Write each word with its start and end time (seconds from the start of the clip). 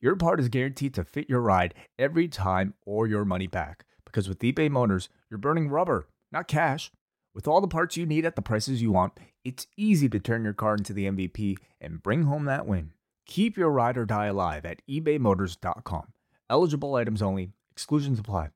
your 0.00 0.16
part 0.16 0.40
is 0.40 0.48
guaranteed 0.48 0.94
to 0.94 1.04
fit 1.04 1.28
your 1.28 1.40
ride 1.40 1.74
every 1.98 2.28
time 2.28 2.74
or 2.84 3.06
your 3.06 3.24
money 3.24 3.46
back. 3.46 3.84
Because 4.04 4.28
with 4.28 4.40
eBay 4.40 4.70
Motors, 4.70 5.08
you're 5.30 5.38
burning 5.38 5.68
rubber, 5.68 6.08
not 6.30 6.48
cash. 6.48 6.90
With 7.34 7.48
all 7.48 7.60
the 7.60 7.68
parts 7.68 7.96
you 7.96 8.06
need 8.06 8.24
at 8.24 8.36
the 8.36 8.42
prices 8.42 8.80
you 8.80 8.92
want, 8.92 9.18
it's 9.44 9.66
easy 9.76 10.08
to 10.08 10.20
turn 10.20 10.44
your 10.44 10.52
car 10.52 10.74
into 10.74 10.92
the 10.92 11.06
MVP 11.06 11.56
and 11.80 12.02
bring 12.02 12.24
home 12.24 12.44
that 12.44 12.66
win. 12.66 12.92
Keep 13.26 13.56
your 13.56 13.70
ride 13.70 13.96
or 13.96 14.04
die 14.04 14.26
alive 14.26 14.64
at 14.64 14.82
ebaymotors.com. 14.88 16.12
Eligible 16.48 16.94
items 16.94 17.22
only, 17.22 17.50
exclusions 17.72 18.18
apply. 18.18 18.50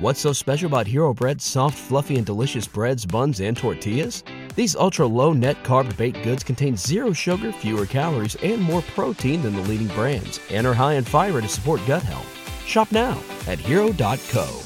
What's 0.00 0.20
so 0.20 0.32
special 0.32 0.66
about 0.66 0.86
Hero 0.86 1.14
Bread's 1.14 1.44
soft, 1.44 1.78
fluffy, 1.78 2.16
and 2.16 2.26
delicious 2.26 2.66
breads, 2.66 3.06
buns, 3.06 3.40
and 3.40 3.56
tortillas? 3.56 4.24
These 4.58 4.74
ultra 4.74 5.06
low 5.06 5.32
net 5.32 5.62
carb 5.62 5.96
baked 5.96 6.24
goods 6.24 6.42
contain 6.42 6.76
zero 6.76 7.12
sugar, 7.12 7.52
fewer 7.52 7.86
calories, 7.86 8.34
and 8.42 8.60
more 8.60 8.82
protein 8.82 9.40
than 9.40 9.54
the 9.54 9.62
leading 9.62 9.86
brands, 9.86 10.40
and 10.50 10.66
are 10.66 10.74
high 10.74 10.94
in 10.94 11.04
fiber 11.04 11.40
to 11.40 11.46
support 11.46 11.80
gut 11.86 12.02
health. 12.02 12.26
Shop 12.66 12.90
now 12.90 13.22
at 13.46 13.60
hero.co. 13.60 14.62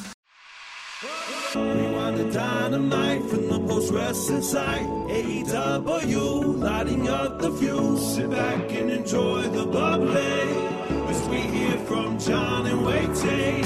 Rewind 1.55 2.17
the 2.17 2.33
dynamite 2.33 3.23
from 3.25 3.49
the 3.51 3.61
post 3.69 3.93
wrestling 3.93 4.41
site. 4.41 4.81
AEW, 4.81 6.59
lighting 6.59 7.11
up 7.11 7.39
the 7.39 7.53
fuse. 7.53 8.15
Sit 8.15 8.31
back 8.31 8.73
and 8.73 8.91
enjoy 8.91 9.43
the 9.43 9.67
bubbly. 9.67 10.17
As 11.11 11.29
we 11.29 11.37
hear 11.37 11.77
from 11.81 12.19
John 12.19 12.65
and 12.65 12.83
Wai 12.83 13.05
Ting. 13.13 13.65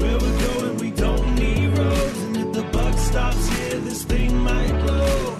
Where 0.00 0.18
we're 0.18 0.54
going, 0.54 0.76
we 0.78 0.90
don't 0.92 1.34
need 1.34 1.76
roads. 1.76 2.20
And 2.22 2.36
if 2.38 2.52
the 2.54 2.62
buck 2.72 2.96
stops 2.96 3.46
here, 3.48 3.80
this 3.80 4.02
thing 4.04 4.34
might 4.38 4.80
blow. 4.86 5.31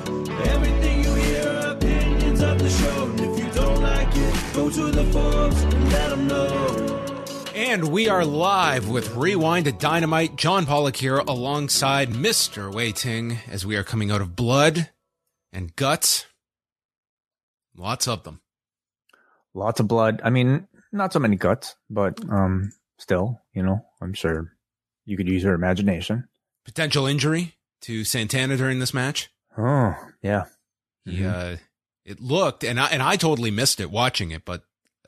Everything 0.49 1.05
you 1.05 1.15
hear 1.15 1.49
are 1.49 1.73
opinions 1.73 2.41
of 2.43 2.59
the 2.59 2.69
show. 2.71 3.05
And 3.05 3.21
if 3.21 3.39
you 3.39 3.51
don't 3.53 3.81
like 3.83 4.09
it, 4.11 4.55
go 4.55 4.71
to 4.71 4.91
the 4.91 5.05
forums 5.13 5.61
and 5.63 5.93
let 5.93 6.11
them 6.11 6.27
know. 6.29 7.05
And 7.55 7.91
we 7.91 8.09
are 8.09 8.25
live 8.25 8.89
with 8.89 9.15
Rewind 9.15 9.65
to 9.67 9.73
Dynamite. 9.73 10.37
John 10.37 10.67
Pollock 10.67 10.97
here 10.97 11.19
alongside 11.19 12.11
Mr. 12.11 12.73
Wai 12.73 12.91
Ting 12.91 13.39
as 13.51 13.65
we 13.65 13.77
are 13.77 13.85
coming 13.85 14.11
out 14.11 14.21
of 14.21 14.37
blood 14.37 14.91
and 15.53 15.75
guts. 15.77 16.27
Lots 17.77 18.07
of 18.09 18.25
them. 18.25 18.41
Lots 19.55 19.81
of 19.81 19.89
blood. 19.89 20.21
I 20.25 20.31
mean, 20.31 20.67
not 20.93 21.13
so 21.13 21.19
many 21.19 21.37
guts, 21.37 21.75
but 21.89 22.21
um, 22.31 22.73
still, 22.99 23.41
you 23.55 23.63
know, 23.63 23.85
I'm 24.01 24.13
sure 24.15 24.53
you 25.05 25.17
could 25.17 25.29
use 25.29 25.43
your 25.43 25.55
imagination. 25.55 26.29
Potential 26.65 27.07
injury 27.07 27.55
to 27.83 28.05
Santana 28.05 28.57
during 28.57 28.79
this 28.79 28.95
match. 28.95 29.32
Oh, 29.57 29.95
yeah. 30.23 30.45
He, 31.05 31.25
uh, 31.25 31.57
it 32.05 32.21
looked, 32.21 32.65
and 32.65 32.81
I, 32.81 32.87
and 32.87 33.03
I 33.03 33.17
totally 33.17 33.51
missed 33.51 33.81
it 33.81 33.91
watching 33.91 34.31
it, 34.31 34.45
but 34.45 34.63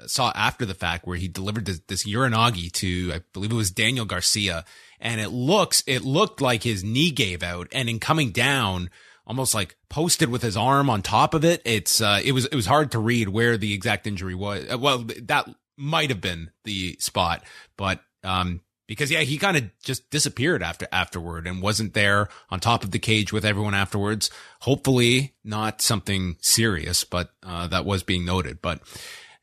saw 0.07 0.33
after 0.35 0.67
the 0.67 0.75
fact 0.75 1.07
where 1.07 1.17
he 1.17 1.29
delivered 1.29 1.67
this, 1.67 1.81
this 1.87 2.07
Uranage 2.07 2.73
to, 2.73 3.13
I 3.15 3.21
believe 3.33 3.53
it 3.53 3.57
was 3.57 3.71
Daniel 3.71 4.05
Garcia. 4.05 4.65
And 5.01 5.21
it 5.21 5.31
looks, 5.31 5.83
it 5.87 6.03
looked 6.03 6.41
like 6.41 6.63
his 6.63 6.83
knee 6.83 7.11
gave 7.11 7.43
out 7.43 7.69
and 7.73 7.89
in 7.89 8.01
coming 8.01 8.31
down, 8.31 8.91
almost 9.27 9.55
like 9.55 9.77
posted 9.89 10.31
with 10.31 10.43
his 10.43 10.57
arm 10.57 10.91
on 10.91 11.03
top 11.03 11.33
of 11.35 11.45
it. 11.45 11.63
It's, 11.65 12.01
uh, 12.01 12.21
it 12.25 12.33
was, 12.33 12.47
it 12.47 12.55
was 12.55 12.67
hard 12.67 12.93
to 12.93 12.99
read 12.99 13.29
where 13.29 13.57
the 13.57 13.73
exact 13.73 14.07
injury 14.07 14.35
was. 14.35 14.77
Well, 14.77 15.07
that 15.23 15.49
might 15.77 16.11
have 16.11 16.21
been 16.21 16.51
the 16.65 16.97
spot, 16.99 17.45
but, 17.77 18.01
um, 18.23 18.61
because 18.95 19.11
yeah, 19.11 19.21
he 19.21 19.37
kind 19.39 19.57
of 19.57 19.65
just 19.83 20.09
disappeared 20.11 20.63
after 20.63 20.87
afterward 20.93 21.47
and 21.47 21.61
wasn't 21.61 21.95
there 21.95 22.29
on 22.51 22.61
top 22.61 22.85
of 22.85 22.93
the 22.93 22.99
cage 22.99 23.33
with 23.33 23.45
everyone 23.45 23.75
afterwards. 23.75 24.31
Hopefully 24.61 25.35
not 25.43 25.83
something 25.83 26.37
serious, 26.41 27.05
but, 27.05 27.31
uh, 27.43 27.67
that 27.67 27.85
was 27.85 28.03
being 28.03 28.25
noted, 28.25 28.63
but 28.63 28.81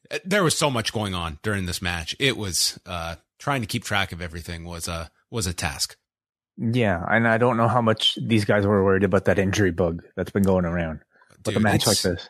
uh, 0.09 0.19
there 0.25 0.43
was 0.43 0.57
so 0.57 0.69
much 0.71 0.93
going 0.93 1.13
on 1.13 1.37
during 1.43 1.65
this 1.65 1.81
match. 1.81 2.15
It 2.19 2.37
was, 2.37 2.79
uh, 2.85 3.15
trying 3.39 3.61
to 3.61 3.67
keep 3.67 3.83
track 3.83 4.11
of 4.11 4.21
everything 4.21 4.63
was 4.63 4.87
a, 4.87 5.11
was 5.29 5.47
a 5.47 5.53
task. 5.53 5.97
Yeah. 6.57 7.03
And 7.09 7.27
I 7.27 7.37
don't 7.37 7.57
know 7.57 7.67
how 7.67 7.81
much 7.81 8.17
these 8.21 8.45
guys 8.45 8.65
were 8.65 8.83
worried 8.83 9.03
about 9.03 9.25
that 9.25 9.37
injury 9.39 9.71
bug 9.71 10.03
that's 10.15 10.31
been 10.31 10.43
going 10.43 10.65
around. 10.65 11.01
But 11.43 11.55
Dude, 11.55 11.63
match 11.63 11.87
like 11.87 12.01
this. 12.01 12.29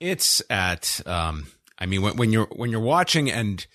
it's 0.00 0.42
at 0.48 1.00
um 1.06 1.48
i 1.78 1.86
mean 1.86 2.02
when, 2.02 2.16
when 2.16 2.32
you're 2.32 2.46
when 2.54 2.70
you're 2.70 2.78
watching 2.80 3.28
and 3.28 3.66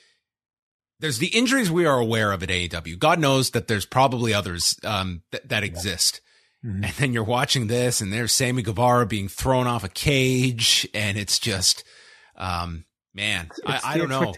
there's 1.03 1.19
the 1.19 1.28
injuries 1.28 1.69
we 1.69 1.86
are 1.86 2.00
aware 2.00 2.31
of 2.31 2.41
at 2.41 2.50
AEW. 2.50 2.97
God 2.97 3.19
knows 3.19 3.52
that 3.52 3.68
there's 3.68 3.86
probably 3.86 4.34
others 4.34 4.80
um 4.84 5.22
th- 5.31 5.44
that 5.46 5.64
exist. 5.64 6.22
Mhm. 6.66 6.86
And 6.86 6.94
then 6.94 7.14
you're 7.14 7.24
watching 7.25 7.68
this 7.68 8.00
and 8.02 8.12
there's 8.12 8.31
Sammy 8.31 8.62
Guevara 8.62 9.06
being 9.06 9.28
thrown 9.28 9.68
off 9.68 9.84
a 9.84 9.90
cage 9.90 10.88
and 10.94 11.18
it's 11.18 11.38
just 11.40 11.84
um 12.38 12.86
man, 13.14 13.52
I, 13.66 13.75
It's 13.75 13.86
I 13.86 13.94
the 13.94 14.00
don't 14.00 14.09
know. 14.09 14.34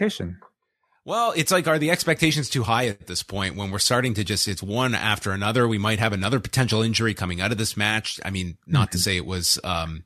Well, 1.06 1.32
it's 1.36 1.52
like, 1.52 1.68
are 1.68 1.78
the 1.78 1.92
expectations 1.92 2.50
too 2.50 2.64
high 2.64 2.88
at 2.88 3.06
this 3.06 3.22
point 3.22 3.54
when 3.54 3.70
we're 3.70 3.78
starting 3.78 4.14
to 4.14 4.24
just, 4.24 4.48
it's 4.48 4.60
one 4.60 4.92
after 4.92 5.30
another. 5.30 5.68
We 5.68 5.78
might 5.78 6.00
have 6.00 6.12
another 6.12 6.40
potential 6.40 6.82
injury 6.82 7.14
coming 7.14 7.40
out 7.40 7.52
of 7.52 7.58
this 7.58 7.76
match. 7.76 8.18
I 8.24 8.30
mean, 8.30 8.58
not 8.66 8.90
to 8.90 8.98
say 8.98 9.16
it 9.16 9.24
was, 9.24 9.60
um, 9.62 10.02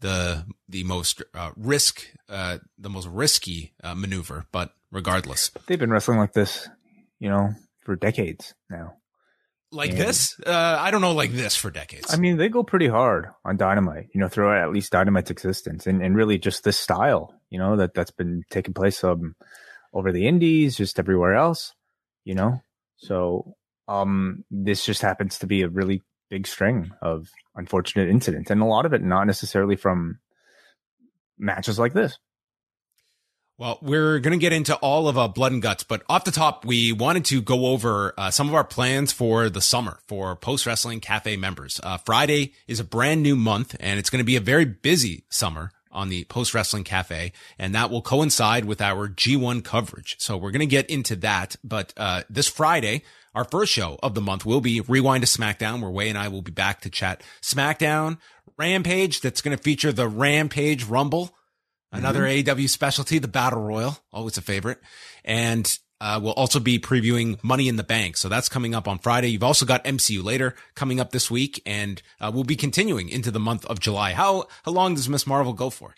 the, 0.00 0.44
the 0.68 0.84
most, 0.84 1.22
uh, 1.34 1.50
risk, 1.56 2.06
uh, 2.28 2.58
the 2.78 2.90
most 2.90 3.08
risky, 3.08 3.74
uh, 3.82 3.94
maneuver, 3.94 4.46
but 4.52 4.72
regardless, 4.90 5.50
They've 5.66 5.78
been 5.78 5.90
wrestling 5.90 6.18
like 6.18 6.32
this, 6.32 6.68
you 7.18 7.28
know, 7.28 7.50
for 7.84 7.96
decades 7.96 8.54
now. 8.70 8.94
like 9.72 9.90
Yeah. 9.90 9.96
this, 10.04 10.38
uh, 10.46 10.76
I 10.80 10.90
don't 10.90 11.00
know, 11.00 11.12
like 11.12 11.32
this 11.32 11.56
for 11.56 11.70
decades. 11.70 12.12
I 12.12 12.16
mean, 12.18 12.36
they 12.36 12.48
go 12.48 12.62
pretty 12.62 12.88
hard 12.88 13.26
on 13.44 13.56
Dynamite, 13.56 14.08
you 14.14 14.20
know, 14.20 14.28
throughout 14.28 14.62
at 14.62 14.72
least 14.72 14.92
Dynamite's 14.92 15.30
existence 15.30 15.86
and, 15.86 16.02
and 16.02 16.14
really 16.16 16.38
just 16.38 16.62
this 16.64 16.78
style, 16.78 17.34
you 17.50 17.58
know, 17.58 17.76
that 17.76 17.92
that's 17.94 18.10
been 18.12 18.42
taking 18.50 18.74
place 18.74 19.02
um 19.04 19.34
over 19.92 20.12
the 20.12 20.26
indies, 20.28 20.76
just 20.76 20.98
everywhere 20.98 21.34
else, 21.34 21.72
you 22.24 22.34
know. 22.34 22.60
So 22.96 23.54
um 23.88 24.44
this 24.50 24.84
just 24.84 25.02
happens 25.02 25.38
to 25.40 25.46
be 25.46 25.62
a 25.62 25.68
really 25.68 26.02
big 26.30 26.46
string 26.46 26.90
of 27.02 27.28
unfortunate 27.56 28.08
incidents 28.08 28.50
and 28.50 28.60
a 28.60 28.64
lot 28.64 28.86
of 28.86 28.92
it 28.92 29.02
not 29.02 29.26
necessarily 29.26 29.76
from 29.76 30.18
matches 31.38 31.78
like 31.78 31.92
this. 31.92 32.18
Well, 33.58 33.78
we're 33.80 34.18
going 34.18 34.38
to 34.38 34.40
get 34.40 34.52
into 34.52 34.76
all 34.76 35.08
of 35.08 35.16
uh, 35.16 35.28
Blood 35.28 35.52
and 35.52 35.62
Guts, 35.62 35.82
but 35.82 36.02
off 36.10 36.24
the 36.24 36.30
top, 36.30 36.66
we 36.66 36.92
wanted 36.92 37.24
to 37.26 37.40
go 37.40 37.66
over 37.66 38.12
uh, 38.18 38.30
some 38.30 38.48
of 38.48 38.54
our 38.54 38.64
plans 38.64 39.12
for 39.12 39.48
the 39.48 39.62
summer 39.62 39.98
for 40.06 40.36
Post 40.36 40.66
Wrestling 40.66 41.00
Cafe 41.00 41.38
members. 41.38 41.80
Uh, 41.82 41.96
Friday 41.96 42.52
is 42.68 42.80
a 42.80 42.84
brand 42.84 43.22
new 43.22 43.34
month, 43.34 43.74
and 43.80 43.98
it's 43.98 44.10
going 44.10 44.20
to 44.20 44.26
be 44.26 44.36
a 44.36 44.40
very 44.40 44.66
busy 44.66 45.24
summer 45.30 45.72
on 45.90 46.10
the 46.10 46.24
Post 46.24 46.52
Wrestling 46.52 46.84
Cafe, 46.84 47.32
and 47.58 47.74
that 47.74 47.90
will 47.90 48.02
coincide 48.02 48.66
with 48.66 48.82
our 48.82 49.08
G1 49.08 49.64
coverage. 49.64 50.16
So 50.18 50.36
we're 50.36 50.50
going 50.50 50.60
to 50.60 50.66
get 50.66 50.90
into 50.90 51.16
that, 51.16 51.56
but 51.64 51.94
uh, 51.96 52.24
this 52.28 52.48
Friday, 52.48 53.04
our 53.36 53.44
first 53.44 53.72
show 53.72 54.00
of 54.02 54.14
the 54.14 54.20
month 54.20 54.44
will 54.44 54.60
be 54.60 54.80
Rewind 54.80 55.24
to 55.24 55.28
SmackDown, 55.28 55.80
where 55.80 55.90
Wai 55.90 56.04
and 56.04 56.18
I 56.18 56.26
will 56.26 56.42
be 56.42 56.50
back 56.50 56.80
to 56.80 56.90
chat 56.90 57.22
SmackDown, 57.40 58.18
Rampage, 58.58 59.20
that's 59.20 59.42
going 59.42 59.56
to 59.56 59.62
feature 59.62 59.92
the 59.92 60.08
Rampage 60.08 60.84
Rumble 60.84 61.36
another 61.92 62.22
AEW 62.22 62.68
specialty, 62.68 63.18
the 63.18 63.28
Battle 63.28 63.62
Royal, 63.62 63.98
always 64.12 64.36
a 64.38 64.42
favorite. 64.42 64.78
And 65.24 65.78
uh, 66.00 66.20
we'll 66.22 66.32
also 66.34 66.60
be 66.60 66.78
previewing 66.78 67.42
Money 67.42 67.68
in 67.68 67.76
the 67.76 67.84
Bank. 67.84 68.16
So 68.16 68.28
that's 68.28 68.48
coming 68.48 68.74
up 68.74 68.86
on 68.86 68.98
Friday. 68.98 69.28
You've 69.28 69.42
also 69.42 69.64
got 69.64 69.84
MCU 69.84 70.22
later 70.22 70.54
coming 70.74 71.00
up 71.00 71.10
this 71.10 71.30
week, 71.30 71.62
and 71.64 72.02
uh, 72.20 72.30
we'll 72.32 72.44
be 72.44 72.56
continuing 72.56 73.08
into 73.08 73.30
the 73.30 73.40
month 73.40 73.64
of 73.66 73.80
July. 73.80 74.12
How 74.12 74.46
how 74.64 74.72
long 74.72 74.94
does 74.94 75.08
Ms. 75.08 75.26
Marvel 75.26 75.52
go 75.52 75.70
for? 75.70 75.94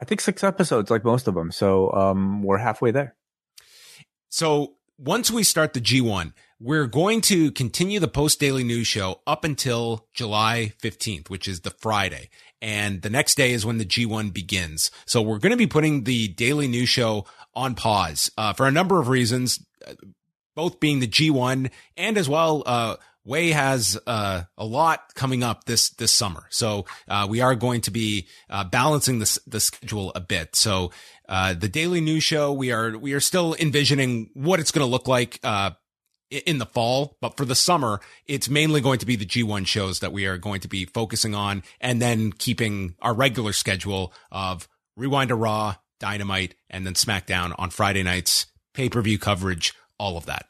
I 0.00 0.04
think 0.04 0.20
six 0.20 0.44
episodes 0.44 0.90
like 0.90 1.04
most 1.04 1.26
of 1.26 1.34
them. 1.34 1.50
So 1.50 1.92
um 1.92 2.42
we're 2.42 2.58
halfway 2.58 2.90
there. 2.90 3.16
So 4.28 4.74
once 4.98 5.30
we 5.30 5.42
start 5.42 5.72
the 5.72 5.80
G1, 5.80 6.32
we're 6.60 6.86
going 6.86 7.20
to 7.22 7.52
continue 7.52 8.00
the 8.00 8.08
post 8.08 8.40
daily 8.40 8.64
news 8.64 8.86
show 8.86 9.20
up 9.26 9.44
until 9.44 10.06
July 10.12 10.72
15th, 10.82 11.30
which 11.30 11.46
is 11.46 11.60
the 11.60 11.70
Friday. 11.70 12.30
And 12.60 13.02
the 13.02 13.10
next 13.10 13.36
day 13.36 13.52
is 13.52 13.64
when 13.64 13.78
the 13.78 13.84
G1 13.84 14.32
begins. 14.32 14.90
So 15.06 15.22
we're 15.22 15.38
going 15.38 15.52
to 15.52 15.56
be 15.56 15.68
putting 15.68 16.04
the 16.04 16.28
daily 16.28 16.66
news 16.66 16.88
show 16.88 17.26
on 17.54 17.74
pause, 17.74 18.30
uh, 18.36 18.52
for 18.52 18.66
a 18.66 18.72
number 18.72 19.00
of 19.00 19.08
reasons, 19.08 19.64
uh, 19.86 19.94
both 20.54 20.80
being 20.80 20.98
the 20.98 21.08
G1 21.08 21.70
and 21.96 22.18
as 22.18 22.28
well, 22.28 22.62
uh, 22.66 22.96
Wai 23.24 23.50
has 23.50 23.98
uh, 24.06 24.44
a 24.56 24.64
lot 24.64 25.14
coming 25.14 25.42
up 25.42 25.64
this 25.64 25.90
this 25.90 26.10
summer, 26.12 26.46
so 26.48 26.86
uh, 27.08 27.26
we 27.28 27.42
are 27.42 27.54
going 27.54 27.82
to 27.82 27.90
be 27.90 28.26
uh, 28.48 28.64
balancing 28.64 29.18
the 29.18 29.40
the 29.46 29.60
schedule 29.60 30.12
a 30.14 30.20
bit. 30.20 30.56
So 30.56 30.92
uh, 31.28 31.52
the 31.52 31.68
daily 31.68 32.00
news 32.00 32.24
show, 32.24 32.54
we 32.54 32.72
are 32.72 32.96
we 32.96 33.12
are 33.12 33.20
still 33.20 33.54
envisioning 33.58 34.30
what 34.32 34.60
it's 34.60 34.70
going 34.70 34.86
to 34.86 34.90
look 34.90 35.06
like 35.06 35.40
uh, 35.44 35.72
in 36.30 36.58
the 36.58 36.66
fall, 36.66 37.16
but 37.20 37.36
for 37.36 37.44
the 37.44 37.54
summer, 37.54 38.00
it's 38.26 38.48
mainly 38.48 38.80
going 38.80 38.98
to 38.98 39.06
be 39.06 39.16
the 39.16 39.26
G1 39.26 39.66
shows 39.66 40.00
that 40.00 40.12
we 40.12 40.26
are 40.26 40.38
going 40.38 40.60
to 40.60 40.68
be 40.68 40.84
focusing 40.84 41.34
on 41.34 41.62
and 41.80 42.02
then 42.02 42.32
keeping 42.32 42.94
our 43.00 43.14
regular 43.14 43.52
schedule 43.52 44.12
of 44.30 44.68
Rewind 44.96 45.28
to 45.28 45.34
Raw, 45.34 45.76
Dynamite, 46.00 46.54
and 46.68 46.86
then 46.86 46.94
SmackDown 46.94 47.54
on 47.58 47.70
Friday 47.70 48.02
nights, 48.02 48.46
pay 48.74 48.88
per 48.88 49.00
view 49.00 49.18
coverage, 49.18 49.74
all 49.98 50.16
of 50.16 50.26
that. 50.26 50.46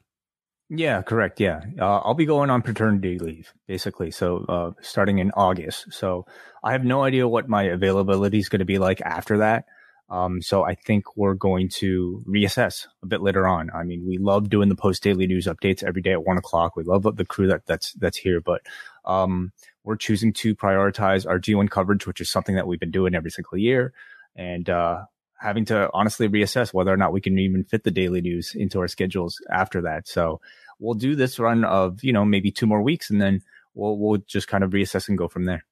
Yeah, 0.71 1.01
correct. 1.01 1.41
Yeah. 1.41 1.63
Uh, 1.81 1.99
I'll 1.99 2.15
be 2.15 2.27
going 2.27 2.51
on 2.51 2.61
paternity 2.61 3.19
leave, 3.19 3.55
basically. 3.67 4.11
So, 4.11 4.45
uh, 4.49 4.73
starting 4.83 5.19
in 5.19 5.31
August. 5.31 5.93
So, 5.93 6.27
I 6.63 6.73
have 6.73 6.85
no 6.85 7.03
idea 7.05 7.27
what 7.27 7.49
my 7.49 7.63
availability 7.63 8.39
is 8.39 8.51
going 8.51 8.59
to 8.59 8.67
be 8.67 8.79
like 8.79 9.01
after 9.01 9.39
that. 9.39 9.65
Um, 10.11 10.41
so 10.41 10.65
I 10.65 10.75
think 10.75 11.17
we're 11.17 11.35
going 11.35 11.69
to 11.77 12.25
reassess 12.27 12.87
a 13.03 13.07
bit 13.07 13.21
later 13.21 13.47
on. 13.47 13.71
I 13.75 13.83
mean, 13.85 14.07
we 14.07 14.17
love 14.17 14.49
doing 14.49 14.69
the 14.69 14.75
post 14.75 15.03
daily 15.03 15.27
news 15.27 15.47
updates 15.47 15.85
every 15.85 16.01
day 16.01 16.13
at 16.13 16.25
one 16.25 16.39
o'clock. 16.39 16.77
We 16.77 16.85
love 16.85 17.03
the 17.17 17.27
crew 17.27 17.49
that 17.49 17.67
that's, 17.67 17.93
that's 17.93 18.17
here, 18.17 18.41
but, 18.41 18.63
um, 19.05 19.53
we're 19.85 19.97
choosing 19.97 20.33
to 20.35 20.55
prioritize 20.55 21.27
our 21.27 21.39
G1 21.39 21.71
coverage, 21.71 22.07
which 22.07 22.21
is 22.21 22.31
something 22.31 22.55
that 22.55 22.67
we've 22.67 22.81
been 22.81 22.91
doing 22.91 23.15
every 23.15 23.31
single 23.31 23.59
year 23.59 23.93
and, 24.35 24.69
uh, 24.69 25.05
having 25.39 25.65
to 25.67 25.89
honestly 25.93 26.29
reassess 26.29 26.75
whether 26.75 26.93
or 26.93 26.97
not 26.97 27.13
we 27.13 27.21
can 27.21 27.39
even 27.39 27.65
fit 27.65 27.85
the 27.85 27.91
daily 27.91 28.21
news 28.21 28.55
into 28.55 28.81
our 28.81 28.89
schedules 28.89 29.41
after 29.51 29.83
that. 29.83 30.09
So 30.09 30.41
we'll 30.79 30.95
do 30.95 31.15
this 31.15 31.39
run 31.39 31.65
of, 31.65 32.03
you 32.03 32.13
know, 32.13 32.25
maybe 32.25 32.51
two 32.51 32.67
more 32.67 32.83
weeks 32.83 33.11
and 33.11 33.21
then 33.21 33.43
we'll, 33.75 33.97
we'll 33.99 34.19
just 34.27 34.49
kind 34.49 34.65
of 34.65 34.71
reassess 34.71 35.09
and 35.09 35.19
go 35.19 35.29
from 35.29 35.45
there. 35.45 35.65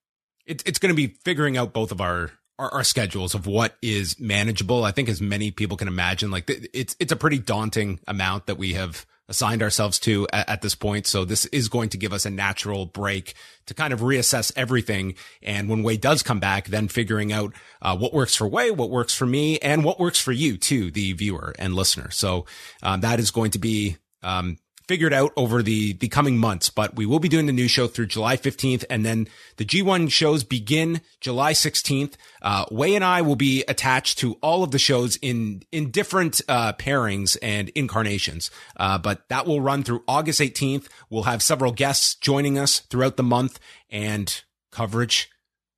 It, 0.45 0.63
it's 0.65 0.79
going 0.79 0.95
to 0.95 0.95
be 0.95 1.17
figuring 1.25 1.57
out 1.57 1.73
both 1.73 1.91
of 1.91 1.99
our 1.99 2.31
our, 2.59 2.73
our, 2.73 2.83
schedules 2.83 3.35
of 3.35 3.47
what 3.47 3.75
is 3.81 4.19
manageable. 4.19 4.83
I 4.83 4.91
think 4.91 5.09
as 5.09 5.21
many 5.21 5.51
people 5.51 5.77
can 5.77 5.87
imagine, 5.87 6.31
like 6.31 6.49
it's, 6.73 6.95
it's 6.99 7.11
a 7.11 7.15
pretty 7.15 7.39
daunting 7.39 7.99
amount 8.07 8.47
that 8.47 8.57
we 8.57 8.73
have 8.73 9.05
assigned 9.29 9.61
ourselves 9.61 9.99
to 9.99 10.27
at, 10.31 10.49
at, 10.49 10.61
this 10.61 10.75
point. 10.75 11.05
So 11.05 11.25
this 11.25 11.45
is 11.47 11.67
going 11.67 11.89
to 11.89 11.97
give 11.97 12.13
us 12.13 12.25
a 12.25 12.29
natural 12.29 12.85
break 12.85 13.33
to 13.65 13.73
kind 13.73 13.93
of 13.93 13.99
reassess 13.99 14.51
everything. 14.55 15.15
And 15.41 15.69
when 15.69 15.83
Wai 15.83 15.97
does 15.97 16.23
come 16.23 16.39
back, 16.39 16.67
then 16.67 16.87
figuring 16.87 17.31
out 17.31 17.53
uh, 17.81 17.97
what 17.97 18.13
works 18.13 18.35
for 18.35 18.47
Wai, 18.47 18.71
what 18.71 18.89
works 18.89 19.13
for 19.13 19.25
me, 19.25 19.59
and 19.59 19.83
what 19.83 19.99
works 19.99 20.19
for 20.19 20.31
you 20.31 20.57
too, 20.57 20.91
the 20.91 21.13
viewer 21.13 21.53
and 21.59 21.75
listener. 21.75 22.09
So 22.11 22.45
um, 22.81 23.01
that 23.01 23.19
is 23.19 23.31
going 23.31 23.51
to 23.51 23.59
be 23.59 23.97
um, 24.23 24.57
figured 24.87 25.13
out 25.13 25.31
over 25.35 25.61
the, 25.61 25.93
the 25.93 26.07
coming 26.07 26.37
months, 26.37 26.69
but 26.69 26.95
we 26.95 27.05
will 27.05 27.19
be 27.19 27.29
doing 27.29 27.45
the 27.45 27.53
new 27.53 27.67
show 27.67 27.87
through 27.87 28.07
July 28.07 28.37
15th. 28.37 28.85
And 28.89 29.05
then 29.05 29.27
the 29.57 29.65
G1 29.65 30.11
shows 30.11 30.43
begin 30.43 31.01
July 31.19 31.53
16th. 31.53 32.13
Uh, 32.41 32.65
Wai 32.71 32.87
and 32.87 33.03
I 33.03 33.21
will 33.21 33.35
be 33.35 33.63
attached 33.67 34.17
to 34.19 34.33
all 34.41 34.63
of 34.63 34.71
the 34.71 34.79
shows 34.79 35.17
in, 35.17 35.63
in 35.71 35.91
different, 35.91 36.41
uh, 36.47 36.73
pairings 36.73 37.37
and 37.41 37.69
incarnations. 37.69 38.49
Uh, 38.77 38.97
but 38.97 39.27
that 39.29 39.45
will 39.45 39.61
run 39.61 39.83
through 39.83 40.03
August 40.07 40.39
18th. 40.39 40.87
We'll 41.09 41.23
have 41.23 41.41
several 41.41 41.71
guests 41.71 42.15
joining 42.15 42.57
us 42.57 42.79
throughout 42.79 43.17
the 43.17 43.23
month 43.23 43.59
and 43.89 44.43
coverage 44.71 45.29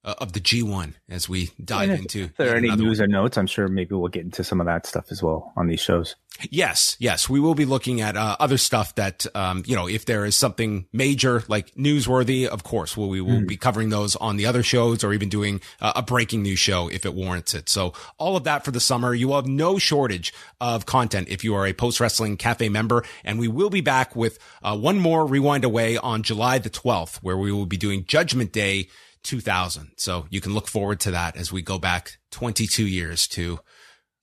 uh, 0.03 0.15
of 0.19 0.33
the 0.33 0.39
G1 0.39 0.93
as 1.09 1.27
we 1.27 1.51
dive 1.63 1.89
if, 1.89 1.99
into. 1.99 2.23
If 2.25 2.37
there 2.37 2.53
are 2.53 2.57
any 2.57 2.73
news 2.75 3.01
or 3.01 3.07
notes, 3.07 3.37
I'm 3.37 3.47
sure 3.47 3.67
maybe 3.67 3.95
we'll 3.95 4.07
get 4.07 4.23
into 4.23 4.43
some 4.43 4.59
of 4.59 4.65
that 4.67 4.85
stuff 4.85 5.11
as 5.11 5.21
well 5.21 5.51
on 5.55 5.67
these 5.67 5.81
shows. 5.81 6.15
Yes, 6.49 6.95
yes, 6.99 7.29
we 7.29 7.39
will 7.39 7.55
be 7.55 7.65
looking 7.65 7.99
at 7.99 8.15
uh, 8.15 8.37
other 8.39 8.57
stuff 8.57 8.95
that 8.95 9.25
um, 9.35 9.63
you 9.65 9.75
know, 9.75 9.87
if 9.87 10.05
there 10.05 10.25
is 10.25 10.35
something 10.35 10.87
major 10.93 11.43
like 11.47 11.73
newsworthy, 11.75 12.47
of 12.47 12.63
course, 12.63 12.95
we'll, 12.95 13.09
we 13.09 13.19
will 13.19 13.41
mm. 13.41 13.47
be 13.47 13.57
covering 13.57 13.89
those 13.89 14.15
on 14.15 14.37
the 14.37 14.45
other 14.45 14.63
shows 14.63 15.03
or 15.03 15.11
even 15.11 15.27
doing 15.27 15.59
uh, 15.81 15.93
a 15.97 16.01
breaking 16.01 16.43
news 16.43 16.59
show 16.59 16.87
if 16.87 17.05
it 17.05 17.13
warrants 17.13 17.53
it. 17.53 17.67
So 17.67 17.93
all 18.17 18.37
of 18.37 18.45
that 18.45 18.63
for 18.63 18.71
the 18.71 18.79
summer. 18.79 19.13
You 19.13 19.27
will 19.27 19.35
have 19.35 19.47
no 19.47 19.77
shortage 19.77 20.33
of 20.61 20.85
content 20.85 21.27
if 21.29 21.43
you 21.43 21.55
are 21.55 21.65
a 21.65 21.73
post 21.73 21.99
wrestling 21.99 22.37
cafe 22.37 22.69
member, 22.69 23.03
and 23.23 23.39
we 23.39 23.47
will 23.47 23.69
be 23.69 23.81
back 23.81 24.15
with 24.15 24.39
uh, 24.63 24.77
one 24.77 24.97
more 24.97 25.25
rewind 25.25 25.63
away 25.63 25.97
on 25.97 26.23
July 26.23 26.57
the 26.57 26.69
12th, 26.69 27.17
where 27.17 27.37
we 27.37 27.51
will 27.51 27.65
be 27.65 27.77
doing 27.77 28.05
Judgment 28.05 28.51
Day 28.51 28.87
2000. 29.23 29.91
So 29.97 30.25
you 30.29 30.41
can 30.41 30.53
look 30.53 30.67
forward 30.67 30.99
to 31.01 31.11
that 31.11 31.35
as 31.35 31.51
we 31.51 31.61
go 31.61 31.79
back 31.79 32.17
22 32.31 32.85
years 32.85 33.27
to 33.29 33.59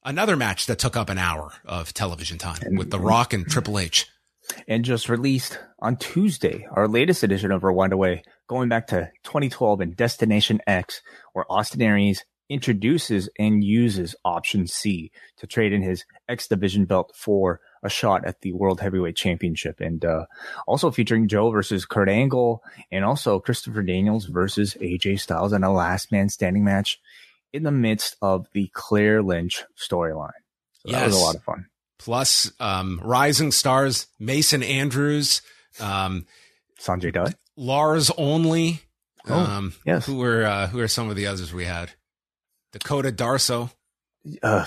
another 0.04 0.36
match 0.36 0.66
that 0.66 0.78
took 0.78 0.96
up 0.96 1.10
an 1.10 1.18
hour 1.18 1.52
of 1.64 1.92
television 1.92 2.38
time 2.38 2.58
and, 2.62 2.78
with 2.78 2.90
The 2.90 3.00
Rock 3.00 3.32
and 3.32 3.46
Triple 3.46 3.78
H. 3.78 4.06
And 4.68 4.84
just 4.84 5.08
released 5.08 5.58
on 5.80 5.96
Tuesday, 5.96 6.68
our 6.70 6.86
latest 6.86 7.24
edition 7.24 7.50
of 7.50 7.64
Rewind 7.64 7.92
Away, 7.92 8.22
going 8.46 8.68
back 8.68 8.86
to 8.88 9.10
2012 9.24 9.80
and 9.80 9.96
Destination 9.96 10.60
X, 10.68 11.02
where 11.32 11.50
Austin 11.50 11.82
Aries 11.82 12.24
introduces 12.48 13.28
and 13.38 13.64
uses 13.64 14.14
option 14.24 14.66
C 14.66 15.10
to 15.38 15.46
trade 15.46 15.72
in 15.72 15.82
his 15.82 16.04
X 16.28 16.46
division 16.46 16.84
belt 16.84 17.12
for 17.14 17.60
a 17.82 17.88
shot 17.88 18.24
at 18.24 18.40
the 18.40 18.52
World 18.52 18.80
Heavyweight 18.80 19.16
Championship, 19.16 19.80
and 19.80 20.04
uh, 20.04 20.26
also 20.66 20.90
featuring 20.90 21.28
Joe 21.28 21.50
versus 21.50 21.84
Kurt 21.84 22.08
Angle, 22.08 22.62
and 22.90 23.04
also 23.04 23.38
Christopher 23.38 23.82
Daniels 23.82 24.26
versus 24.26 24.76
AJ 24.80 25.20
Styles 25.20 25.52
in 25.52 25.64
a 25.64 25.72
last 25.72 26.12
man 26.12 26.28
standing 26.28 26.64
match 26.64 27.00
in 27.52 27.62
the 27.62 27.70
midst 27.70 28.16
of 28.20 28.46
the 28.52 28.70
Claire 28.74 29.22
Lynch 29.22 29.64
storyline. 29.76 30.30
So 30.74 30.90
yes. 30.90 31.00
That 31.00 31.06
was 31.06 31.16
a 31.16 31.24
lot 31.24 31.34
of 31.36 31.42
fun. 31.42 31.66
Plus, 31.98 32.52
um, 32.60 33.00
rising 33.02 33.52
stars 33.52 34.06
Mason 34.18 34.62
Andrews, 34.62 35.42
um, 35.80 36.26
Sanjay 36.78 37.12
Dutt, 37.12 37.34
Lars 37.56 38.10
Only. 38.18 38.82
Oh, 39.28 39.34
um, 39.34 39.72
yes. 39.84 40.06
Who 40.06 40.18
were 40.18 40.44
uh, 40.44 40.66
who 40.68 40.80
are 40.80 40.88
some 40.88 41.08
of 41.10 41.16
the 41.16 41.26
others 41.26 41.52
we 41.52 41.64
had? 41.64 41.92
Dakota 42.72 43.10
Darsow. 43.10 43.70
Uh, 44.42 44.66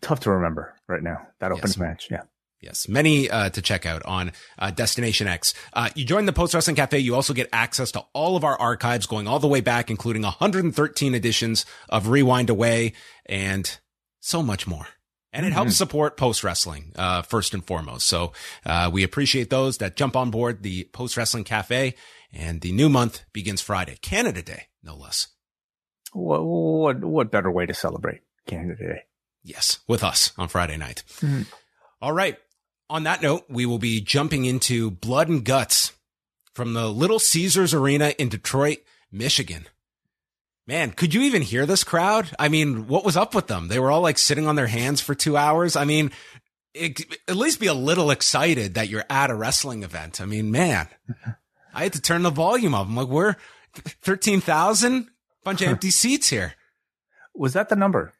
tough 0.00 0.20
to 0.20 0.30
remember 0.30 0.74
right 0.88 1.02
now. 1.02 1.26
That 1.38 1.52
opens 1.52 1.72
yes. 1.74 1.78
match. 1.78 2.08
Yeah. 2.10 2.22
Yes, 2.60 2.88
many 2.88 3.30
uh, 3.30 3.50
to 3.50 3.60
check 3.60 3.84
out 3.84 4.02
on 4.04 4.32
uh, 4.58 4.70
Destination 4.70 5.28
X. 5.28 5.52
Uh, 5.72 5.90
you 5.94 6.04
join 6.04 6.24
the 6.24 6.32
Post 6.32 6.54
Wrestling 6.54 6.76
Cafe. 6.76 6.98
You 6.98 7.14
also 7.14 7.34
get 7.34 7.48
access 7.52 7.92
to 7.92 8.04
all 8.14 8.36
of 8.36 8.44
our 8.44 8.58
archives 8.58 9.06
going 9.06 9.28
all 9.28 9.38
the 9.38 9.46
way 9.46 9.60
back, 9.60 9.90
including 9.90 10.22
113 10.22 11.14
editions 11.14 11.66
of 11.88 12.08
Rewind 12.08 12.48
Away 12.48 12.94
and 13.26 13.78
so 14.20 14.42
much 14.42 14.66
more. 14.66 14.86
And 15.32 15.44
it 15.44 15.50
mm-hmm. 15.50 15.56
helps 15.56 15.76
support 15.76 16.16
post 16.16 16.42
wrestling, 16.42 16.92
uh, 16.96 17.20
first 17.22 17.52
and 17.52 17.64
foremost. 17.64 18.06
So, 18.06 18.32
uh, 18.64 18.90
we 18.90 19.02
appreciate 19.02 19.50
those 19.50 19.78
that 19.78 19.94
jump 19.94 20.16
on 20.16 20.30
board 20.30 20.62
the 20.62 20.84
Post 20.84 21.16
Wrestling 21.18 21.44
Cafe. 21.44 21.94
And 22.32 22.62
the 22.62 22.72
new 22.72 22.88
month 22.88 23.22
begins 23.34 23.60
Friday, 23.60 23.98
Canada 24.00 24.42
Day, 24.42 24.68
no 24.82 24.96
less. 24.96 25.28
What, 26.12 26.42
what, 26.42 27.04
what 27.04 27.30
better 27.30 27.50
way 27.50 27.66
to 27.66 27.74
celebrate 27.74 28.22
Canada 28.46 28.76
Day? 28.76 29.02
Yes, 29.42 29.80
with 29.86 30.02
us 30.02 30.32
on 30.38 30.48
Friday 30.48 30.76
night. 30.76 31.02
Mm-hmm. 31.20 31.42
All 32.00 32.12
right. 32.12 32.38
On 32.88 33.02
that 33.02 33.22
note, 33.22 33.44
we 33.48 33.66
will 33.66 33.78
be 33.78 34.00
jumping 34.00 34.44
into 34.44 34.90
blood 34.90 35.28
and 35.28 35.44
guts 35.44 35.92
from 36.54 36.72
the 36.72 36.88
Little 36.88 37.18
Caesars 37.18 37.74
Arena 37.74 38.14
in 38.18 38.28
Detroit, 38.28 38.78
Michigan. 39.10 39.66
Man, 40.68 40.92
could 40.92 41.12
you 41.12 41.22
even 41.22 41.42
hear 41.42 41.66
this 41.66 41.84
crowd? 41.84 42.30
I 42.38 42.48
mean, 42.48 42.86
what 42.88 43.04
was 43.04 43.16
up 43.16 43.34
with 43.34 43.46
them? 43.46 43.68
They 43.68 43.78
were 43.78 43.90
all 43.90 44.00
like 44.00 44.18
sitting 44.18 44.46
on 44.46 44.56
their 44.56 44.66
hands 44.66 45.00
for 45.00 45.14
two 45.14 45.36
hours. 45.36 45.76
I 45.76 45.84
mean, 45.84 46.10
it, 46.74 47.00
at 47.28 47.36
least 47.36 47.60
be 47.60 47.66
a 47.66 47.74
little 47.74 48.10
excited 48.10 48.74
that 48.74 48.88
you're 48.88 49.04
at 49.08 49.30
a 49.30 49.34
wrestling 49.34 49.82
event. 49.82 50.20
I 50.20 50.24
mean, 50.24 50.50
man, 50.50 50.88
I 51.74 51.84
had 51.84 51.92
to 51.94 52.00
turn 52.00 52.22
the 52.22 52.30
volume 52.30 52.74
up. 52.74 52.86
I'm 52.86 52.96
like, 52.96 53.08
we're 53.08 53.36
13,000 53.74 55.08
bunch 55.44 55.60
of 55.62 55.68
empty 55.70 55.90
seats 55.90 56.28
here. 56.28 56.54
Was 57.34 57.52
that 57.52 57.68
the 57.68 57.76
number? 57.76 58.12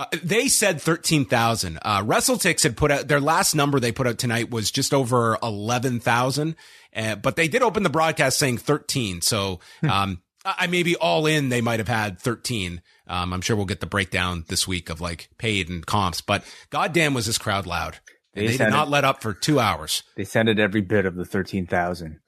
Uh, 0.00 0.06
they 0.24 0.48
said 0.48 0.80
13,000. 0.80 1.78
Uh, 1.82 2.02
WrestleTix 2.02 2.62
had 2.62 2.74
put 2.74 2.90
out 2.90 3.06
their 3.06 3.20
last 3.20 3.54
number 3.54 3.78
they 3.78 3.92
put 3.92 4.06
out 4.06 4.16
tonight 4.16 4.50
was 4.50 4.70
just 4.70 4.94
over 4.94 5.36
11,000. 5.42 6.56
Uh, 6.96 7.16
but 7.16 7.36
they 7.36 7.48
did 7.48 7.60
open 7.60 7.82
the 7.82 7.90
broadcast 7.90 8.38
saying 8.38 8.56
13. 8.56 9.20
So, 9.20 9.60
hmm. 9.82 9.90
um, 9.90 10.22
I 10.42 10.68
maybe 10.68 10.96
all 10.96 11.26
in, 11.26 11.50
they 11.50 11.60
might 11.60 11.80
have 11.80 11.88
had 11.88 12.18
13. 12.18 12.80
Um, 13.08 13.34
I'm 13.34 13.42
sure 13.42 13.56
we'll 13.56 13.66
get 13.66 13.80
the 13.80 13.86
breakdown 13.86 14.46
this 14.48 14.66
week 14.66 14.88
of 14.88 15.02
like 15.02 15.28
paid 15.36 15.68
and 15.68 15.84
comps, 15.84 16.22
but 16.22 16.44
goddamn 16.70 17.12
was 17.12 17.26
this 17.26 17.36
crowd 17.36 17.66
loud. 17.66 17.98
They, 18.32 18.46
they 18.46 18.56
did 18.56 18.70
not 18.70 18.88
let 18.88 19.04
up 19.04 19.20
for 19.20 19.34
two 19.34 19.60
hours. 19.60 20.02
They 20.16 20.24
sounded 20.24 20.58
every 20.58 20.80
bit 20.80 21.04
of 21.04 21.14
the 21.14 21.26
13,000. 21.26 22.20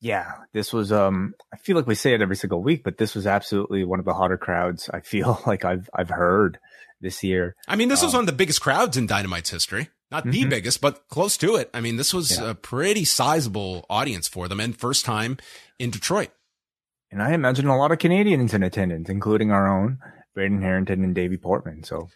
Yeah, 0.00 0.32
this 0.52 0.72
was, 0.72 0.90
um, 0.90 1.34
I 1.54 1.56
feel 1.58 1.76
like 1.76 1.86
we 1.86 1.94
say 1.94 2.14
it 2.14 2.20
every 2.20 2.34
single 2.34 2.64
week, 2.64 2.82
but 2.82 2.98
this 2.98 3.14
was 3.14 3.28
absolutely 3.28 3.84
one 3.84 4.00
of 4.00 4.04
the 4.04 4.14
hotter 4.14 4.38
crowds 4.38 4.90
I 4.92 4.98
feel 4.98 5.40
like 5.46 5.64
I've, 5.64 5.88
I've 5.94 6.10
heard 6.10 6.58
this 7.02 7.22
year. 7.22 7.54
I 7.68 7.76
mean, 7.76 7.88
this 7.88 8.00
um, 8.00 8.06
was 8.06 8.14
one 8.14 8.22
of 8.22 8.26
the 8.26 8.32
biggest 8.32 8.62
crowds 8.62 8.96
in 8.96 9.06
Dynamite's 9.06 9.50
history. 9.50 9.90
Not 10.10 10.22
mm-hmm. 10.24 10.30
the 10.30 10.44
biggest, 10.44 10.80
but 10.80 11.08
close 11.08 11.36
to 11.38 11.56
it. 11.56 11.70
I 11.74 11.80
mean, 11.80 11.96
this 11.96 12.14
was 12.14 12.38
yeah. 12.38 12.50
a 12.50 12.54
pretty 12.54 13.04
sizable 13.04 13.86
audience 13.90 14.28
for 14.28 14.48
them 14.48 14.60
and 14.60 14.76
first 14.76 15.04
time 15.04 15.38
in 15.78 15.90
Detroit. 15.90 16.30
And 17.10 17.22
I 17.22 17.32
imagine 17.32 17.66
a 17.66 17.76
lot 17.76 17.92
of 17.92 17.98
Canadians 17.98 18.54
in 18.54 18.62
attendance, 18.62 19.08
including 19.08 19.50
our 19.50 19.66
own 19.66 19.98
Braden 20.34 20.62
Harrington 20.62 21.04
and 21.04 21.14
Davey 21.14 21.36
Portman. 21.36 21.82
So 21.84 22.08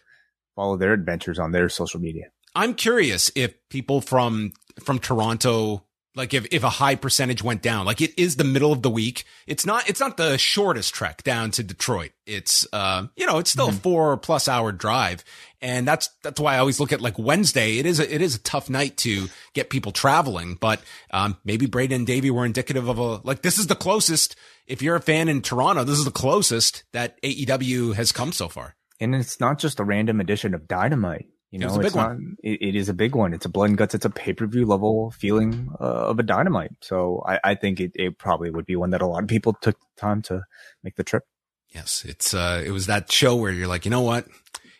follow 0.55 0.77
their 0.77 0.93
adventures 0.93 1.39
on 1.39 1.51
their 1.51 1.69
social 1.69 1.99
media. 1.99 2.25
I'm 2.55 2.73
curious 2.73 3.31
if 3.35 3.53
people 3.69 4.01
from 4.01 4.53
from 4.83 4.99
Toronto 4.99 5.86
Like 6.17 6.33
if, 6.33 6.47
if 6.51 6.63
a 6.63 6.69
high 6.69 6.95
percentage 6.95 7.43
went 7.43 7.61
down, 7.61 7.85
like 7.85 8.01
it 8.01 8.17
is 8.17 8.35
the 8.35 8.43
middle 8.43 8.73
of 8.73 8.81
the 8.81 8.89
week. 8.89 9.23
It's 9.45 9.65
not, 9.65 9.87
it's 9.87 9.99
not 9.99 10.17
the 10.17 10.37
shortest 10.37 10.93
trek 10.93 11.23
down 11.23 11.51
to 11.51 11.63
Detroit. 11.63 12.11
It's, 12.25 12.67
uh, 12.73 13.05
you 13.15 13.27
know, 13.27 13.37
it's 13.37 13.51
still 13.51 13.67
mm-hmm. 13.67 13.77
a 13.77 13.81
four 13.81 14.17
plus 14.17 14.47
hour 14.47 14.71
drive. 14.71 15.23
And 15.61 15.87
that's, 15.87 16.09
that's 16.23 16.41
why 16.41 16.55
I 16.55 16.57
always 16.57 16.79
look 16.79 16.91
at 16.91 17.01
like 17.01 17.19
Wednesday. 17.19 17.77
It 17.77 17.85
is 17.85 17.99
a, 17.99 18.13
it 18.13 18.21
is 18.21 18.35
a 18.35 18.39
tough 18.39 18.69
night 18.69 18.97
to 18.97 19.27
get 19.53 19.69
people 19.69 19.91
traveling, 19.91 20.55
but, 20.55 20.81
um, 21.11 21.37
maybe 21.45 21.67
Braden 21.67 21.95
and 21.95 22.07
Davey 22.07 22.31
were 22.31 22.45
indicative 22.45 22.87
of 22.87 22.97
a, 22.97 23.21
like, 23.23 23.43
this 23.43 23.59
is 23.59 23.67
the 23.67 23.75
closest. 23.75 24.35
If 24.65 24.81
you're 24.81 24.95
a 24.95 25.01
fan 25.01 25.29
in 25.29 25.41
Toronto, 25.41 25.83
this 25.83 25.99
is 25.99 26.05
the 26.05 26.11
closest 26.11 26.83
that 26.93 27.21
AEW 27.21 27.93
has 27.93 28.11
come 28.11 28.31
so 28.31 28.49
far. 28.49 28.75
And 28.99 29.13
it's 29.13 29.39
not 29.39 29.59
just 29.59 29.79
a 29.79 29.83
random 29.83 30.19
edition 30.19 30.53
of 30.53 30.67
Dynamite. 30.67 31.27
You 31.51 31.59
know, 31.59 31.79
it's, 31.79 31.95
not, 31.95 32.17
it, 32.43 32.61
it 32.61 32.75
is 32.75 32.89
a 32.89 32.93
big 32.93 33.15
one. 33.15 33.33
It's 33.33 33.45
a 33.45 33.49
blood 33.49 33.69
and 33.69 33.77
guts. 33.77 33.95
It's 33.95 34.03
a 34.03 34.09
pay 34.09 34.33
per 34.33 34.45
view 34.47 34.65
level 34.65 35.11
feeling 35.11 35.69
uh, 35.79 36.09
of 36.09 36.19
a 36.19 36.23
dynamite. 36.23 36.71
So 36.81 37.23
I, 37.25 37.39
I 37.43 37.55
think 37.55 37.79
it, 37.79 37.91
it 37.95 38.17
probably 38.17 38.49
would 38.49 38.65
be 38.65 38.75
one 38.75 38.89
that 38.89 39.01
a 39.01 39.07
lot 39.07 39.23
of 39.23 39.29
people 39.29 39.53
took 39.53 39.77
time 39.95 40.21
to 40.23 40.43
make 40.83 40.95
the 40.95 41.05
trip. 41.05 41.23
Yes, 41.69 42.03
it's 42.05 42.33
uh, 42.33 42.61
it 42.65 42.71
was 42.71 42.87
that 42.87 43.11
show 43.11 43.35
where 43.35 43.51
you're 43.51 43.67
like, 43.67 43.85
you 43.85 43.91
know 43.91 44.01
what? 44.01 44.27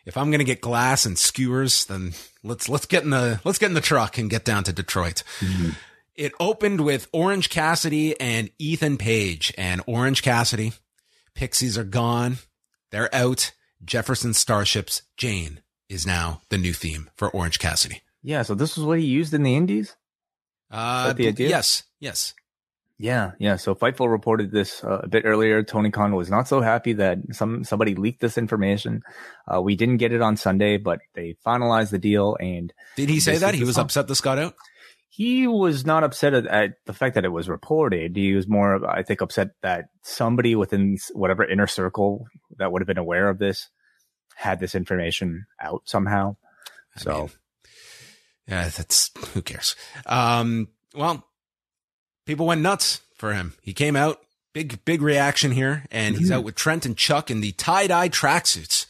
If 0.06 0.18
I'm 0.18 0.30
gonna 0.30 0.44
get 0.44 0.60
glass 0.60 1.06
and 1.06 1.18
skewers, 1.18 1.86
then 1.86 2.14
let's 2.44 2.68
let's 2.68 2.86
get 2.86 3.04
in 3.04 3.12
the 3.12 3.40
let's 3.46 3.60
get 3.60 3.68
in 3.68 3.74
the 3.74 3.82
truck 3.82 4.18
and 4.18 4.30
get 4.30 4.44
down 4.44 4.64
to 4.66 4.74
Detroit. 4.74 5.24
Mm-hmm. 5.40 5.70
It 6.16 6.34
opened 6.40 6.82
with 6.82 7.08
Orange 7.14 7.50
Cassidy 7.50 8.20
and 8.20 8.50
Ethan 8.58 8.98
Page, 8.98 9.54
and 9.58 9.82
Orange 9.86 10.22
Cassidy, 10.22 10.74
Pixies 11.34 11.78
are 11.78 11.86
gone, 11.86 12.38
they're 12.92 13.14
out. 13.16 13.54
Jefferson 13.86 14.34
Starships, 14.34 15.04
Jane 15.18 15.62
is 15.90 16.06
now 16.06 16.42
the 16.50 16.58
new 16.58 16.74
theme 16.74 17.10
for 17.16 17.30
Orange 17.30 17.60
Cassidy. 17.60 18.02
Yeah, 18.24 18.42
so 18.42 18.56
this 18.56 18.78
is 18.78 18.84
what 18.84 19.00
he 19.00 19.06
used 19.06 19.34
in 19.34 19.44
the 19.44 19.56
Indies. 19.56 19.96
Uh, 20.70 21.14
the 21.14 21.30
idea? 21.30 21.50
Yes, 21.50 21.84
yes. 22.00 22.34
Yeah, 23.00 23.32
yeah. 23.38 23.58
So 23.58 23.76
Fightful 23.76 24.10
reported 24.10 24.52
this 24.52 24.84
uh, 24.84 25.02
a 25.04 25.08
bit 25.08 25.24
earlier. 25.26 25.62
Tony 25.62 25.92
Khan 25.92 26.16
was 26.16 26.32
not 26.32 26.48
so 26.48 26.62
happy 26.62 26.94
that 26.94 27.20
some 27.32 27.64
somebody 27.64 27.94
leaked 27.94 28.22
this 28.22 28.40
information. 28.40 29.04
Uh, 29.52 29.62
we 29.62 29.76
didn't 29.76 29.98
get 29.98 30.14
it 30.14 30.22
on 30.22 30.36
Sunday, 30.36 30.78
but 30.78 31.00
they 31.14 31.36
finalized 31.46 31.92
the 31.92 32.00
deal. 32.00 32.36
And 32.40 32.74
did 32.96 33.10
he 33.10 33.20
say 33.20 33.38
that 33.38 33.54
he 33.54 33.64
was 33.64 33.76
song. 33.76 33.86
upset 33.86 34.08
this 34.08 34.20
got 34.20 34.40
out? 34.40 34.56
He 35.10 35.48
was 35.48 35.86
not 35.86 36.04
upset 36.04 36.34
at, 36.34 36.48
at, 36.48 36.74
the 36.86 36.94
fact 36.94 37.16
that 37.16 37.26
it 37.26 37.30
was 37.30 37.50
reported. 37.50 38.16
He 38.16 38.34
was 38.34 38.48
more, 38.48 38.88
I 38.88 39.04
think, 39.04 39.22
upset 39.22 39.50
that 39.62 39.86
somebody 40.04 40.56
within 40.56 40.98
whatever 41.14 41.44
inner 41.44 41.66
circle 41.68 42.26
that 42.58 42.72
would 42.72 42.82
have 42.82 42.88
been 42.88 42.98
aware 42.98 43.30
of 43.30 43.38
this 43.38 43.70
had 44.38 44.60
this 44.60 44.76
information 44.76 45.48
out 45.60 45.82
somehow. 45.86 46.36
I 46.96 47.00
so, 47.00 47.18
mean, 47.18 47.30
yeah, 48.48 48.70
that's 48.70 49.12
who 49.34 49.42
cares. 49.42 49.76
Um, 50.06 50.70
well, 50.96 51.28
people 52.26 52.46
went 52.46 52.62
nuts 52.62 53.02
for 53.16 53.34
him. 53.34 53.56
He 53.62 53.74
came 53.74 53.96
out, 53.96 54.20
big, 54.54 54.86
big 54.86 55.02
reaction 55.02 55.52
here, 55.52 55.86
and 55.92 56.14
mm-hmm. 56.14 56.22
he's 56.22 56.32
out 56.32 56.44
with 56.44 56.56
Trent 56.56 56.86
and 56.86 56.96
Chuck 56.96 57.32
in 57.32 57.42
the 57.42 57.52
tie 57.54 57.88
dye 57.88 58.10
tracksuits. 58.10 58.86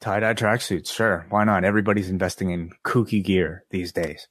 Tie 0.00 0.20
dye 0.20 0.34
tracksuits, 0.34 0.92
sure. 0.92 1.26
Why 1.28 1.44
not? 1.44 1.64
Everybody's 1.64 2.08
investing 2.08 2.50
in 2.50 2.70
kooky 2.84 3.22
gear 3.22 3.64
these 3.70 3.92
days. 3.92 4.28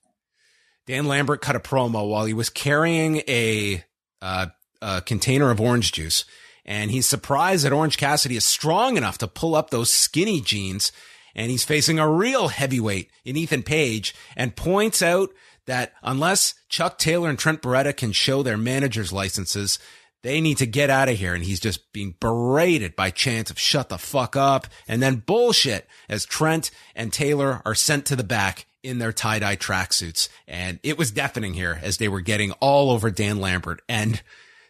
Dan 0.87 1.05
Lambert 1.05 1.41
cut 1.41 1.55
a 1.55 1.59
promo 1.59 2.09
while 2.09 2.25
he 2.25 2.33
was 2.33 2.49
carrying 2.49 3.17
a, 3.27 3.83
uh, 4.21 4.47
a 4.81 5.01
container 5.01 5.51
of 5.51 5.61
orange 5.61 5.91
juice 5.91 6.25
and 6.69 6.91
he's 6.91 7.07
surprised 7.07 7.65
that 7.65 7.73
Orange 7.73 7.97
Cassidy 7.97 8.35
is 8.35 8.45
strong 8.45 8.95
enough 8.95 9.17
to 9.17 9.27
pull 9.27 9.55
up 9.55 9.71
those 9.71 9.91
skinny 9.91 10.39
jeans. 10.39 10.91
And 11.33 11.49
he's 11.49 11.63
facing 11.63 11.97
a 11.97 12.07
real 12.07 12.49
heavyweight 12.49 13.09
in 13.25 13.35
Ethan 13.35 13.63
Page 13.63 14.13
and 14.38 14.55
points 14.55 15.01
out 15.01 15.31
that 15.65 15.93
unless 16.03 16.53
Chuck 16.69 16.99
Taylor 16.99 17.27
and 17.27 17.39
Trent 17.39 17.63
Beretta 17.63 17.97
can 17.97 18.11
show 18.11 18.43
their 18.43 18.57
manager's 18.57 19.11
licenses, 19.11 19.79
they 20.21 20.41
need 20.41 20.59
to 20.59 20.67
get 20.67 20.91
out 20.91 21.09
of 21.09 21.17
here. 21.17 21.33
And 21.33 21.43
he's 21.43 21.59
just 21.59 21.91
being 21.91 22.15
berated 22.19 22.95
by 22.95 23.09
chants 23.09 23.49
of 23.49 23.57
shut 23.57 23.89
the 23.89 23.97
fuck 23.97 24.35
up 24.35 24.67
and 24.88 25.01
then 25.01 25.23
bullshit 25.25 25.88
as 26.07 26.23
Trent 26.23 26.69
and 26.95 27.11
Taylor 27.11 27.63
are 27.65 27.75
sent 27.75 28.05
to 28.07 28.15
the 28.15 28.23
back 28.23 28.67
in 28.83 28.99
their 28.99 29.13
tie 29.13 29.39
dye 29.39 29.55
tracksuits. 29.55 30.29
And 30.47 30.79
it 30.83 30.99
was 30.99 31.09
deafening 31.09 31.55
here 31.55 31.79
as 31.81 31.97
they 31.97 32.07
were 32.07 32.21
getting 32.21 32.51
all 32.53 32.91
over 32.91 33.09
Dan 33.09 33.39
Lambert. 33.39 33.81
And 33.89 34.21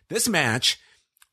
this 0.07 0.29
match 0.29 0.79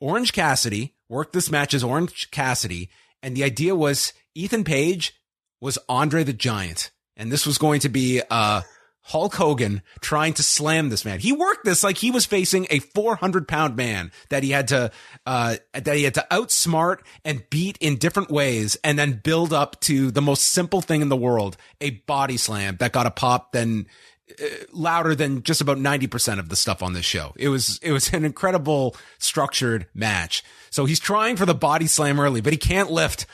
Orange 0.01 0.33
Cassidy 0.33 0.95
worked 1.09 1.33
this 1.33 1.51
match 1.51 1.75
as 1.75 1.85
Orange 1.85 2.31
Cassidy. 2.31 2.91
And 3.23 3.37
the 3.37 3.45
idea 3.45 3.75
was 3.75 4.13
Ethan 4.35 4.65
Page 4.65 5.15
was 5.61 5.79
Andre 5.89 6.25
the 6.25 6.33
Giant. 6.33 6.91
And 7.17 7.33
this 7.33 7.47
was 7.47 7.59
going 7.59 7.81
to 7.81 7.89
be, 7.89 8.23
uh, 8.31 8.63
Hulk 9.09 9.37
Hogan 9.37 9.83
trying 10.01 10.35
to 10.35 10.43
slam 10.43 10.89
this 10.89 11.05
man. 11.05 11.21
He 11.21 11.31
worked 11.31 11.65
this 11.65 11.85
like 11.85 11.97
he 11.97 12.11
was 12.11 12.27
facing 12.27 12.67
a 12.71 12.81
400 12.81 13.47
pound 13.47 13.77
man 13.77 14.11
that 14.31 14.43
he 14.43 14.51
had 14.51 14.69
to, 14.69 14.91
uh, 15.25 15.57
that 15.73 15.97
he 15.97 16.03
had 16.03 16.15
to 16.15 16.27
outsmart 16.33 16.99
and 17.25 17.49
beat 17.49 17.79
in 17.81 17.99
different 17.99 18.31
ways 18.31 18.77
and 18.83 18.99
then 18.99 19.21
build 19.23 19.53
up 19.53 19.81
to 19.83 20.11
the 20.11 20.21
most 20.21 20.43
simple 20.43 20.81
thing 20.81 21.03
in 21.03 21.09
the 21.09 21.17
world, 21.17 21.57
a 21.81 21.91
body 21.91 22.37
slam 22.37 22.79
that 22.81 22.93
got 22.93 23.07
a 23.07 23.13
pop 23.13 23.53
then 23.53 23.87
Uh, 24.29 24.45
louder 24.73 25.15
than 25.15 25.45
just 25.45 25.61
about 25.61 25.79
90% 25.79 26.41
of 26.41 26.49
the 26.49 26.57
stuff 26.57 26.83
on 26.83 26.95
this 26.95 27.05
show. 27.05 27.33
It 27.37 27.49
was, 27.49 27.79
it 27.81 27.93
was 27.93 28.13
an 28.13 28.25
incredible 28.25 28.97
structured 29.19 29.87
match. 29.95 30.43
So 30.71 30.85
he's 30.85 30.99
trying 30.99 31.37
for 31.37 31.47
the 31.47 31.55
body 31.55 31.87
slam 31.87 32.19
early, 32.19 32.41
but 32.41 32.53
he 32.53 32.59
can't 32.59 32.91
lift 32.91 33.27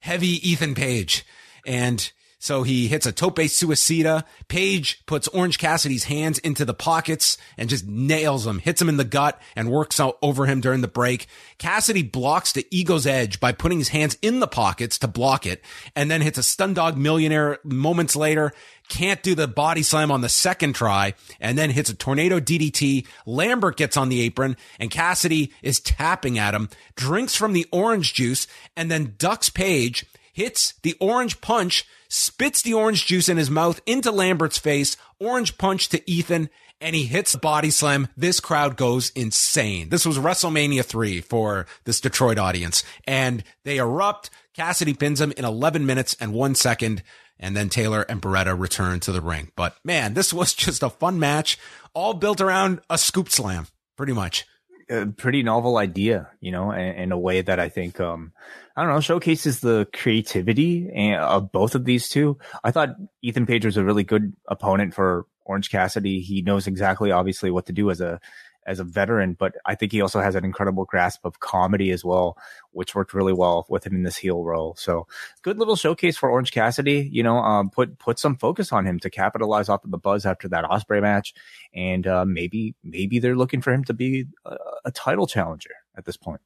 heavy 0.00 0.46
Ethan 0.48 0.74
Page. 0.74 1.24
And 1.64 2.10
so 2.42 2.64
he 2.64 2.88
hits 2.88 3.06
a 3.06 3.12
tope 3.12 3.36
suicida. 3.36 4.24
Page 4.48 5.06
puts 5.06 5.28
Orange 5.28 5.58
Cassidy's 5.58 6.04
hands 6.04 6.38
into 6.40 6.64
the 6.64 6.74
pockets 6.74 7.38
and 7.56 7.70
just 7.70 7.86
nails 7.86 8.44
him, 8.44 8.58
hits 8.58 8.82
him 8.82 8.88
in 8.88 8.96
the 8.96 9.04
gut 9.04 9.40
and 9.54 9.70
works 9.70 10.00
out 10.00 10.18
over 10.22 10.46
him 10.46 10.60
during 10.60 10.80
the 10.80 10.88
break. 10.88 11.28
Cassidy 11.58 12.02
blocks 12.02 12.52
the 12.52 12.66
ego's 12.72 13.06
edge 13.06 13.38
by 13.38 13.52
putting 13.52 13.78
his 13.78 13.90
hands 13.90 14.18
in 14.22 14.40
the 14.40 14.48
pockets 14.48 14.98
to 14.98 15.06
block 15.06 15.46
it 15.46 15.62
and 15.94 16.10
then 16.10 16.20
hits 16.20 16.36
a 16.36 16.42
stun 16.42 16.74
dog 16.74 16.98
millionaire 16.98 17.60
moments 17.62 18.16
later. 18.16 18.52
Can't 18.92 19.22
do 19.22 19.34
the 19.34 19.48
body 19.48 19.82
slam 19.82 20.10
on 20.10 20.20
the 20.20 20.28
second 20.28 20.74
try 20.74 21.14
and 21.40 21.56
then 21.56 21.70
hits 21.70 21.88
a 21.88 21.94
tornado 21.94 22.38
DDT. 22.38 23.06
Lambert 23.24 23.78
gets 23.78 23.96
on 23.96 24.10
the 24.10 24.20
apron 24.20 24.54
and 24.78 24.90
Cassidy 24.90 25.50
is 25.62 25.80
tapping 25.80 26.38
at 26.38 26.54
him, 26.54 26.68
drinks 26.94 27.34
from 27.34 27.54
the 27.54 27.66
orange 27.72 28.12
juice 28.12 28.46
and 28.76 28.90
then 28.90 29.14
ducks 29.16 29.48
Page, 29.48 30.04
hits 30.34 30.74
the 30.82 30.94
orange 31.00 31.40
punch 31.40 31.86
spits 32.10 32.60
the 32.60 32.74
orange 32.74 33.06
juice 33.06 33.30
in 33.30 33.38
his 33.38 33.48
mouth 33.48 33.80
into 33.86 34.10
Lambert's 34.10 34.58
face, 34.58 34.98
orange 35.18 35.56
punch 35.56 35.88
to 35.88 36.10
Ethan, 36.10 36.50
and 36.78 36.94
he 36.94 37.04
hits 37.04 37.32
the 37.32 37.38
body 37.38 37.70
slam. 37.70 38.08
This 38.14 38.40
crowd 38.40 38.76
goes 38.76 39.10
insane. 39.14 39.88
This 39.88 40.04
was 40.04 40.18
WrestleMania 40.18 40.84
3 40.84 41.22
for 41.22 41.64
this 41.84 42.02
Detroit 42.02 42.38
audience, 42.38 42.84
and 43.06 43.42
they 43.64 43.78
erupt. 43.78 44.28
Cassidy 44.52 44.92
pins 44.92 45.22
him 45.22 45.32
in 45.38 45.46
11 45.46 45.86
minutes 45.86 46.14
and 46.20 46.34
one 46.34 46.54
second. 46.54 47.02
And 47.42 47.54
then 47.54 47.68
Taylor 47.68 48.02
and 48.02 48.22
Beretta 48.22 48.58
return 48.58 49.00
to 49.00 49.12
the 49.12 49.20
ring. 49.20 49.50
But 49.56 49.76
man, 49.84 50.14
this 50.14 50.32
was 50.32 50.54
just 50.54 50.82
a 50.82 50.88
fun 50.88 51.18
match, 51.18 51.58
all 51.92 52.14
built 52.14 52.40
around 52.40 52.80
a 52.88 52.96
scoop 52.96 53.28
slam, 53.28 53.66
pretty 53.96 54.14
much 54.14 54.46
a 54.88 55.06
pretty 55.06 55.42
novel 55.42 55.78
idea, 55.78 56.28
you 56.40 56.52
know, 56.52 56.70
in, 56.72 57.12
a 57.12 57.18
way 57.18 57.40
that 57.40 57.58
I 57.58 57.68
think, 57.68 58.00
um, 58.00 58.32
I 58.76 58.82
don't 58.82 58.92
know, 58.92 59.00
showcases 59.00 59.60
the 59.60 59.86
creativity 59.92 60.88
of 61.16 61.52
both 61.52 61.74
of 61.74 61.84
these 61.84 62.08
two. 62.08 62.38
I 62.62 62.70
thought 62.70 62.96
Ethan 63.22 63.46
Page 63.46 63.64
was 63.64 63.76
a 63.76 63.84
really 63.84 64.04
good 64.04 64.34
opponent 64.48 64.94
for 64.94 65.26
Orange 65.44 65.70
Cassidy. 65.70 66.20
He 66.20 66.42
knows 66.42 66.66
exactly, 66.66 67.10
obviously, 67.10 67.50
what 67.50 67.66
to 67.66 67.72
do 67.72 67.90
as 67.90 68.00
a 68.00 68.20
as 68.66 68.78
a 68.78 68.84
veteran, 68.84 69.34
but 69.34 69.54
I 69.64 69.74
think 69.74 69.92
he 69.92 70.00
also 70.00 70.20
has 70.20 70.34
an 70.34 70.44
incredible 70.44 70.84
grasp 70.84 71.24
of 71.24 71.40
comedy 71.40 71.90
as 71.90 72.04
well, 72.04 72.36
which 72.70 72.94
worked 72.94 73.14
really 73.14 73.32
well 73.32 73.66
with 73.68 73.86
him 73.86 73.94
in 73.94 74.02
this 74.02 74.16
heel 74.16 74.44
role. 74.44 74.74
So 74.76 75.06
good 75.42 75.58
little 75.58 75.76
showcase 75.76 76.16
for 76.16 76.30
Orange 76.30 76.52
Cassidy. 76.52 77.08
You 77.10 77.22
know, 77.22 77.38
um, 77.38 77.70
put 77.70 77.98
put 77.98 78.18
some 78.18 78.36
focus 78.36 78.72
on 78.72 78.86
him 78.86 78.98
to 79.00 79.10
capitalize 79.10 79.68
off 79.68 79.84
of 79.84 79.90
the 79.90 79.98
buzz 79.98 80.26
after 80.26 80.48
that 80.48 80.64
Osprey 80.64 81.00
match, 81.00 81.34
and 81.74 82.06
uh, 82.06 82.24
maybe 82.24 82.74
maybe 82.82 83.18
they're 83.18 83.36
looking 83.36 83.60
for 83.60 83.72
him 83.72 83.84
to 83.84 83.94
be 83.94 84.26
a, 84.44 84.56
a 84.86 84.90
title 84.90 85.26
challenger 85.26 85.74
at 85.96 86.04
this 86.04 86.16
point. 86.16 86.40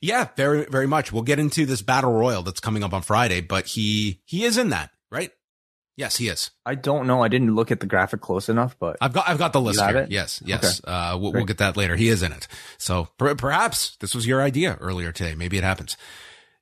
Yeah, 0.00 0.28
very 0.36 0.66
very 0.66 0.86
much. 0.86 1.12
We'll 1.12 1.22
get 1.22 1.38
into 1.38 1.66
this 1.66 1.82
battle 1.82 2.12
royal 2.12 2.42
that's 2.42 2.60
coming 2.60 2.84
up 2.84 2.92
on 2.92 3.02
Friday, 3.02 3.40
but 3.40 3.66
he 3.66 4.20
he 4.24 4.44
is 4.44 4.56
in 4.56 4.70
that, 4.70 4.90
right? 5.10 5.32
Yes, 5.98 6.16
he 6.16 6.28
is. 6.28 6.52
I 6.64 6.76
don't 6.76 7.08
know. 7.08 7.24
I 7.24 7.28
didn't 7.28 7.56
look 7.56 7.72
at 7.72 7.80
the 7.80 7.86
graphic 7.86 8.20
close 8.20 8.48
enough, 8.48 8.76
but 8.78 8.96
I've 9.00 9.12
got 9.12 9.28
I've 9.28 9.36
got 9.36 9.52
the 9.52 9.60
list 9.60 9.80
here. 9.80 9.96
It? 9.96 10.12
Yes, 10.12 10.40
yes. 10.46 10.80
Okay. 10.84 10.92
Uh, 10.92 11.18
we'll, 11.18 11.32
we'll, 11.32 11.44
get 11.44 11.58
that 11.58 11.76
later. 11.76 11.96
He 11.96 12.08
is 12.08 12.22
in 12.22 12.30
it. 12.30 12.46
So 12.78 13.08
per- 13.18 13.34
perhaps 13.34 13.96
this 13.96 14.14
was 14.14 14.24
your 14.24 14.40
idea 14.40 14.78
earlier 14.80 15.10
today. 15.10 15.34
Maybe 15.34 15.58
it 15.58 15.64
happens. 15.64 15.96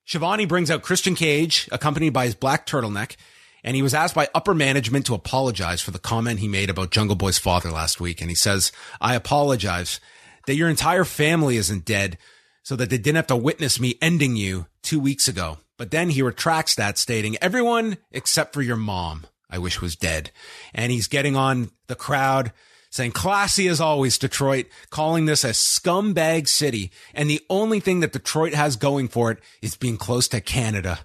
Schiavone 0.07 0.47
brings 0.47 0.71
out 0.71 0.81
Christian 0.81 1.15
Cage, 1.15 1.69
accompanied 1.71 2.15
by 2.15 2.25
his 2.25 2.35
black 2.35 2.67
turtleneck, 2.67 3.17
and 3.63 3.77
he 3.77 3.83
was 3.83 3.93
asked 3.93 4.15
by 4.15 4.27
upper 4.35 4.55
management 4.55 5.05
to 5.05 5.15
apologize 5.15 5.83
for 5.83 5.91
the 5.91 5.99
comment 5.99 6.41
he 6.41 6.49
made 6.49 6.71
about 6.71 6.91
Jungle 6.91 7.15
Boy's 7.15 7.39
father 7.39 7.71
last 7.71 8.01
week. 8.01 8.23
And 8.23 8.31
he 8.31 8.37
says, 8.37 8.73
"I 9.03 9.15
apologize 9.15 10.01
that 10.47 10.55
your 10.55 10.71
entire 10.71 11.05
family 11.05 11.59
isn't 11.59 11.85
dead, 11.85 12.17
so 12.63 12.75
that 12.77 12.89
they 12.89 12.97
didn't 12.97 13.17
have 13.17 13.27
to 13.27 13.37
witness 13.37 13.79
me 13.79 13.99
ending 14.01 14.35
you 14.35 14.67
two 14.81 14.99
weeks 14.99 15.29
ago." 15.29 15.59
But 15.79 15.91
then 15.91 16.11
he 16.11 16.23
retracts 16.23 16.75
that, 16.77 16.99
stating, 16.99 17.37
everyone 17.41 17.99
except 18.11 18.55
for 18.55 18.63
your 18.63 18.77
mom. 18.77 19.27
I 19.51 19.59
wish 19.59 19.81
was 19.81 19.97
dead. 19.97 20.31
And 20.75 20.91
he's 20.91 21.07
getting 21.07 21.37
on 21.37 21.71
the 21.87 21.95
crowd 21.95 22.53
saying 22.91 23.13
classy 23.13 23.69
as 23.69 23.81
always, 23.81 24.19
Detroit, 24.19 24.67
calling 24.91 25.27
this 25.27 25.45
a 25.45 25.51
scumbag 25.51 26.49
city. 26.49 26.91
And 27.15 27.29
the 27.29 27.45
only 27.51 27.79
thing 27.79 28.01
that 28.01 28.13
Detroit 28.13 28.55
has 28.55 28.77
going 28.77 29.09
for 29.09 29.31
it 29.31 29.39
is 29.61 29.77
being 29.77 29.97
close 29.97 30.29
to 30.29 30.41
Canada. 30.41 31.01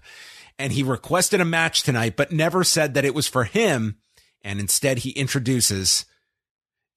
And 0.57 0.71
he 0.73 0.83
requested 0.83 1.41
a 1.41 1.45
match 1.45 1.83
tonight, 1.83 2.15
but 2.15 2.31
never 2.31 2.63
said 2.63 2.93
that 2.93 3.05
it 3.05 3.13
was 3.13 3.27
for 3.27 3.43
him. 3.43 3.97
And 4.41 4.59
instead 4.59 4.99
he 4.99 5.11
introduces, 5.11 6.05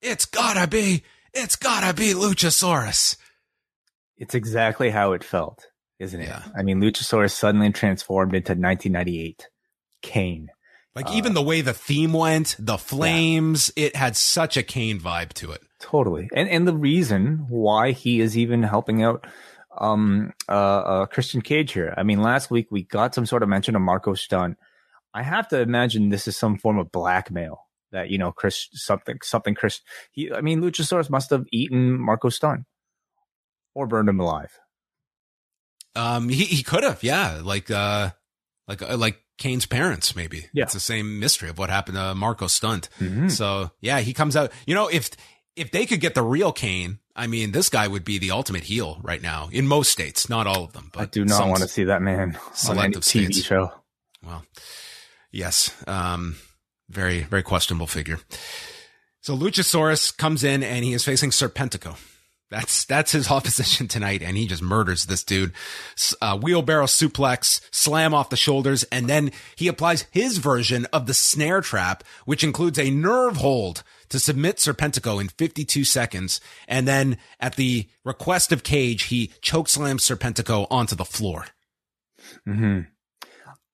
it's 0.01 0.27
gotta 0.27 0.67
be, 0.67 1.03
it's 1.33 1.57
gotta 1.57 1.95
be 1.95 2.15
Luchasaurus. 2.15 3.17
It's 4.17 4.35
exactly 4.35 4.91
how 4.91 5.13
it 5.13 5.25
felt, 5.25 5.67
isn't 5.99 6.21
it? 6.21 6.29
Yeah. 6.29 6.43
I 6.57 6.63
mean, 6.63 6.81
Luchasaurus 6.81 7.33
suddenly 7.33 7.71
transformed 7.71 8.35
into 8.35 8.53
1998 8.53 9.49
Kane. 10.03 10.51
Like 10.95 11.11
even 11.11 11.35
the 11.35 11.43
way 11.43 11.61
the 11.61 11.75
theme 11.75 12.13
went, 12.13 12.55
the 12.59 12.79
flames, 12.79 13.73
it 13.75 13.97
had 13.97 14.17
such 14.17 14.57
a 14.57 14.63
Kane 14.63 15.01
vibe 15.01 15.33
to 15.35 15.51
it. 15.51 15.61
Totally. 15.81 16.31
And 16.33 16.49
and 16.49 16.69
the 16.69 16.77
reason 16.77 17.47
why 17.49 17.91
he 17.91 18.21
is 18.21 18.39
even 18.39 18.63
helping 18.63 19.03
out 19.03 19.27
um 19.77 20.33
uh, 20.49 20.53
uh 20.53 21.07
Christian 21.07 21.43
Cage 21.43 21.73
here. 21.73 21.93
I 21.97 22.05
mean, 22.05 22.23
last 22.23 22.49
week 22.49 22.69
we 22.71 22.85
got 22.85 23.13
some 23.15 23.27
sort 23.27 23.43
of 23.43 23.49
mention 23.49 23.75
of 23.75 23.83
Marco 23.83 24.15
Stunt. 24.15 24.57
I 25.13 25.23
have 25.23 25.49
to 25.49 25.61
imagine 25.61 26.11
this 26.11 26.29
is 26.29 26.37
some 26.37 26.59
form 26.59 26.79
of 26.79 26.93
blackmail 26.93 27.67
that, 27.91 28.09
you 28.09 28.19
know, 28.19 28.31
Chris 28.31 28.69
something 28.73 29.19
something 29.23 29.57
Chris 29.57 29.81
he 30.13 30.33
I 30.33 30.43
mean 30.43 30.63
Luchasaurus 30.63 31.11
must 31.11 31.31
have 31.31 31.45
eaten 31.51 31.99
Marco 31.99 32.29
Stunt 32.29 32.67
or 33.75 33.89
burned 33.89 34.09
him 34.09 34.21
alive. 34.21 34.61
Um, 35.97 36.29
he, 36.29 36.45
he 36.45 36.63
could 36.63 36.83
have, 36.83 37.03
yeah, 37.03 37.41
like, 37.43 37.71
uh, 37.71 38.11
like, 38.67 38.83
uh, 38.83 38.97
like 38.97 39.21
Kane's 39.39 39.67
parents, 39.67 40.17
maybe. 40.17 40.47
Yeah. 40.53 40.65
It's 40.65 40.73
the 40.75 40.81
same 40.81 41.19
mystery 41.21 41.49
of 41.49 41.59
what 41.59 41.71
happened 41.71 41.97
to 41.97 42.15
Marco 42.15 42.47
Stunt. 42.47 42.89
Mhm. 43.01 43.31
So 43.31 43.71
yeah, 43.81 44.01
he 44.01 44.13
comes 44.13 44.37
out, 44.37 44.53
you 44.67 44.75
know, 44.75 44.89
if, 44.89 45.11
if 45.57 45.71
they 45.71 45.87
could 45.87 46.01
get 46.01 46.15
the 46.15 46.23
real 46.23 46.53
Kane, 46.53 46.99
I 47.17 47.27
mean, 47.29 47.53
this 47.53 47.69
guy 47.69 47.87
would 47.87 48.05
be 48.05 48.19
the 48.19 48.33
ultimate 48.33 48.65
heel 48.65 48.99
right 49.03 49.23
now 49.23 49.49
in 49.53 49.67
most 49.69 49.93
states, 49.93 50.29
not 50.29 50.47
all 50.49 50.65
of 50.65 50.73
them, 50.73 50.91
but 50.93 51.01
I 51.03 51.07
do 51.07 51.25
not 51.25 51.49
want 51.49 51.63
to 51.63 51.69
see 51.69 51.85
that 51.85 52.03
man 52.03 52.37
on 52.69 52.79
any 52.79 52.95
TV 52.97 53.03
states. 53.33 53.43
show. 53.45 53.73
Well, 54.25 54.45
yes. 55.31 55.73
Um, 55.87 56.37
very, 56.91 57.21
very 57.23 57.43
questionable 57.43 57.87
figure. 57.87 58.19
So 59.21 59.37
Luchasaurus 59.37 60.17
comes 60.17 60.43
in 60.45 60.63
and 60.63 60.85
he 60.85 60.93
is 60.93 61.05
facing 61.05 61.31
Serpentico. 61.31 61.97
That's, 62.51 62.85
that's 62.85 63.13
his 63.13 63.31
opposition 63.31 63.89
tonight. 63.89 64.23
And 64.23 64.37
he 64.37 64.47
just 64.47 64.63
murders 64.63 65.07
this 65.07 65.25
dude. 65.25 65.53
Uh, 66.21 66.39
wheelbarrow 66.39 66.87
suplex, 66.87 67.61
slam 67.71 68.15
off 68.15 68.31
the 68.31 68.37
shoulders. 68.37 68.85
And 68.85 69.09
then 69.09 69.33
he 69.57 69.69
applies 69.69 70.07
his 70.11 70.39
version 70.39 70.87
of 70.93 71.07
the 71.07 71.15
snare 71.15 71.61
trap, 71.61 72.05
which 72.25 72.45
includes 72.45 72.79
a 72.79 72.91
nerve 72.91 73.37
hold 73.37 73.83
to 74.11 74.19
submit 74.19 74.57
Serpentico 74.59 75.21
in 75.21 75.29
52 75.29 75.85
seconds. 75.85 76.41
And 76.69 76.87
then 76.87 77.19
at 77.41 77.57
the 77.57 77.89
request 78.05 78.53
of 78.53 78.63
Cage, 78.63 79.05
he 79.05 79.33
chokeslams 79.43 80.03
Serpentico 80.03 80.67
onto 80.71 80.95
the 80.95 81.05
floor. 81.05 81.47
hmm 82.45 82.81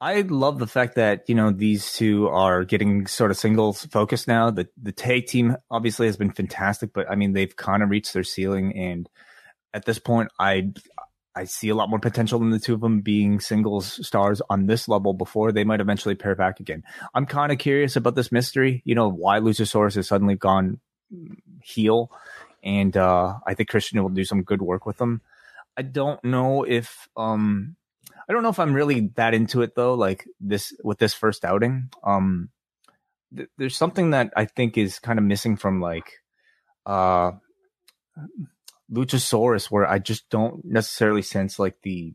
I 0.00 0.23
love 0.23 0.59
the 0.59 0.66
fact 0.66 0.95
that 0.95 1.28
you 1.28 1.35
know 1.35 1.50
these 1.50 1.92
two 1.92 2.28
are 2.28 2.64
getting 2.64 3.07
sort 3.07 3.30
of 3.30 3.37
singles 3.37 3.85
focused 3.87 4.26
now. 4.26 4.50
The 4.50 4.69
the 4.80 4.92
tag 4.92 5.26
team 5.26 5.57
obviously 5.71 6.07
has 6.07 6.16
been 6.16 6.30
fantastic, 6.30 6.92
but 6.95 7.11
I 7.11 7.16
mean 7.16 7.33
they've 7.35 7.54
kind 7.54 7.83
of 7.83 7.90
reached 7.90 8.14
their 8.14 8.25
ceiling, 8.25 8.76
and 8.76 9.09
at 9.75 9.85
this 9.85 9.99
point, 9.99 10.30
I 10.38 10.73
I 11.35 11.45
see 11.45 11.69
a 11.69 11.75
lot 11.75 11.90
more 11.90 11.99
potential 11.99 12.40
in 12.42 12.50
the 12.50 12.59
two 12.59 12.75
of 12.75 12.80
them 12.80 13.02
being 13.02 13.40
singles 13.40 14.04
stars 14.07 14.40
on 14.49 14.66
this 14.66 14.88
level 14.88 15.12
before 15.12 15.52
they 15.52 15.64
might 15.64 15.80
eventually 15.80 16.14
pair 16.14 16.35
back 16.35 16.61
again. 16.61 16.83
I'm 17.14 17.26
kind 17.26 17.52
of 17.52 17.59
curious 17.59 17.95
about 17.95 18.14
this 18.14 18.33
mystery. 18.33 18.83
You 18.87 18.95
know 18.95 19.11
why 19.11 19.38
Luchasaurus 19.38 19.97
has 19.97 20.09
suddenly 20.09 20.35
gone 20.35 20.80
heel, 21.62 22.11
and 22.62 22.97
uh, 22.97 23.35
I 23.47 23.52
think 23.52 23.69
Christian 23.69 24.02
will 24.02 24.09
do 24.09 24.25
some 24.25 24.45
good 24.45 24.62
work 24.62 24.87
with 24.87 24.97
them. 24.97 25.21
I 25.76 25.83
don't 25.83 26.23
know 26.25 26.64
if 26.64 27.07
um 27.16 27.76
I 28.31 28.33
don't 28.33 28.45
know 28.45 28.49
if 28.51 28.61
I'm 28.61 28.75
really 28.75 29.11
that 29.17 29.35
into 29.35 29.63
it 29.63 29.75
though. 29.75 29.95
Like 29.95 30.25
this 30.39 30.73
with 30.85 31.01
this 31.01 31.15
first 31.15 31.45
outing, 31.45 31.91
um, 32.05 32.51
th- 33.37 33.49
there's 33.59 33.77
something 33.77 34.11
that 34.11 34.33
I 34.37 34.45
think 34.45 34.79
is 34.79 35.01
kind 35.01 35.19
of 35.19 35.25
missing 35.25 35.57
from 35.57 35.81
like 35.81 36.13
uh 36.87 37.33
Luchasaurus, 38.89 39.66
where 39.66 39.85
I 39.85 39.99
just 39.99 40.31
don't 40.31 40.64
necessarily 40.64 41.23
sense 41.23 41.59
like 41.59 41.83
the. 41.83 42.14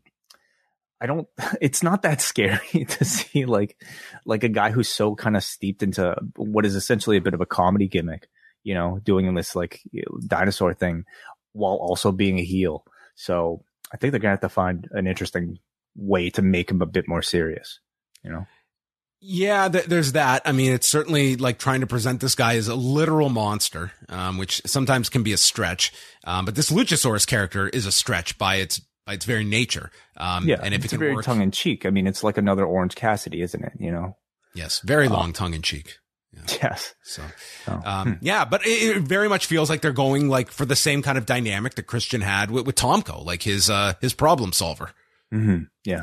I 1.02 1.04
don't. 1.04 1.28
It's 1.60 1.82
not 1.82 2.00
that 2.00 2.22
scary 2.22 2.86
to 2.88 3.04
see 3.04 3.44
like 3.44 3.76
like 4.24 4.42
a 4.42 4.48
guy 4.48 4.70
who's 4.70 4.88
so 4.88 5.14
kind 5.16 5.36
of 5.36 5.44
steeped 5.44 5.82
into 5.82 6.16
what 6.36 6.64
is 6.64 6.76
essentially 6.76 7.18
a 7.18 7.22
bit 7.22 7.34
of 7.34 7.42
a 7.42 7.46
comedy 7.46 7.88
gimmick, 7.88 8.26
you 8.64 8.72
know, 8.72 9.00
doing 9.04 9.34
this 9.34 9.54
like 9.54 9.82
dinosaur 10.26 10.72
thing 10.72 11.04
while 11.52 11.74
also 11.76 12.10
being 12.10 12.38
a 12.38 12.42
heel. 12.42 12.86
So 13.16 13.64
I 13.92 13.98
think 13.98 14.12
they're 14.12 14.20
gonna 14.20 14.32
have 14.32 14.40
to 14.40 14.48
find 14.48 14.88
an 14.92 15.06
interesting 15.06 15.58
way 15.96 16.30
to 16.30 16.42
make 16.42 16.70
him 16.70 16.82
a 16.82 16.86
bit 16.86 17.08
more 17.08 17.22
serious. 17.22 17.80
You 18.22 18.30
know, 18.32 18.46
Yeah, 19.20 19.68
th- 19.68 19.86
there's 19.86 20.12
that. 20.12 20.42
I 20.44 20.52
mean, 20.52 20.72
it's 20.72 20.88
certainly 20.88 21.36
like 21.36 21.58
trying 21.58 21.80
to 21.80 21.86
present 21.86 22.20
this 22.20 22.34
guy 22.34 22.56
as 22.56 22.68
a 22.68 22.74
literal 22.74 23.28
monster, 23.28 23.92
um, 24.08 24.36
which 24.38 24.60
sometimes 24.66 25.08
can 25.08 25.22
be 25.22 25.32
a 25.32 25.36
stretch. 25.36 25.92
Um, 26.24 26.44
but 26.44 26.54
this 26.54 26.70
Luchasaurus 26.70 27.26
character 27.26 27.68
is 27.68 27.86
a 27.86 27.92
stretch 27.92 28.36
by 28.38 28.56
its 28.56 28.80
by 29.06 29.14
its 29.14 29.24
very 29.24 29.44
nature. 29.44 29.90
Um, 30.16 30.48
yeah, 30.48 30.58
and 30.62 30.74
if 30.74 30.84
it's 30.84 30.92
it 30.92 30.96
can 30.96 30.98
very 30.98 31.14
work, 31.14 31.24
tongue 31.24 31.40
in 31.40 31.50
cheek. 31.52 31.86
I 31.86 31.90
mean, 31.90 32.06
it's 32.08 32.24
like 32.24 32.36
another 32.38 32.64
Orange 32.64 32.94
Cassidy, 32.96 33.40
isn't 33.42 33.64
it? 33.64 33.72
You 33.78 33.92
know, 33.92 34.16
yes, 34.54 34.80
very 34.80 35.06
long 35.08 35.32
tongue 35.32 35.54
in 35.54 35.62
cheek. 35.62 35.98
yes. 36.62 36.94
So, 37.02 37.22
Oh, 37.68 37.80
um, 37.84 38.18
yeah, 38.20 38.44
but 38.44 38.66
it, 38.66 38.96
it 38.96 39.02
very 39.02 39.28
much 39.28 39.46
feels 39.46 39.70
like 39.70 39.80
they're 39.80 39.92
going 39.92 40.28
like 40.28 40.50
for 40.50 40.66
the 40.66 40.76
same 40.76 41.00
kind 41.02 41.16
of 41.16 41.24
dynamic 41.24 41.76
that 41.76 41.84
Christian 41.84 42.20
had 42.20 42.50
with, 42.50 42.66
with 42.66 42.74
Tomko, 42.74 43.24
like 43.24 43.42
his 43.44 43.70
uh, 43.70 43.94
his 44.00 44.12
problem 44.12 44.52
solver. 44.52 44.90
Hmm 45.44 45.62
Yeah. 45.84 46.02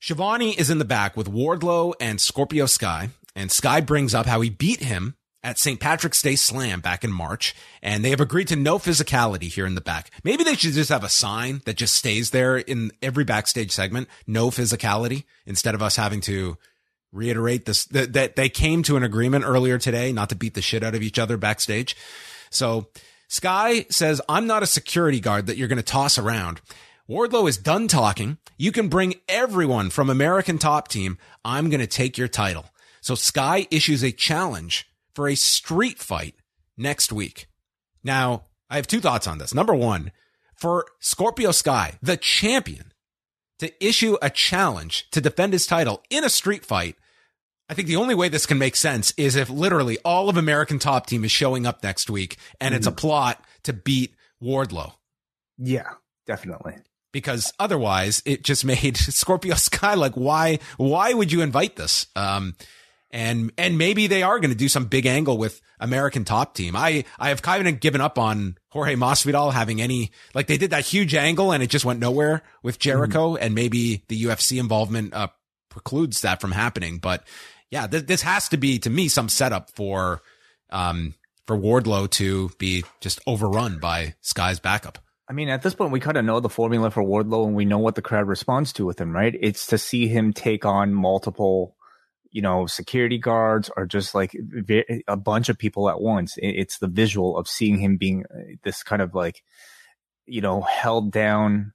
Schiavone 0.00 0.50
is 0.50 0.70
in 0.70 0.78
the 0.78 0.84
back 0.84 1.16
with 1.16 1.30
Wardlow 1.30 1.92
and 2.00 2.20
Scorpio 2.20 2.66
Sky, 2.66 3.10
and 3.34 3.50
Sky 3.50 3.80
brings 3.80 4.14
up 4.14 4.26
how 4.26 4.40
he 4.40 4.48
beat 4.48 4.80
him 4.80 5.16
at 5.42 5.58
St. 5.58 5.80
Patrick's 5.80 6.22
Day 6.22 6.36
Slam 6.36 6.80
back 6.80 7.04
in 7.04 7.12
March, 7.12 7.54
and 7.82 8.04
they 8.04 8.10
have 8.10 8.20
agreed 8.20 8.48
to 8.48 8.56
no 8.56 8.78
physicality 8.78 9.44
here 9.44 9.66
in 9.66 9.74
the 9.74 9.80
back. 9.80 10.10
Maybe 10.24 10.44
they 10.44 10.54
should 10.54 10.72
just 10.72 10.90
have 10.90 11.04
a 11.04 11.08
sign 11.08 11.62
that 11.64 11.76
just 11.76 11.94
stays 11.94 12.30
there 12.30 12.56
in 12.56 12.92
every 13.02 13.24
backstage 13.24 13.70
segment, 13.70 14.08
no 14.26 14.50
physicality, 14.50 15.24
instead 15.46 15.74
of 15.74 15.82
us 15.82 15.96
having 15.96 16.20
to 16.22 16.56
reiterate 17.12 17.64
this, 17.64 17.84
that, 17.86 18.12
that 18.12 18.36
they 18.36 18.48
came 18.48 18.82
to 18.84 18.96
an 18.96 19.02
agreement 19.02 19.44
earlier 19.46 19.78
today 19.78 20.12
not 20.12 20.28
to 20.28 20.36
beat 20.36 20.54
the 20.54 20.62
shit 20.62 20.82
out 20.82 20.94
of 20.94 21.02
each 21.02 21.18
other 21.18 21.36
backstage. 21.36 21.96
So 22.50 22.88
Sky 23.28 23.86
says, 23.90 24.20
I'm 24.28 24.46
not 24.46 24.62
a 24.62 24.66
security 24.66 25.20
guard 25.20 25.46
that 25.46 25.56
you're 25.56 25.68
going 25.68 25.76
to 25.76 25.82
toss 25.82 26.18
around. 26.18 26.60
Wardlow 27.08 27.48
is 27.48 27.56
done 27.56 27.88
talking. 27.88 28.36
You 28.58 28.70
can 28.70 28.88
bring 28.88 29.14
everyone 29.30 29.88
from 29.88 30.10
American 30.10 30.58
Top 30.58 30.88
Team. 30.88 31.16
I'm 31.42 31.70
going 31.70 31.80
to 31.80 31.86
take 31.86 32.18
your 32.18 32.28
title. 32.28 32.66
So 33.00 33.14
Sky 33.14 33.66
issues 33.70 34.02
a 34.02 34.12
challenge 34.12 34.86
for 35.14 35.26
a 35.26 35.34
street 35.34 35.98
fight 35.98 36.34
next 36.76 37.10
week. 37.10 37.46
Now, 38.04 38.44
I 38.68 38.76
have 38.76 38.86
two 38.86 39.00
thoughts 39.00 39.26
on 39.26 39.38
this. 39.38 39.54
Number 39.54 39.74
one, 39.74 40.12
for 40.54 40.84
Scorpio 41.00 41.50
Sky, 41.50 41.94
the 42.02 42.18
champion, 42.18 42.92
to 43.58 43.72
issue 43.84 44.18
a 44.20 44.28
challenge 44.28 45.08
to 45.10 45.22
defend 45.22 45.54
his 45.54 45.66
title 45.66 46.02
in 46.10 46.24
a 46.24 46.28
street 46.28 46.64
fight, 46.64 46.96
I 47.70 47.74
think 47.74 47.88
the 47.88 47.96
only 47.96 48.14
way 48.14 48.28
this 48.28 48.44
can 48.44 48.58
make 48.58 48.76
sense 48.76 49.14
is 49.16 49.34
if 49.34 49.48
literally 49.48 49.96
all 50.04 50.28
of 50.28 50.36
American 50.36 50.78
Top 50.78 51.06
Team 51.06 51.24
is 51.24 51.32
showing 51.32 51.64
up 51.64 51.82
next 51.82 52.10
week 52.10 52.36
and 52.60 52.74
it's 52.74 52.86
a 52.86 52.92
mm. 52.92 52.96
plot 52.98 53.42
to 53.62 53.72
beat 53.72 54.14
Wardlow 54.42 54.92
Yeah, 55.56 55.94
definitely. 56.26 56.74
Because 57.12 57.52
otherwise 57.58 58.22
it 58.24 58.44
just 58.44 58.64
made 58.64 58.96
Scorpio 58.96 59.54
Sky 59.54 59.94
like 59.94 60.14
why 60.14 60.58
why 60.76 61.12
would 61.12 61.32
you 61.32 61.40
invite 61.42 61.76
this? 61.76 62.06
Um 62.16 62.54
and 63.10 63.52
and 63.56 63.78
maybe 63.78 64.06
they 64.06 64.22
are 64.22 64.38
going 64.38 64.50
to 64.50 64.56
do 64.56 64.68
some 64.68 64.84
big 64.84 65.06
angle 65.06 65.38
with 65.38 65.62
American 65.80 66.24
Top 66.24 66.54
Team. 66.54 66.76
I 66.76 67.04
I 67.18 67.30
have 67.30 67.40
kind 67.40 67.66
of 67.66 67.80
given 67.80 68.00
up 68.00 68.18
on 68.18 68.58
Jorge 68.70 68.96
Masvidal 68.96 69.52
having 69.52 69.80
any 69.80 70.10
like 70.34 70.46
they 70.46 70.58
did 70.58 70.70
that 70.70 70.84
huge 70.84 71.14
angle 71.14 71.52
and 71.52 71.62
it 71.62 71.70
just 71.70 71.84
went 71.84 72.00
nowhere 72.00 72.42
with 72.62 72.78
Jericho 72.78 73.36
and 73.36 73.54
maybe 73.54 74.04
the 74.08 74.24
UFC 74.24 74.60
involvement 74.60 75.14
uh 75.14 75.28
precludes 75.70 76.22
that 76.22 76.40
from 76.40 76.52
happening, 76.52 76.98
but 76.98 77.24
yeah, 77.70 77.86
th- 77.86 78.06
this 78.06 78.22
has 78.22 78.48
to 78.48 78.56
be 78.56 78.78
to 78.80 78.90
me 78.90 79.08
some 79.08 79.28
setup 79.28 79.70
for 79.70 80.22
um 80.70 81.14
for 81.46 81.56
Wardlow 81.56 82.10
to 82.10 82.50
be 82.58 82.84
just 83.00 83.20
overrun 83.26 83.78
by 83.78 84.14
Sky's 84.20 84.60
backup. 84.60 84.98
I 85.28 85.34
mean, 85.34 85.50
at 85.50 85.62
this 85.62 85.74
point, 85.74 85.92
we 85.92 86.00
kind 86.00 86.16
of 86.16 86.24
know 86.24 86.40
the 86.40 86.48
formula 86.48 86.90
for 86.90 87.02
Wardlow, 87.02 87.46
and 87.46 87.54
we 87.54 87.66
know 87.66 87.78
what 87.78 87.96
the 87.96 88.02
crowd 88.02 88.26
responds 88.26 88.72
to 88.74 88.86
with 88.86 88.98
him, 88.98 89.12
right? 89.12 89.34
It's 89.38 89.66
to 89.66 89.78
see 89.78 90.08
him 90.08 90.32
take 90.32 90.64
on 90.64 90.94
multiple, 90.94 91.76
you 92.30 92.40
know, 92.40 92.66
security 92.66 93.18
guards 93.18 93.70
or 93.76 93.84
just 93.84 94.14
like 94.14 94.34
a 95.06 95.16
bunch 95.16 95.50
of 95.50 95.58
people 95.58 95.90
at 95.90 96.00
once. 96.00 96.38
It's 96.38 96.78
the 96.78 96.88
visual 96.88 97.36
of 97.36 97.46
seeing 97.46 97.78
him 97.78 97.98
being 97.98 98.24
uh, 98.24 98.54
this 98.64 98.82
kind 98.82 99.02
of 99.02 99.14
like, 99.14 99.42
you 100.24 100.40
know, 100.40 100.62
held 100.62 101.12
down, 101.12 101.74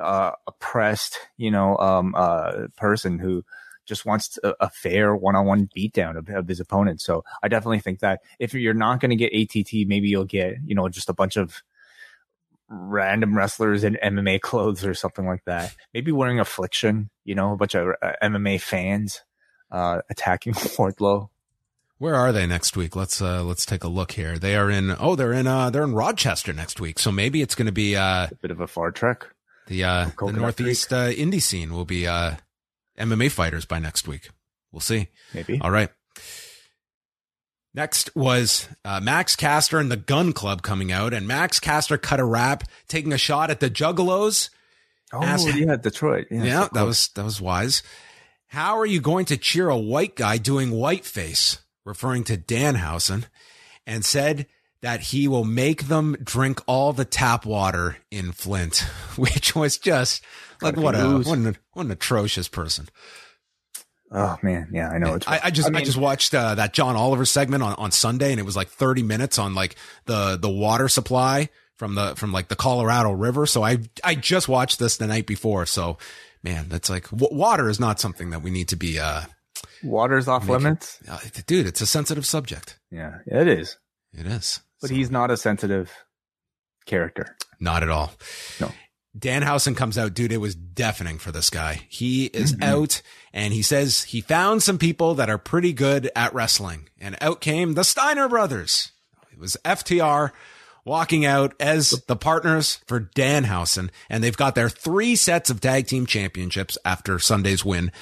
uh, 0.00 0.32
oppressed, 0.46 1.18
you 1.36 1.50
know, 1.50 1.76
um, 1.78 2.14
uh, 2.16 2.68
person 2.76 3.18
who 3.18 3.44
just 3.84 4.06
wants 4.06 4.38
a, 4.44 4.54
a 4.60 4.70
fair 4.70 5.14
one-on-one 5.16 5.68
beatdown 5.76 6.16
of, 6.16 6.28
of 6.28 6.46
his 6.46 6.60
opponent. 6.60 7.00
So 7.00 7.24
I 7.42 7.48
definitely 7.48 7.80
think 7.80 7.98
that 8.00 8.20
if 8.38 8.54
you're 8.54 8.74
not 8.74 9.00
going 9.00 9.16
to 9.16 9.16
get 9.16 9.32
ATT, 9.32 9.88
maybe 9.88 10.08
you'll 10.08 10.24
get 10.24 10.56
you 10.64 10.76
know 10.76 10.88
just 10.88 11.08
a 11.08 11.14
bunch 11.14 11.36
of 11.36 11.62
random 12.68 13.36
wrestlers 13.36 13.84
in 13.84 13.98
MMA 14.02 14.40
clothes 14.40 14.84
or 14.84 14.94
something 14.94 15.26
like 15.26 15.44
that. 15.46 15.74
Maybe 15.94 16.12
wearing 16.12 16.40
affliction, 16.40 17.10
you 17.24 17.34
know, 17.34 17.52
a 17.52 17.56
bunch 17.56 17.74
of 17.74 17.88
uh, 18.02 18.12
MMA 18.22 18.60
fans 18.60 19.22
uh, 19.70 20.00
attacking 20.10 20.52
Wardlow. 20.54 21.28
Where 21.98 22.14
are 22.14 22.32
they 22.32 22.46
next 22.46 22.76
week? 22.76 22.94
Let's 22.94 23.22
uh 23.22 23.42
let's 23.42 23.64
take 23.64 23.82
a 23.82 23.88
look 23.88 24.12
here. 24.12 24.38
They 24.38 24.54
are 24.54 24.70
in 24.70 24.94
oh 25.00 25.16
they're 25.16 25.32
in 25.32 25.46
uh 25.46 25.70
they're 25.70 25.82
in 25.82 25.94
Rochester 25.94 26.52
next 26.52 26.78
week. 26.78 26.98
So 26.98 27.10
maybe 27.10 27.40
it's 27.40 27.54
going 27.54 27.66
to 27.66 27.72
be 27.72 27.96
uh 27.96 28.26
a 28.30 28.34
bit 28.42 28.50
of 28.50 28.60
a 28.60 28.66
far 28.66 28.90
trek. 28.90 29.26
The 29.66 29.84
uh 29.84 30.10
the 30.18 30.32
Northeast 30.32 30.92
uh, 30.92 31.08
indie 31.08 31.40
scene 31.40 31.72
will 31.72 31.86
be 31.86 32.06
uh 32.06 32.34
MMA 32.98 33.30
fighters 33.30 33.64
by 33.64 33.78
next 33.78 34.06
week. 34.06 34.28
We'll 34.72 34.80
see. 34.80 35.08
Maybe. 35.32 35.58
All 35.58 35.70
right. 35.70 35.88
Next 37.76 38.16
was 38.16 38.68
uh, 38.86 39.00
Max 39.00 39.36
Caster 39.36 39.78
and 39.78 39.92
the 39.92 39.98
Gun 39.98 40.32
Club 40.32 40.62
coming 40.62 40.90
out, 40.90 41.12
and 41.12 41.28
Max 41.28 41.60
Caster 41.60 41.98
cut 41.98 42.18
a 42.18 42.24
rap, 42.24 42.64
taking 42.88 43.12
a 43.12 43.18
shot 43.18 43.50
at 43.50 43.60
the 43.60 43.68
Juggalos. 43.68 44.48
Oh 45.12 45.22
asked, 45.22 45.54
yeah, 45.54 45.76
Detroit. 45.76 46.28
Yeah, 46.30 46.44
yeah 46.44 46.68
that 46.72 46.86
was 46.86 47.08
that 47.08 47.24
was 47.24 47.38
wise. 47.38 47.82
How 48.46 48.78
are 48.78 48.86
you 48.86 49.00
going 49.00 49.26
to 49.26 49.36
cheer 49.36 49.68
a 49.68 49.76
white 49.76 50.16
guy 50.16 50.38
doing 50.38 50.70
whiteface? 50.70 51.58
Referring 51.84 52.24
to 52.24 52.38
Danhausen, 52.38 53.26
and 53.86 54.04
said 54.04 54.46
that 54.80 55.00
he 55.00 55.28
will 55.28 55.44
make 55.44 55.88
them 55.88 56.16
drink 56.22 56.60
all 56.66 56.94
the 56.94 57.04
tap 57.04 57.44
water 57.44 57.98
in 58.10 58.32
Flint, 58.32 58.78
which 59.16 59.54
was 59.54 59.76
just 59.76 60.24
like 60.62 60.78
what 60.78 60.94
a, 60.94 61.18
what 61.18 61.38
an, 61.38 61.56
what 61.74 61.84
an 61.84 61.92
atrocious 61.92 62.48
person. 62.48 62.88
Oh 64.12 64.36
man, 64.42 64.68
yeah, 64.72 64.88
I 64.88 64.98
know. 64.98 65.14
It's 65.14 65.26
I, 65.26 65.40
I 65.44 65.50
just 65.50 65.68
I, 65.68 65.70
mean, 65.70 65.82
I, 65.82 65.84
just 65.84 65.98
watched 65.98 66.34
uh, 66.34 66.54
that 66.54 66.72
John 66.72 66.94
Oliver 66.94 67.24
segment 67.24 67.62
on, 67.62 67.74
on 67.74 67.90
Sunday, 67.90 68.30
and 68.30 68.38
it 68.38 68.44
was 68.44 68.56
like 68.56 68.68
thirty 68.68 69.02
minutes 69.02 69.38
on 69.38 69.54
like 69.54 69.74
the 70.04 70.36
the 70.40 70.48
water 70.48 70.88
supply 70.88 71.48
from 71.74 71.94
the 71.94 72.14
from 72.14 72.32
like 72.32 72.48
the 72.48 72.56
Colorado 72.56 73.10
River. 73.10 73.46
So 73.46 73.62
I 73.62 73.78
I 74.04 74.14
just 74.14 74.48
watched 74.48 74.78
this 74.78 74.96
the 74.96 75.06
night 75.06 75.26
before. 75.26 75.66
So 75.66 75.98
man, 76.42 76.68
that's 76.68 76.88
like 76.88 77.10
w- 77.10 77.36
water 77.36 77.68
is 77.68 77.80
not 77.80 77.98
something 77.98 78.30
that 78.30 78.42
we 78.42 78.50
need 78.50 78.68
to 78.68 78.76
be. 78.76 78.98
uh 78.98 79.22
Water's 79.82 80.28
off 80.28 80.42
making, 80.42 80.64
limits, 80.64 80.98
uh, 81.08 81.18
dude. 81.46 81.66
It's 81.66 81.80
a 81.80 81.86
sensitive 81.86 82.26
subject. 82.26 82.78
Yeah, 82.90 83.18
it 83.26 83.48
is. 83.48 83.76
It 84.12 84.26
is. 84.26 84.60
But 84.80 84.88
so. 84.88 84.94
he's 84.94 85.10
not 85.10 85.30
a 85.30 85.36
sensitive 85.36 85.92
character. 86.86 87.36
Not 87.60 87.82
at 87.82 87.90
all. 87.90 88.12
No. 88.60 88.70
Danhausen 89.16 89.76
comes 89.76 89.96
out, 89.96 90.14
dude. 90.14 90.32
It 90.32 90.38
was 90.38 90.54
deafening 90.54 91.18
for 91.18 91.32
this 91.32 91.48
guy. 91.48 91.86
He 91.88 92.26
is 92.26 92.52
mm-hmm. 92.52 92.62
out 92.62 93.02
and 93.32 93.52
he 93.52 93.62
says 93.62 94.04
he 94.04 94.20
found 94.20 94.62
some 94.62 94.78
people 94.78 95.14
that 95.14 95.30
are 95.30 95.38
pretty 95.38 95.72
good 95.72 96.10
at 96.14 96.34
wrestling. 96.34 96.88
And 97.00 97.16
out 97.20 97.40
came 97.40 97.74
the 97.74 97.84
Steiner 97.84 98.28
brothers. 98.28 98.92
It 99.32 99.38
was 99.38 99.56
FTR 99.64 100.32
walking 100.84 101.26
out 101.26 101.54
as 101.58 101.90
the 102.06 102.16
partners 102.16 102.80
for 102.86 103.00
Danhausen. 103.00 103.90
And 104.08 104.22
they've 104.22 104.36
got 104.36 104.54
their 104.54 104.68
three 104.68 105.16
sets 105.16 105.50
of 105.50 105.60
tag 105.60 105.86
team 105.86 106.06
championships 106.06 106.78
after 106.84 107.18
Sunday's 107.18 107.64
win. 107.64 107.92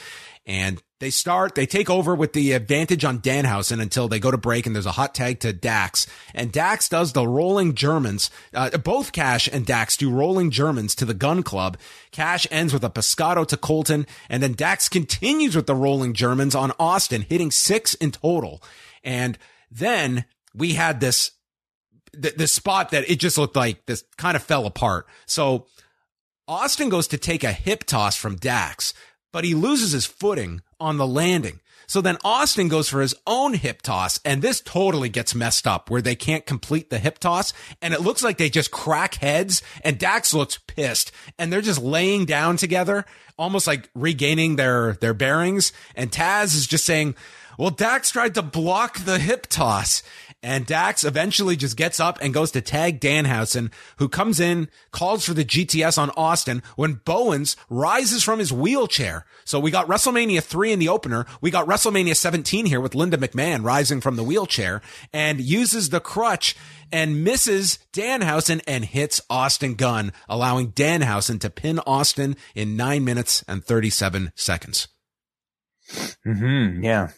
And 0.46 0.82
they 1.00 1.10
start, 1.10 1.54
they 1.54 1.66
take 1.66 1.88
over 1.88 2.14
with 2.14 2.34
the 2.34 2.52
advantage 2.52 3.04
on 3.04 3.20
Danhausen 3.20 3.80
until 3.80 4.08
they 4.08 4.18
go 4.18 4.30
to 4.30 4.36
break 4.36 4.66
and 4.66 4.74
there's 4.74 4.86
a 4.86 4.92
hot 4.92 5.14
tag 5.14 5.40
to 5.40 5.52
Dax. 5.52 6.06
And 6.34 6.52
Dax 6.52 6.88
does 6.88 7.12
the 7.12 7.26
rolling 7.26 7.74
Germans. 7.74 8.30
Uh, 8.52 8.76
both 8.78 9.12
Cash 9.12 9.48
and 9.48 9.64
Dax 9.64 9.96
do 9.96 10.10
rolling 10.10 10.50
Germans 10.50 10.94
to 10.96 11.04
the 11.04 11.14
gun 11.14 11.42
club. 11.42 11.78
Cash 12.10 12.46
ends 12.50 12.72
with 12.72 12.84
a 12.84 12.90
pescado 12.90 13.46
to 13.46 13.56
Colton 13.56 14.06
And 14.28 14.42
then 14.42 14.52
Dax 14.52 14.88
continues 14.88 15.56
with 15.56 15.66
the 15.66 15.74
rolling 15.74 16.14
Germans 16.14 16.54
on 16.54 16.72
Austin, 16.78 17.22
hitting 17.22 17.50
six 17.50 17.94
in 17.94 18.10
total. 18.10 18.62
And 19.02 19.38
then 19.70 20.24
we 20.54 20.74
had 20.74 21.00
this, 21.00 21.32
th- 22.12 22.34
this 22.34 22.52
spot 22.52 22.90
that 22.90 23.08
it 23.10 23.16
just 23.16 23.38
looked 23.38 23.56
like 23.56 23.86
this 23.86 24.04
kind 24.16 24.36
of 24.36 24.42
fell 24.42 24.66
apart. 24.66 25.06
So 25.26 25.66
Austin 26.46 26.88
goes 26.90 27.08
to 27.08 27.18
take 27.18 27.44
a 27.44 27.52
hip 27.52 27.84
toss 27.84 28.16
from 28.16 28.36
Dax, 28.36 28.94
but 29.34 29.42
he 29.44 29.52
loses 29.52 29.90
his 29.90 30.06
footing 30.06 30.62
on 30.78 30.96
the 30.96 31.06
landing. 31.08 31.58
So 31.88 32.00
then 32.00 32.18
Austin 32.24 32.68
goes 32.68 32.88
for 32.88 33.00
his 33.00 33.16
own 33.26 33.54
hip 33.54 33.82
toss 33.82 34.20
and 34.24 34.40
this 34.40 34.60
totally 34.60 35.08
gets 35.08 35.34
messed 35.34 35.66
up 35.66 35.90
where 35.90 36.00
they 36.00 36.14
can't 36.14 36.46
complete 36.46 36.88
the 36.88 37.00
hip 37.00 37.18
toss 37.18 37.52
and 37.82 37.92
it 37.92 38.00
looks 38.00 38.22
like 38.22 38.38
they 38.38 38.48
just 38.48 38.70
crack 38.70 39.16
heads 39.16 39.60
and 39.82 39.98
Dax 39.98 40.32
looks 40.32 40.60
pissed 40.68 41.10
and 41.36 41.52
they're 41.52 41.60
just 41.60 41.82
laying 41.82 42.26
down 42.26 42.56
together, 42.56 43.04
almost 43.36 43.66
like 43.66 43.90
regaining 43.92 44.54
their, 44.54 44.92
their 45.00 45.14
bearings. 45.14 45.72
And 45.96 46.12
Taz 46.12 46.54
is 46.54 46.68
just 46.68 46.84
saying, 46.84 47.16
well, 47.58 47.70
Dax 47.70 48.12
tried 48.12 48.34
to 48.34 48.42
block 48.42 49.00
the 49.00 49.18
hip 49.18 49.48
toss 49.48 50.04
and 50.44 50.66
Dax 50.66 51.04
eventually 51.04 51.56
just 51.56 51.74
gets 51.74 51.98
up 51.98 52.18
and 52.20 52.34
goes 52.34 52.50
to 52.50 52.60
tag 52.60 53.00
Danhausen, 53.00 53.72
who 53.96 54.10
comes 54.10 54.38
in, 54.38 54.68
calls 54.92 55.24
for 55.24 55.32
the 55.32 55.44
GTS 55.44 55.96
on 55.96 56.10
Austin 56.18 56.62
when 56.76 57.00
Bowens 57.04 57.56
rises 57.70 58.22
from 58.22 58.40
his 58.40 58.52
wheelchair. 58.52 59.24
So 59.46 59.58
we 59.58 59.70
got 59.70 59.88
WrestleMania 59.88 60.42
3 60.42 60.72
in 60.72 60.78
the 60.78 60.88
opener. 60.90 61.24
We 61.40 61.50
got 61.50 61.66
WrestleMania 61.66 62.14
17 62.14 62.66
here 62.66 62.80
with 62.80 62.94
Linda 62.94 63.16
McMahon 63.16 63.64
rising 63.64 64.02
from 64.02 64.16
the 64.16 64.22
wheelchair 64.22 64.82
and 65.14 65.40
uses 65.40 65.88
the 65.88 66.00
crutch 66.00 66.54
and 66.92 67.24
misses 67.24 67.78
Danhausen 67.94 68.60
and 68.66 68.84
hits 68.84 69.22
Austin 69.30 69.76
Gunn, 69.76 70.12
allowing 70.28 70.72
Danhausen 70.72 71.40
to 71.40 71.48
pin 71.48 71.78
Austin 71.86 72.36
in 72.54 72.76
nine 72.76 73.02
minutes 73.02 73.42
and 73.48 73.64
37 73.64 74.30
seconds. 74.36 74.88
Hmm. 76.22 76.84
Yeah 76.84 77.08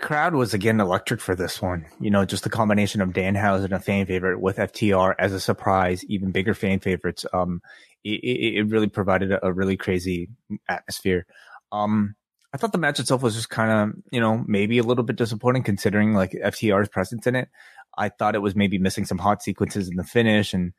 crowd 0.00 0.34
was 0.34 0.54
again 0.54 0.80
electric 0.80 1.20
for 1.20 1.34
this 1.34 1.62
one. 1.62 1.86
You 2.00 2.10
know, 2.10 2.24
just 2.24 2.44
the 2.44 2.50
combination 2.50 3.00
of 3.00 3.10
Danhausen, 3.10 3.72
a 3.72 3.78
fan 3.78 4.06
favorite, 4.06 4.40
with 4.40 4.56
FTR 4.56 5.14
as 5.18 5.32
a 5.32 5.40
surprise, 5.40 6.04
even 6.06 6.32
bigger 6.32 6.54
fan 6.54 6.80
favorites. 6.80 7.24
Um, 7.32 7.62
it, 8.02 8.56
it 8.58 8.68
really 8.68 8.88
provided 8.88 9.30
a, 9.32 9.46
a, 9.46 9.52
really 9.52 9.76
crazy 9.76 10.30
atmosphere. 10.68 11.26
Um, 11.70 12.16
I 12.52 12.56
thought 12.56 12.72
the 12.72 12.78
match 12.78 12.98
itself 12.98 13.22
was 13.22 13.34
just 13.34 13.50
kind 13.50 13.70
of, 13.70 14.02
you 14.10 14.20
know, 14.20 14.42
maybe 14.46 14.78
a 14.78 14.82
little 14.82 15.04
bit 15.04 15.16
disappointing 15.16 15.62
considering 15.62 16.14
like 16.14 16.32
FTR's 16.32 16.88
presence 16.88 17.26
in 17.26 17.36
it. 17.36 17.48
I 17.96 18.08
thought 18.08 18.34
it 18.34 18.42
was 18.42 18.56
maybe 18.56 18.78
missing 18.78 19.04
some 19.04 19.18
hot 19.18 19.42
sequences 19.42 19.88
in 19.88 19.96
the 19.96 20.04
finish 20.04 20.54
and 20.54 20.72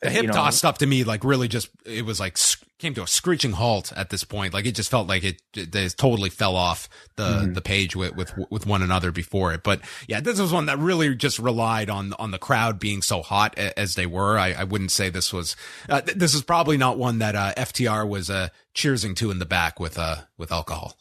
the 0.00 0.10
hip 0.10 0.22
you 0.22 0.28
know, 0.28 0.34
toss 0.34 0.56
stuff 0.56 0.78
to 0.78 0.86
me 0.86 1.04
like 1.04 1.24
really 1.24 1.48
just 1.48 1.70
it 1.84 2.04
was 2.04 2.20
like 2.20 2.38
came 2.78 2.94
to 2.94 3.02
a 3.02 3.06
screeching 3.06 3.52
halt 3.52 3.92
at 3.96 4.10
this 4.10 4.22
point 4.22 4.54
like 4.54 4.64
it 4.64 4.74
just 4.74 4.90
felt 4.90 5.08
like 5.08 5.24
it, 5.24 5.42
it 5.54 5.72
they 5.72 5.88
totally 5.88 6.30
fell 6.30 6.54
off 6.54 6.88
the 7.16 7.24
mm-hmm. 7.24 7.52
the 7.54 7.60
page 7.60 7.96
with, 7.96 8.14
with 8.14 8.32
with 8.50 8.66
one 8.66 8.82
another 8.82 9.10
before 9.10 9.52
it 9.52 9.62
but 9.64 9.80
yeah 10.06 10.20
this 10.20 10.40
was 10.40 10.52
one 10.52 10.66
that 10.66 10.78
really 10.78 11.14
just 11.16 11.38
relied 11.38 11.90
on 11.90 12.12
on 12.18 12.30
the 12.30 12.38
crowd 12.38 12.78
being 12.78 13.02
so 13.02 13.22
hot 13.22 13.56
as 13.58 13.96
they 13.96 14.06
were 14.06 14.38
i, 14.38 14.52
I 14.52 14.64
wouldn't 14.64 14.92
say 14.92 15.10
this 15.10 15.32
was 15.32 15.56
uh, 15.88 16.02
this 16.14 16.34
is 16.34 16.42
probably 16.42 16.76
not 16.76 16.98
one 16.98 17.18
that 17.18 17.34
uh, 17.34 17.52
ftr 17.54 18.08
was 18.08 18.30
uh 18.30 18.48
cheersing 18.74 19.16
to 19.16 19.30
in 19.30 19.40
the 19.40 19.46
back 19.46 19.80
with 19.80 19.98
uh 19.98 20.16
with 20.36 20.52
alcohol 20.52 20.96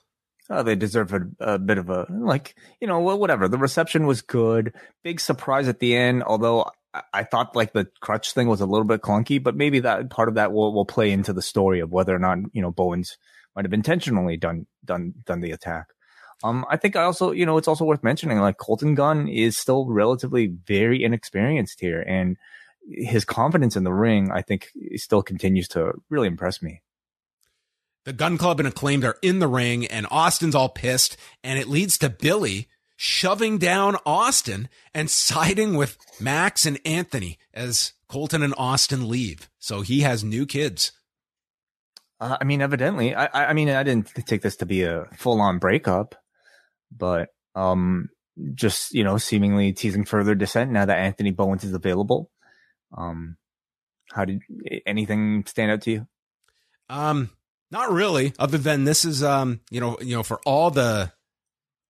Oh, 0.49 0.63
they 0.63 0.75
deserve 0.75 1.11
a, 1.11 1.27
a, 1.41 1.59
bit 1.59 1.77
of 1.77 1.89
a 1.89 2.05
like, 2.09 2.55
you 2.79 2.87
know, 2.87 2.99
whatever. 2.99 3.49
The 3.49 3.57
reception 3.57 4.07
was 4.07 4.21
good. 4.21 4.73
Big 5.03 5.19
surprise 5.19 5.67
at 5.67 5.79
the 5.79 5.93
end, 5.93 6.23
although 6.23 6.71
I 7.13 7.23
thought 7.23 7.55
like 7.55 7.73
the 7.73 7.87
crutch 8.01 8.33
thing 8.33 8.47
was 8.47 8.61
a 8.61 8.65
little 8.65 8.85
bit 8.85 9.01
clunky, 9.01 9.41
but 9.41 9.55
maybe 9.55 9.79
that 9.81 10.09
part 10.09 10.29
of 10.29 10.35
that 10.35 10.51
will, 10.51 10.73
will 10.73 10.85
play 10.85 11.11
into 11.11 11.33
the 11.33 11.41
story 11.41 11.79
of 11.79 11.91
whether 11.91 12.15
or 12.15 12.19
not, 12.19 12.39
you 12.53 12.61
know, 12.61 12.71
Bowens 12.71 13.17
might 13.55 13.65
have 13.65 13.73
intentionally 13.73 14.37
done, 14.37 14.67
done, 14.85 15.13
done 15.25 15.41
the 15.41 15.51
attack. 15.51 15.87
Um, 16.43 16.65
I 16.69 16.77
think 16.77 16.95
I 16.95 17.03
also, 17.03 17.31
you 17.31 17.45
know, 17.45 17.57
it's 17.57 17.67
also 17.67 17.85
worth 17.85 18.03
mentioning 18.03 18.39
like 18.39 18.57
Colton 18.57 18.93
Gunn 18.95 19.27
is 19.27 19.57
still 19.57 19.87
relatively 19.87 20.47
very 20.47 21.03
inexperienced 21.03 21.79
here 21.79 22.01
and 22.01 22.37
his 22.89 23.25
confidence 23.25 23.75
in 23.75 23.83
the 23.83 23.93
ring, 23.93 24.31
I 24.31 24.41
think 24.41 24.71
still 24.95 25.21
continues 25.21 25.67
to 25.69 25.93
really 26.09 26.27
impress 26.27 26.61
me. 26.61 26.81
The 28.05 28.13
Gun 28.13 28.37
Club 28.37 28.59
and 28.59 28.67
Acclaimed 28.67 29.03
are 29.03 29.17
in 29.21 29.39
the 29.39 29.47
ring 29.47 29.85
and 29.87 30.07
Austin's 30.09 30.55
all 30.55 30.69
pissed 30.69 31.17
and 31.43 31.59
it 31.59 31.67
leads 31.67 31.97
to 31.97 32.09
Billy 32.09 32.69
shoving 32.97 33.59
down 33.59 33.95
Austin 34.05 34.67
and 34.93 35.09
siding 35.09 35.77
with 35.77 35.97
Max 36.19 36.65
and 36.65 36.79
Anthony 36.83 37.37
as 37.53 37.93
Colton 38.09 38.43
and 38.43 38.55
Austin 38.57 39.07
leave. 39.07 39.49
So 39.59 39.81
he 39.81 40.01
has 40.01 40.23
new 40.23 40.45
kids. 40.45 40.91
Uh, 42.19 42.35
I 42.41 42.43
mean, 42.43 42.61
evidently, 42.61 43.13
I, 43.13 43.51
I 43.51 43.53
mean, 43.53 43.69
I 43.69 43.83
didn't 43.83 44.11
take 44.25 44.41
this 44.41 44.55
to 44.57 44.65
be 44.65 44.81
a 44.81 45.05
full 45.15 45.39
on 45.39 45.59
breakup, 45.59 46.15
but, 46.91 47.29
um, 47.53 48.09
just, 48.55 48.93
you 48.93 49.03
know, 49.03 49.17
seemingly 49.17 49.71
teasing 49.73 50.03
further 50.03 50.33
dissent 50.33 50.71
now 50.71 50.85
that 50.85 50.97
Anthony 50.97 51.31
Bowens 51.31 51.63
is 51.63 51.73
available. 51.73 52.31
Um, 52.97 53.37
how 54.11 54.25
did 54.25 54.41
anything 54.87 55.43
stand 55.45 55.69
out 55.71 55.81
to 55.83 55.91
you? 55.91 56.07
Um, 56.89 57.29
not 57.69 57.91
really, 57.91 58.33
other 58.39 58.57
than 58.57 58.85
this 58.85 59.05
is, 59.05 59.21
um, 59.21 59.59
you 59.69 59.79
know, 59.79 59.97
you 60.01 60.15
know, 60.15 60.23
for 60.23 60.39
all 60.45 60.71
the, 60.71 61.11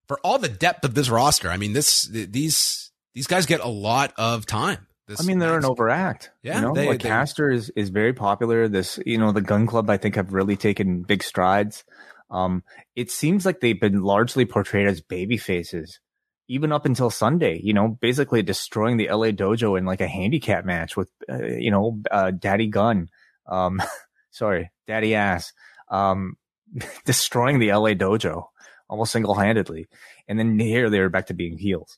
for 0.08 0.20
all 0.24 0.40
the 0.40 0.50
depth 0.50 0.86
of 0.86 0.94
this 0.94 1.10
roster. 1.10 1.50
I 1.50 1.58
mean, 1.58 1.74
this 1.74 2.04
these 2.04 2.92
these 3.14 3.28
guys 3.28 3.46
get 3.46 3.62
a 3.62 3.68
lot 3.68 4.14
of 4.18 4.46
time. 4.46 4.88
This 5.08 5.22
I 5.22 5.24
mean, 5.24 5.40
they're 5.40 5.58
an 5.58 5.66
overact. 5.66 6.32
Yeah, 6.44 6.56
you 6.56 6.62
know, 6.62 6.74
they, 6.74 6.88
like 6.88 7.02
they, 7.02 7.10
Caster 7.10 7.50
is 7.50 7.70
is 7.72 7.90
very 7.90 8.14
popular. 8.14 8.68
This, 8.68 9.00
you 9.06 9.18
know, 9.18 9.32
the 9.32 9.42
Gun 9.42 9.66
Club 9.66 9.90
I 9.90 9.98
think 9.98 10.16
have 10.16 10.34
really 10.34 10.58
taken 10.58 11.04
big 11.04 11.24
strides. 11.24 11.86
Um, 12.30 12.64
it 12.96 13.10
seems 13.10 13.46
like 13.46 13.62
they've 13.62 13.80
been 13.80 14.02
largely 14.02 14.46
portrayed 14.46 14.88
as 14.88 15.00
baby 15.00 15.38
faces, 15.38 16.02
even 16.50 16.74
up 16.74 16.86
until 16.86 17.10
Sunday. 17.10 17.62
You 17.64 17.74
know, 17.74 17.88
basically 17.88 18.44
destroying 18.44 18.98
the 18.98 19.08
LA 19.08 19.28
Dojo 19.28 19.78
in 19.78 19.86
like 19.86 20.02
a 20.02 20.08
handicap 20.08 20.66
match 20.66 20.98
with, 20.98 21.10
uh, 21.30 21.46
you 21.46 21.72
know, 21.72 22.02
uh, 22.12 22.32
Daddy 22.32 22.68
Gun. 22.68 23.08
Um, 23.46 23.82
sorry, 24.32 24.72
Daddy 24.88 25.16
Ass. 25.16 25.54
Um, 25.90 26.36
destroying 27.06 27.60
the 27.60 27.72
LA 27.72 27.92
Dojo 27.92 28.48
almost 28.90 29.12
single 29.12 29.36
handedly, 29.36 29.88
and 30.28 30.38
then 30.38 30.60
here 30.60 30.90
they're 30.90 31.10
back 31.10 31.28
to 31.28 31.34
being 31.34 31.58
heels. 31.58 31.98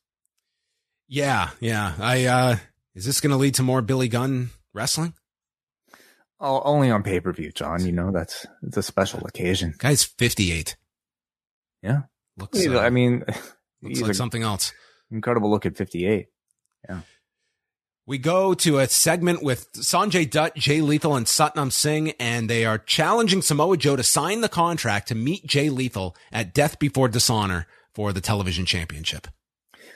Yeah, 1.08 1.50
yeah. 1.60 1.94
I 2.00 2.26
uh 2.26 2.58
is 2.96 3.06
this 3.06 3.22
going 3.22 3.32
to 3.32 3.38
lead 3.38 3.56
to 3.56 3.64
more 3.64 3.82
Billy 3.82 4.08
Gunn 4.08 4.50
wrestling? 4.74 5.14
Oh, 6.40 6.62
only 6.64 6.90
on 6.90 7.04
pay 7.04 7.20
per 7.20 7.34
view, 7.34 7.52
John. 7.52 7.86
You 7.86 7.92
know 7.92 8.12
that's 8.12 8.46
it's 8.64 8.78
a 8.78 8.84
special 8.84 9.26
occasion. 9.26 9.74
Guy's 9.78 10.04
fifty 10.04 10.52
eight. 10.52 10.78
Yeah, 11.82 12.04
looks. 12.38 12.66
Uh, 12.66 12.80
I 12.80 12.90
mean, 12.90 13.24
looks 13.82 14.02
like 14.02 14.16
something 14.16 14.44
else. 14.44 14.74
Incredible 15.12 15.50
look 15.50 15.66
at 15.66 15.78
fifty 15.78 16.06
eight. 16.06 16.28
Yeah. 16.88 17.02
We 18.10 18.18
go 18.18 18.56
to 18.56 18.80
a 18.80 18.88
segment 18.88 19.44
with 19.44 19.72
Sanjay 19.74 20.28
Dutt, 20.28 20.56
Jay 20.56 20.82
Lethal, 20.82 21.16
and 21.16 21.28
Satnam 21.28 21.72
Singh, 21.72 22.14
and 22.20 22.50
they 22.50 22.66
are 22.66 22.80
challenging 22.80 23.44
Samoa 23.44 23.78
Joe 23.78 23.96
to 23.96 24.02
sign 24.02 24.42
the 24.42 24.50
contract 24.50 25.10
to 25.10 25.16
meet 25.16 25.46
Jay 25.46 25.70
Lethal 25.70 26.16
at 26.32 26.52
Death 26.52 26.80
Before 26.80 27.08
Dishonor 27.08 27.68
for 27.94 28.12
the 28.12 28.20
television 28.20 28.66
championship. 28.66 29.28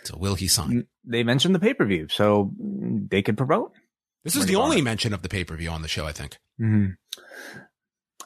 So 0.04 0.16
will 0.16 0.36
he 0.36 0.48
sign? 0.48 0.86
They 1.04 1.24
mentioned 1.24 1.56
the 1.56 1.60
pay 1.60 1.74
per 1.74 1.86
view, 1.86 2.08
so 2.08 2.52
they 2.60 3.24
could 3.24 3.36
promote. 3.36 3.72
This 4.24 4.36
is 4.36 4.46
the 4.46 4.58
only 4.58 4.84
mention 4.84 5.16
of 5.16 5.24
the 5.24 5.30
pay 5.30 5.44
per 5.44 5.56
view 5.56 5.72
on 5.72 5.82
the 5.82 5.88
show, 5.88 6.06
I 6.06 6.12
think. 6.12 6.38
Mm-hmm. 6.62 6.92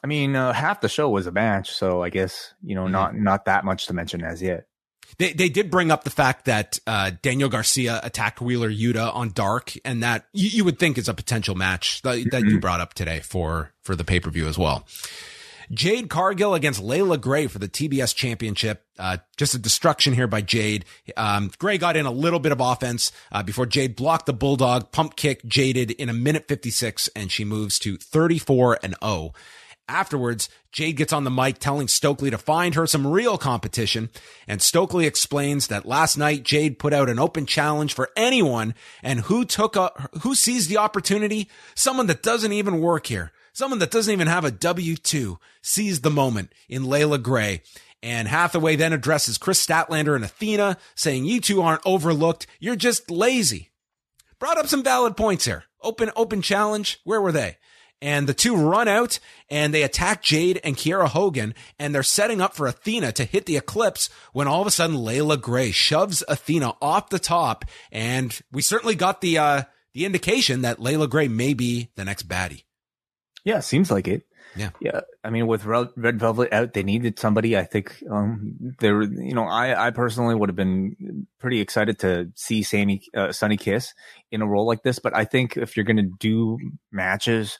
I 0.04 0.06
mean, 0.06 0.36
uh, 0.36 0.52
half 0.52 0.82
the 0.82 0.90
show 0.90 1.08
was 1.08 1.26
a 1.26 1.32
match, 1.32 1.70
so 1.70 2.02
I 2.02 2.10
guess 2.10 2.52
you 2.62 2.74
know, 2.74 2.82
mm-hmm. 2.82 2.92
not 2.92 3.16
not 3.16 3.44
that 3.46 3.64
much 3.64 3.86
to 3.86 3.94
mention 3.94 4.22
as 4.22 4.42
yet. 4.42 4.66
They 5.16 5.32
they 5.32 5.48
did 5.48 5.70
bring 5.70 5.90
up 5.90 6.04
the 6.04 6.10
fact 6.10 6.44
that 6.44 6.78
uh, 6.86 7.12
Daniel 7.22 7.48
Garcia 7.48 8.00
attacked 8.02 8.40
Wheeler 8.40 8.70
Yuta 8.70 9.14
on 9.14 9.30
Dark, 9.32 9.72
and 9.84 10.02
that 10.02 10.26
you, 10.32 10.48
you 10.48 10.64
would 10.64 10.78
think 10.78 10.98
is 10.98 11.08
a 11.08 11.14
potential 11.14 11.54
match 11.54 12.02
that, 12.02 12.30
that 12.30 12.42
you 12.42 12.50
mm-hmm. 12.50 12.58
brought 12.58 12.80
up 12.80 12.94
today 12.94 13.20
for 13.20 13.72
for 13.82 13.96
the 13.96 14.04
pay 14.04 14.20
per 14.20 14.30
view 14.30 14.46
as 14.46 14.58
well. 14.58 14.86
Jade 15.70 16.08
Cargill 16.08 16.54
against 16.54 16.80
Leila 16.80 17.18
Grey 17.18 17.46
for 17.46 17.58
the 17.58 17.68
TBS 17.68 18.14
championship. 18.14 18.84
Uh, 18.98 19.18
just 19.36 19.54
a 19.54 19.58
destruction 19.58 20.14
here 20.14 20.26
by 20.26 20.40
Jade. 20.40 20.84
Um, 21.16 21.50
Grey 21.58 21.78
got 21.78 21.96
in 21.96 22.06
a 22.06 22.10
little 22.10 22.40
bit 22.40 22.52
of 22.52 22.60
offense, 22.60 23.12
uh, 23.30 23.42
before 23.42 23.66
Jade 23.66 23.94
blocked 23.94 24.26
the 24.26 24.32
Bulldog, 24.32 24.90
pump 24.92 25.16
kick 25.16 25.44
Jaded 25.44 25.90
in 25.90 26.08
a 26.08 26.14
minute 26.14 26.48
56, 26.48 27.08
and 27.14 27.30
she 27.30 27.44
moves 27.44 27.78
to 27.80 27.96
34 27.98 28.78
and 28.82 28.94
0. 29.04 29.32
Afterwards, 29.88 30.50
Jade 30.70 30.98
gets 30.98 31.14
on 31.14 31.24
the 31.24 31.30
mic 31.30 31.58
telling 31.58 31.88
Stokely 31.88 32.30
to 32.30 32.36
find 32.36 32.74
her 32.74 32.86
some 32.86 33.06
real 33.06 33.38
competition. 33.38 34.10
And 34.46 34.60
Stokely 34.60 35.06
explains 35.06 35.68
that 35.68 35.86
last 35.86 36.18
night 36.18 36.42
Jade 36.42 36.78
put 36.78 36.92
out 36.92 37.08
an 37.08 37.18
open 37.18 37.46
challenge 37.46 37.94
for 37.94 38.10
anyone. 38.14 38.74
And 39.02 39.20
who 39.20 39.46
took 39.46 39.76
a, 39.76 39.90
who 40.20 40.34
seized 40.34 40.68
the 40.68 40.76
opportunity? 40.76 41.48
Someone 41.74 42.06
that 42.08 42.22
doesn't 42.22 42.52
even 42.52 42.80
work 42.80 43.06
here. 43.06 43.32
Someone 43.54 43.78
that 43.78 43.90
doesn't 43.90 44.12
even 44.12 44.28
have 44.28 44.44
a 44.44 44.50
W-2 44.50 45.38
seized 45.62 46.02
the 46.02 46.10
moment 46.10 46.52
in 46.68 46.88
Leila 46.88 47.18
Grey. 47.18 47.62
And 48.02 48.28
Hathaway 48.28 48.76
then 48.76 48.92
addresses 48.92 49.38
Kris 49.38 49.66
Statlander 49.66 50.14
and 50.14 50.24
Athena 50.24 50.76
saying, 50.94 51.24
you 51.24 51.40
two 51.40 51.62
aren't 51.62 51.82
overlooked. 51.84 52.46
You're 52.60 52.76
just 52.76 53.10
lazy. 53.10 53.70
Brought 54.38 54.58
up 54.58 54.68
some 54.68 54.84
valid 54.84 55.16
points 55.16 55.46
here. 55.46 55.64
Open, 55.82 56.10
open 56.14 56.42
challenge. 56.42 57.00
Where 57.04 57.20
were 57.20 57.32
they? 57.32 57.56
And 58.00 58.28
the 58.28 58.34
two 58.34 58.56
run 58.56 58.86
out 58.86 59.18
and 59.50 59.74
they 59.74 59.82
attack 59.82 60.22
Jade 60.22 60.60
and 60.62 60.76
Kiera 60.76 61.08
Hogan 61.08 61.54
and 61.78 61.94
they're 61.94 62.02
setting 62.02 62.40
up 62.40 62.54
for 62.54 62.66
Athena 62.66 63.12
to 63.12 63.24
hit 63.24 63.46
the 63.46 63.56
eclipse 63.56 64.08
when 64.32 64.46
all 64.46 64.60
of 64.60 64.66
a 64.66 64.70
sudden 64.70 65.04
Leila 65.04 65.36
Grey 65.36 65.72
shoves 65.72 66.22
Athena 66.28 66.74
off 66.80 67.08
the 67.08 67.18
top 67.18 67.64
and 67.90 68.40
we 68.52 68.62
certainly 68.62 68.94
got 68.94 69.20
the 69.20 69.38
uh 69.38 69.62
the 69.94 70.04
indication 70.04 70.62
that 70.62 70.80
Leila 70.80 71.08
Grey 71.08 71.26
may 71.26 71.54
be 71.54 71.90
the 71.96 72.04
next 72.04 72.28
baddie. 72.28 72.62
Yeah, 73.44 73.60
seems 73.60 73.90
like 73.90 74.06
it. 74.06 74.22
Yeah. 74.56 74.70
Yeah. 74.80 75.00
I 75.22 75.30
mean, 75.30 75.46
with 75.46 75.64
Red 75.64 76.18
Velvet 76.18 76.52
out, 76.52 76.72
they 76.72 76.82
needed 76.82 77.18
somebody. 77.18 77.56
I 77.56 77.64
think, 77.64 78.02
um, 78.10 78.74
there, 78.80 79.02
you 79.02 79.34
know, 79.34 79.44
I, 79.44 79.88
I 79.88 79.90
personally 79.90 80.34
would 80.34 80.48
have 80.48 80.56
been 80.56 81.26
pretty 81.38 81.60
excited 81.60 81.98
to 82.00 82.30
see 82.34 82.62
Sammy, 82.62 83.02
uh, 83.14 83.32
Sonny 83.32 83.56
Kiss 83.56 83.94
in 84.30 84.42
a 84.42 84.46
role 84.46 84.66
like 84.66 84.82
this. 84.82 84.98
But 84.98 85.14
I 85.14 85.24
think 85.24 85.56
if 85.56 85.76
you're 85.76 85.84
going 85.84 85.96
to 85.96 86.10
do 86.18 86.58
matches 86.90 87.58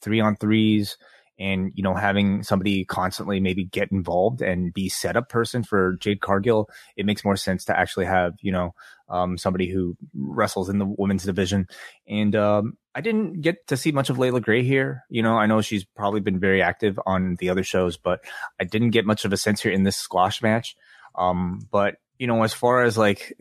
three 0.00 0.20
on 0.20 0.36
threes 0.36 0.96
and 1.38 1.70
you 1.74 1.82
know 1.82 1.94
having 1.94 2.42
somebody 2.42 2.84
constantly 2.84 3.40
maybe 3.40 3.64
get 3.64 3.92
involved 3.92 4.42
and 4.42 4.74
be 4.74 4.88
setup 4.88 5.28
person 5.28 5.62
for 5.62 5.96
Jade 6.00 6.20
Cargill, 6.20 6.68
it 6.96 7.06
makes 7.06 7.24
more 7.24 7.36
sense 7.36 7.64
to 7.66 7.78
actually 7.78 8.06
have 8.06 8.34
you 8.40 8.52
know 8.52 8.74
um, 9.08 9.38
somebody 9.38 9.68
who 9.68 9.96
wrestles 10.14 10.68
in 10.68 10.78
the 10.78 10.86
women's 10.86 11.24
division. 11.24 11.68
And 12.06 12.34
um, 12.36 12.76
I 12.94 13.00
didn't 13.00 13.40
get 13.40 13.66
to 13.68 13.76
see 13.76 13.92
much 13.92 14.10
of 14.10 14.18
Leila 14.18 14.40
Grey 14.40 14.62
here. 14.62 15.04
You 15.08 15.22
know, 15.22 15.36
I 15.36 15.46
know 15.46 15.60
she's 15.60 15.84
probably 15.84 16.20
been 16.20 16.40
very 16.40 16.62
active 16.62 16.98
on 17.06 17.36
the 17.36 17.50
other 17.50 17.62
shows, 17.62 17.96
but 17.96 18.20
I 18.60 18.64
didn't 18.64 18.90
get 18.90 19.06
much 19.06 19.24
of 19.24 19.32
a 19.32 19.36
sense 19.36 19.62
here 19.62 19.72
in 19.72 19.84
this 19.84 19.96
squash 19.96 20.42
match. 20.42 20.76
Um, 21.14 21.66
but 21.70 21.96
you 22.18 22.26
know, 22.26 22.42
as 22.42 22.52
far 22.52 22.82
as 22.82 22.98
like 22.98 23.32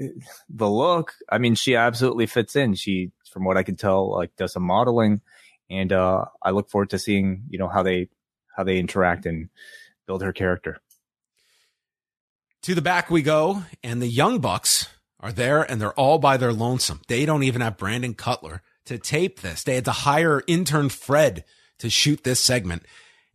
the 0.49 0.69
look, 0.69 1.15
I 1.29 1.39
mean, 1.39 1.55
she 1.55 1.75
absolutely 1.75 2.27
fits 2.27 2.55
in. 2.55 2.75
She, 2.75 3.11
from 3.31 3.43
what 3.43 3.57
I 3.57 3.63
can 3.63 3.75
tell, 3.75 4.11
like 4.11 4.35
does 4.35 4.53
some 4.53 4.63
modeling 4.63 5.21
and 5.69 5.91
uh, 5.91 6.25
I 6.41 6.51
look 6.51 6.69
forward 6.69 6.91
to 6.91 6.99
seeing 6.99 7.43
you 7.49 7.60
know 7.60 7.67
how 7.67 7.84
they 7.84 8.10
how 8.56 8.63
they 8.63 8.80
interact 8.80 9.25
and 9.25 9.49
build 10.06 10.21
her 10.21 10.34
character. 10.34 10.80
To 12.63 12.75
the 12.75 12.82
back 12.82 13.10
we 13.10 13.21
go, 13.21 13.63
and 13.84 14.01
the 14.01 14.08
Young 14.08 14.39
Bucks 14.39 14.89
are 15.19 15.32
there, 15.32 15.62
and 15.62 15.80
they're 15.82 15.93
all 15.93 16.19
by 16.19 16.38
their 16.38 16.53
lonesome. 16.53 17.01
They 17.08 17.25
don't 17.25 17.43
even 17.43 17.62
have 17.62 17.77
Brandon 17.77 18.13
Cutler 18.13 18.62
to 18.86 18.97
tape 18.97 19.41
this. 19.41 19.63
They 19.63 19.75
had 19.75 19.86
to 19.86 19.91
hire 19.91 20.43
intern 20.47 20.89
Fred 20.89 21.43
to 21.80 21.89
shoot 21.89 22.23
this 22.23 22.39
segment, 22.39 22.84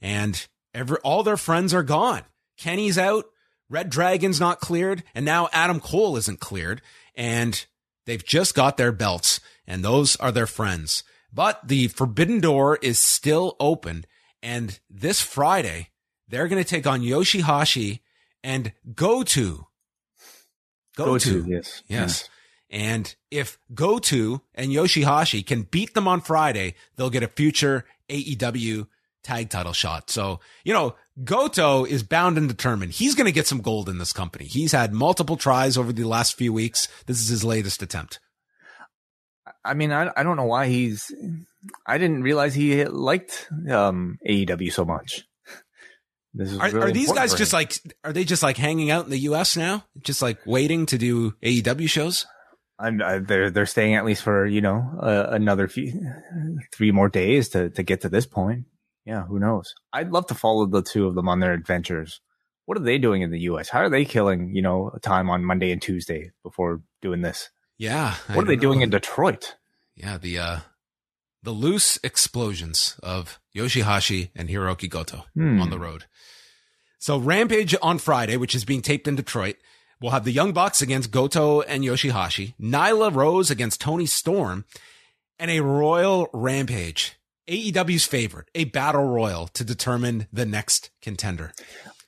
and 0.01 0.47
every 0.75 0.99
all 0.99 1.23
their 1.23 1.37
friends 1.37 1.73
are 1.73 1.83
gone. 1.83 2.23
Kenny's 2.57 2.99
out, 2.99 3.27
Red 3.69 3.91
Dragon's 3.91 4.41
not 4.41 4.61
cleared, 4.61 5.03
and 5.15 5.25
now 5.25 5.49
Adam 5.53 5.81
Cole 5.81 6.17
isn't 6.17 6.41
cleared, 6.41 6.83
and 7.15 7.65
they've 8.07 8.25
just 8.25 8.55
got 8.55 8.77
their 8.77 8.93
belts, 8.93 9.41
and 9.67 9.85
those 9.85 10.17
are 10.17 10.33
their 10.33 10.47
friends. 10.47 11.05
But 11.33 11.67
the 11.67 11.89
forbidden 11.89 12.41
door 12.41 12.79
is 12.83 12.99
still 12.99 13.57
open. 13.59 14.05
And 14.43 14.79
this 14.91 15.21
Friday, 15.21 15.89
they're 16.29 16.49
going 16.49 16.63
to 16.63 16.69
take 16.69 16.87
on 16.87 17.01
Yoshihashi 17.01 18.01
and 18.43 18.73
Goto. 18.95 19.69
Go 20.97 21.17
to, 21.19 21.45
yes. 21.47 21.83
Yes. 21.89 22.23
Mm. 22.23 22.29
And 22.73 23.15
if 23.31 23.59
Goto 23.75 24.43
and 24.55 24.71
Yoshihashi 24.71 25.47
can 25.47 25.63
beat 25.63 25.95
them 25.95 26.09
on 26.09 26.21
Friday, 26.21 26.75
they'll 26.97 27.11
get 27.11 27.23
a 27.23 27.29
future 27.29 27.85
AEW 28.09 28.89
tag 29.23 29.51
title 29.51 29.73
shot. 29.73 30.11
So, 30.11 30.41
you 30.65 30.73
know, 30.73 30.97
Goto 31.23 31.85
is 31.85 32.03
bound 32.03 32.39
and 32.39 32.49
determined. 32.49 32.93
He's 32.93 33.15
going 33.15 33.27
to 33.27 33.33
get 33.33 33.47
some 33.47 33.61
gold 33.61 33.89
in 33.89 33.99
this 33.99 34.13
company. 34.13 34.47
He's 34.47 34.73
had 34.73 34.93
multiple 34.93 35.37
tries 35.37 35.77
over 35.77 35.93
the 35.93 36.05
last 36.05 36.35
few 36.35 36.53
weeks. 36.53 36.89
This 37.07 37.21
is 37.21 37.29
his 37.29 37.45
latest 37.45 37.83
attempt. 37.83 38.19
I 39.65 39.75
mean, 39.75 39.93
I 39.93 40.11
I 40.17 40.23
don't 40.23 40.37
know 40.37 40.47
why 40.47 40.69
he's. 40.69 41.13
I 41.87 41.99
didn't 41.99 42.23
realize 42.23 42.55
he 42.55 42.85
liked 42.85 43.49
um, 43.71 44.19
AEW 44.29 44.73
so 44.73 44.85
much. 44.85 45.25
Are, 46.35 46.71
really 46.71 46.91
are, 46.91 46.93
these 46.93 47.13
guys 47.13 47.35
just 47.35 47.53
like? 47.53 47.75
Are 48.05 48.13
they 48.13 48.25
just 48.25 48.43
like 48.43 48.57
hanging 48.57 48.91
out 48.91 49.05
in 49.05 49.11
the 49.11 49.19
U.S. 49.19 49.57
now, 49.57 49.85
just 50.01 50.23
like 50.23 50.39
waiting 50.47 50.87
to 50.87 50.99
do 50.99 51.33
AEW 51.43 51.89
shows? 51.89 52.27
I'm, 52.79 53.03
I, 53.03 53.19
they're 53.19 53.51
they're 53.51 53.67
staying 53.67 53.95
at 53.95 54.05
least 54.05 54.23
for 54.23 54.47
you 54.47 54.61
know 54.61 54.99
uh, 55.01 55.27
another 55.31 55.69
few, 55.69 55.93
three 56.75 56.91
more 56.91 57.09
days 57.09 57.51
to 57.51 57.71
to 57.71 57.83
get 57.83 58.01
to 58.01 58.09
this 58.09 58.27
point. 58.27 58.65
Yeah, 59.05 59.25
who 59.25 59.39
knows? 59.39 59.75
I'd 59.93 60.11
love 60.11 60.27
to 60.29 60.35
follow 60.35 60.67
the 60.67 60.83
two 60.83 61.07
of 61.07 61.15
them 61.15 61.29
on 61.29 61.41
their 61.41 61.53
adventures. 61.53 62.21
What 62.65 62.79
are 62.79 62.85
they 62.85 62.99
doing 62.99 63.23
in 63.23 63.31
the 63.31 63.41
U.S.? 63.41 63.69
How 63.69 63.81
are 63.81 63.91
they 63.91 64.05
killing 64.05 64.55
you 64.55 64.63
know 64.63 64.91
time 65.03 65.29
on 65.29 65.45
Monday 65.45 65.71
and 65.71 65.83
Tuesday 65.83 66.33
before 66.43 66.81
doing 67.03 67.21
this? 67.21 67.51
Yeah. 67.83 68.15
What 68.33 68.45
are 68.45 68.47
they 68.47 68.55
know. 68.55 68.63
doing 68.63 68.81
in 68.83 68.91
Detroit? 68.91 69.57
Yeah, 69.97 70.17
the 70.17 70.39
uh 70.39 70.59
the 71.43 71.51
loose 71.51 71.99
explosions 72.05 72.97
of 73.03 73.41
Yoshihashi 73.57 74.31
and 74.37 74.49
Hiroki 74.49 74.89
Goto 74.89 75.25
hmm. 75.35 75.61
on 75.61 75.71
the 75.71 75.81
road. 75.81 76.05
So 77.01 77.19
Rampage 77.19 77.75
on 77.83 77.99
Friday, 77.99 78.37
which 78.37 78.55
is 78.55 78.65
being 78.65 78.83
taped 78.83 79.09
in 79.09 79.17
Detroit, 79.17 79.57
will 80.01 80.11
have 80.11 80.25
the 80.25 80.31
Young 80.31 80.53
Bucks 80.53 80.81
against 80.81 81.11
Goto 81.11 81.63
and 81.63 81.83
Yoshihashi, 81.83 82.55
Nyla 82.61 83.13
Rose 83.13 83.51
against 83.51 83.81
Toni 83.81 84.07
Storm, 84.07 84.65
and 85.41 85.51
a 85.51 85.59
Royal 85.59 86.29
Rampage. 86.33 87.17
AEW's 87.49 88.05
favorite, 88.07 88.49
a 88.55 88.67
battle 88.67 89.05
royal 89.05 89.49
to 89.49 89.65
determine 89.65 90.29
the 90.33 90.47
next 90.47 90.91
contender. 91.03 91.53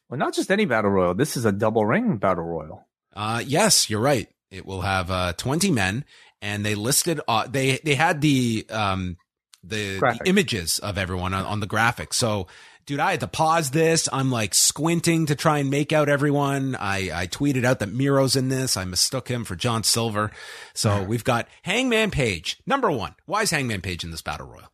Well, 0.09 0.21
not 0.21 0.35
just 0.35 0.53
any 0.53 0.67
battle 0.67 0.93
royal. 0.93 1.15
This 1.15 1.37
is 1.37 1.45
a 1.45 1.51
double 1.51 1.85
ring 1.85 2.19
battle 2.19 2.45
royal. 2.45 2.87
Uh, 3.13 3.43
yes, 3.45 3.91
you're 3.91 4.01
right. 4.01 4.29
It 4.55 4.65
will 4.65 4.83
have 4.83 5.11
uh, 5.11 5.33
20 5.35 5.71
men, 5.71 6.05
and 6.41 6.65
they 6.65 6.75
listed 6.75 7.21
uh, 7.27 7.47
they 7.47 7.79
they 7.83 7.95
had 7.95 8.21
the 8.21 8.67
um 8.71 9.17
the, 9.63 9.99
the, 9.99 10.21
images 10.27 10.79
of 10.79 10.99
everyone 10.99 11.35
on, 11.35 11.45
on 11.45 11.61
the 11.61 11.67
graphic. 11.67 12.13
So 12.13 12.47
dude, 12.87 13.01
I 13.01 13.13
had 13.13 13.21
to 13.21 13.27
pause 13.27 13.71
this. 13.71 14.09
I'm 14.13 14.31
like 14.31 14.55
squinting 14.55 15.27
to 15.27 15.35
try 15.35 15.59
and 15.59 15.71
make 15.71 15.93
out 15.93 16.09
everyone. 16.09 16.77
I, 16.79 17.11
I 17.23 17.27
tweeted 17.27 17.65
out 17.65 17.79
that 17.79 17.93
Miro's 17.93 18.37
in 18.37 18.49
this. 18.49 18.77
I 18.77 18.85
mistook 18.85 19.29
him 19.29 19.45
for 19.45 19.57
John 19.57 19.83
Silver. 19.83 20.31
So 20.75 21.03
we've 21.03 21.25
got 21.25 21.49
Hangman 21.63 22.11
Page. 22.11 22.59
Number 22.67 22.91
one. 22.91 23.15
Why 23.27 23.43
is 23.43 23.51
Hangman 23.51 23.81
Page 23.81 24.05
in 24.05 24.11
this 24.11 24.23
battle 24.23 24.47
royal? 24.47 24.71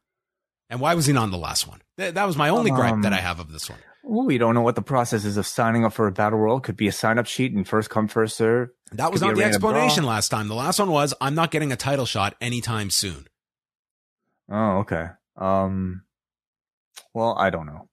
And 0.68 0.80
why 0.80 0.94
was 0.94 1.06
he 1.06 1.12
not 1.12 1.24
on 1.24 1.30
the 1.30 1.38
last 1.38 1.66
one? 1.66 1.82
Th- 1.98 2.14
that 2.14 2.26
was 2.26 2.36
my 2.36 2.48
only 2.48 2.70
gripe 2.70 2.94
Um, 2.94 3.02
that 3.02 3.12
I 3.12 3.20
have 3.20 3.40
of 3.40 3.52
this 3.52 3.68
one. 3.68 3.78
We 4.02 4.38
don't 4.38 4.54
know 4.54 4.62
what 4.62 4.74
the 4.76 4.82
process 4.82 5.24
is 5.24 5.36
of 5.36 5.46
signing 5.46 5.84
up 5.84 5.92
for 5.92 6.06
a 6.06 6.12
battle 6.12 6.38
royal. 6.38 6.60
Could 6.60 6.76
be 6.76 6.88
a 6.88 6.92
sign 6.92 7.18
up 7.18 7.26
sheet 7.26 7.52
and 7.52 7.68
first 7.68 7.90
come 7.90 8.08
first 8.08 8.36
serve. 8.36 8.70
That 8.92 9.12
was 9.12 9.20
could 9.20 9.28
not 9.28 9.36
the 9.36 9.44
explanation 9.44 10.04
last 10.04 10.30
time. 10.30 10.48
The 10.48 10.54
last 10.54 10.78
one 10.78 10.90
was 10.90 11.14
I'm 11.20 11.34
not 11.34 11.50
getting 11.50 11.70
a 11.70 11.76
title 11.76 12.06
shot 12.06 12.34
anytime 12.40 12.90
soon. 12.90 13.26
Oh, 14.50 14.78
okay. 14.78 15.08
Um, 15.36 16.02
well, 17.14 17.36
I 17.38 17.50
don't 17.50 17.66
know. 17.66 17.88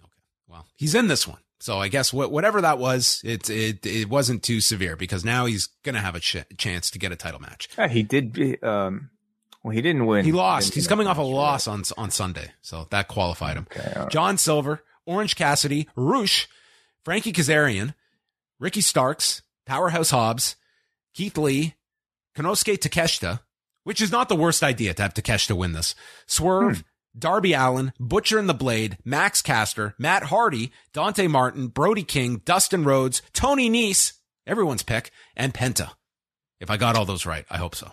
Okay. 0.00 0.10
Well, 0.48 0.66
he's 0.76 0.94
in 0.94 1.08
this 1.08 1.26
one. 1.26 1.38
So 1.58 1.78
I 1.78 1.88
guess 1.88 2.10
wh- 2.10 2.30
whatever 2.30 2.60
that 2.60 2.78
was, 2.78 3.20
it, 3.24 3.48
it, 3.48 3.84
it 3.86 4.08
wasn't 4.08 4.42
too 4.42 4.60
severe 4.60 4.96
because 4.96 5.24
now 5.24 5.46
he's 5.46 5.68
going 5.82 5.94
to 5.94 6.00
have 6.00 6.14
a 6.14 6.20
ch- 6.20 6.44
chance 6.58 6.90
to 6.90 6.98
get 6.98 7.10
a 7.10 7.16
title 7.16 7.40
match. 7.40 7.68
Yeah, 7.78 7.88
he 7.88 8.02
did. 8.02 8.32
be- 8.32 8.60
Um, 8.62 9.10
well, 9.62 9.72
he 9.74 9.80
didn't 9.80 10.04
win. 10.04 10.26
He 10.26 10.32
lost. 10.32 10.66
Didn't 10.68 10.74
He's 10.74 10.86
coming 10.86 11.06
off 11.06 11.16
a 11.16 11.20
match, 11.20 11.28
right? 11.28 11.34
loss 11.34 11.66
on, 11.66 11.82
on 11.96 12.10
Sunday. 12.10 12.52
So 12.60 12.86
that 12.90 13.08
qualified 13.08 13.56
him. 13.56 13.66
Okay, 13.74 13.92
right. 13.98 14.10
John 14.10 14.36
Silver, 14.36 14.82
Orange 15.06 15.36
Cassidy, 15.36 15.88
Rush, 15.96 16.48
Frankie 17.04 17.32
Kazarian, 17.32 17.94
Ricky 18.58 18.80
Starks, 18.80 19.42
Powerhouse 19.66 20.10
Hobbs, 20.10 20.56
Keith 21.14 21.36
Lee, 21.38 21.74
Konosuke 22.36 22.78
Takeshita, 22.78 23.40
which 23.84 24.00
is 24.00 24.10
not 24.12 24.28
the 24.28 24.36
worst 24.36 24.62
idea 24.62 24.94
to 24.94 25.02
have 25.02 25.14
Takeshita 25.14 25.56
win 25.56 25.72
this. 25.72 25.94
Swerve, 26.26 26.78
Hmm. 26.78 26.82
Darby 27.16 27.52
Allin, 27.52 27.92
Butcher 28.00 28.38
and 28.40 28.48
the 28.48 28.54
Blade, 28.54 28.98
Max 29.04 29.40
Caster, 29.40 29.94
Matt 29.98 30.24
Hardy, 30.24 30.72
Dante 30.92 31.28
Martin, 31.28 31.68
Brody 31.68 32.02
King, 32.02 32.42
Dustin 32.44 32.82
Rhodes, 32.82 33.22
Tony 33.32 33.70
Nese, 33.70 34.14
everyone's 34.48 34.82
pick, 34.82 35.12
and 35.36 35.54
Penta. 35.54 35.90
If 36.58 36.70
I 36.70 36.76
got 36.76 36.96
all 36.96 37.04
those 37.04 37.24
right, 37.24 37.44
I 37.48 37.58
hope 37.58 37.76
so. 37.76 37.92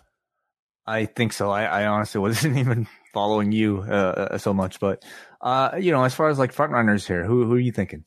I 0.87 1.05
think 1.05 1.33
so. 1.33 1.51
I, 1.51 1.65
I 1.65 1.85
honestly 1.85 2.19
wasn't 2.21 2.57
even 2.57 2.87
following 3.13 3.51
you 3.51 3.83
uh, 3.87 3.91
uh, 4.31 4.37
so 4.39 4.53
much, 4.55 4.79
but 4.79 5.03
uh, 5.41 5.71
you 5.79 5.91
know, 5.91 6.03
as 6.03 6.13
far 6.13 6.29
as 6.29 6.39
like 6.39 6.51
front 6.53 6.71
runners 6.71 7.07
here, 7.07 7.25
who 7.25 7.45
who 7.45 7.53
are 7.53 7.59
you 7.59 7.71
thinking? 7.71 8.03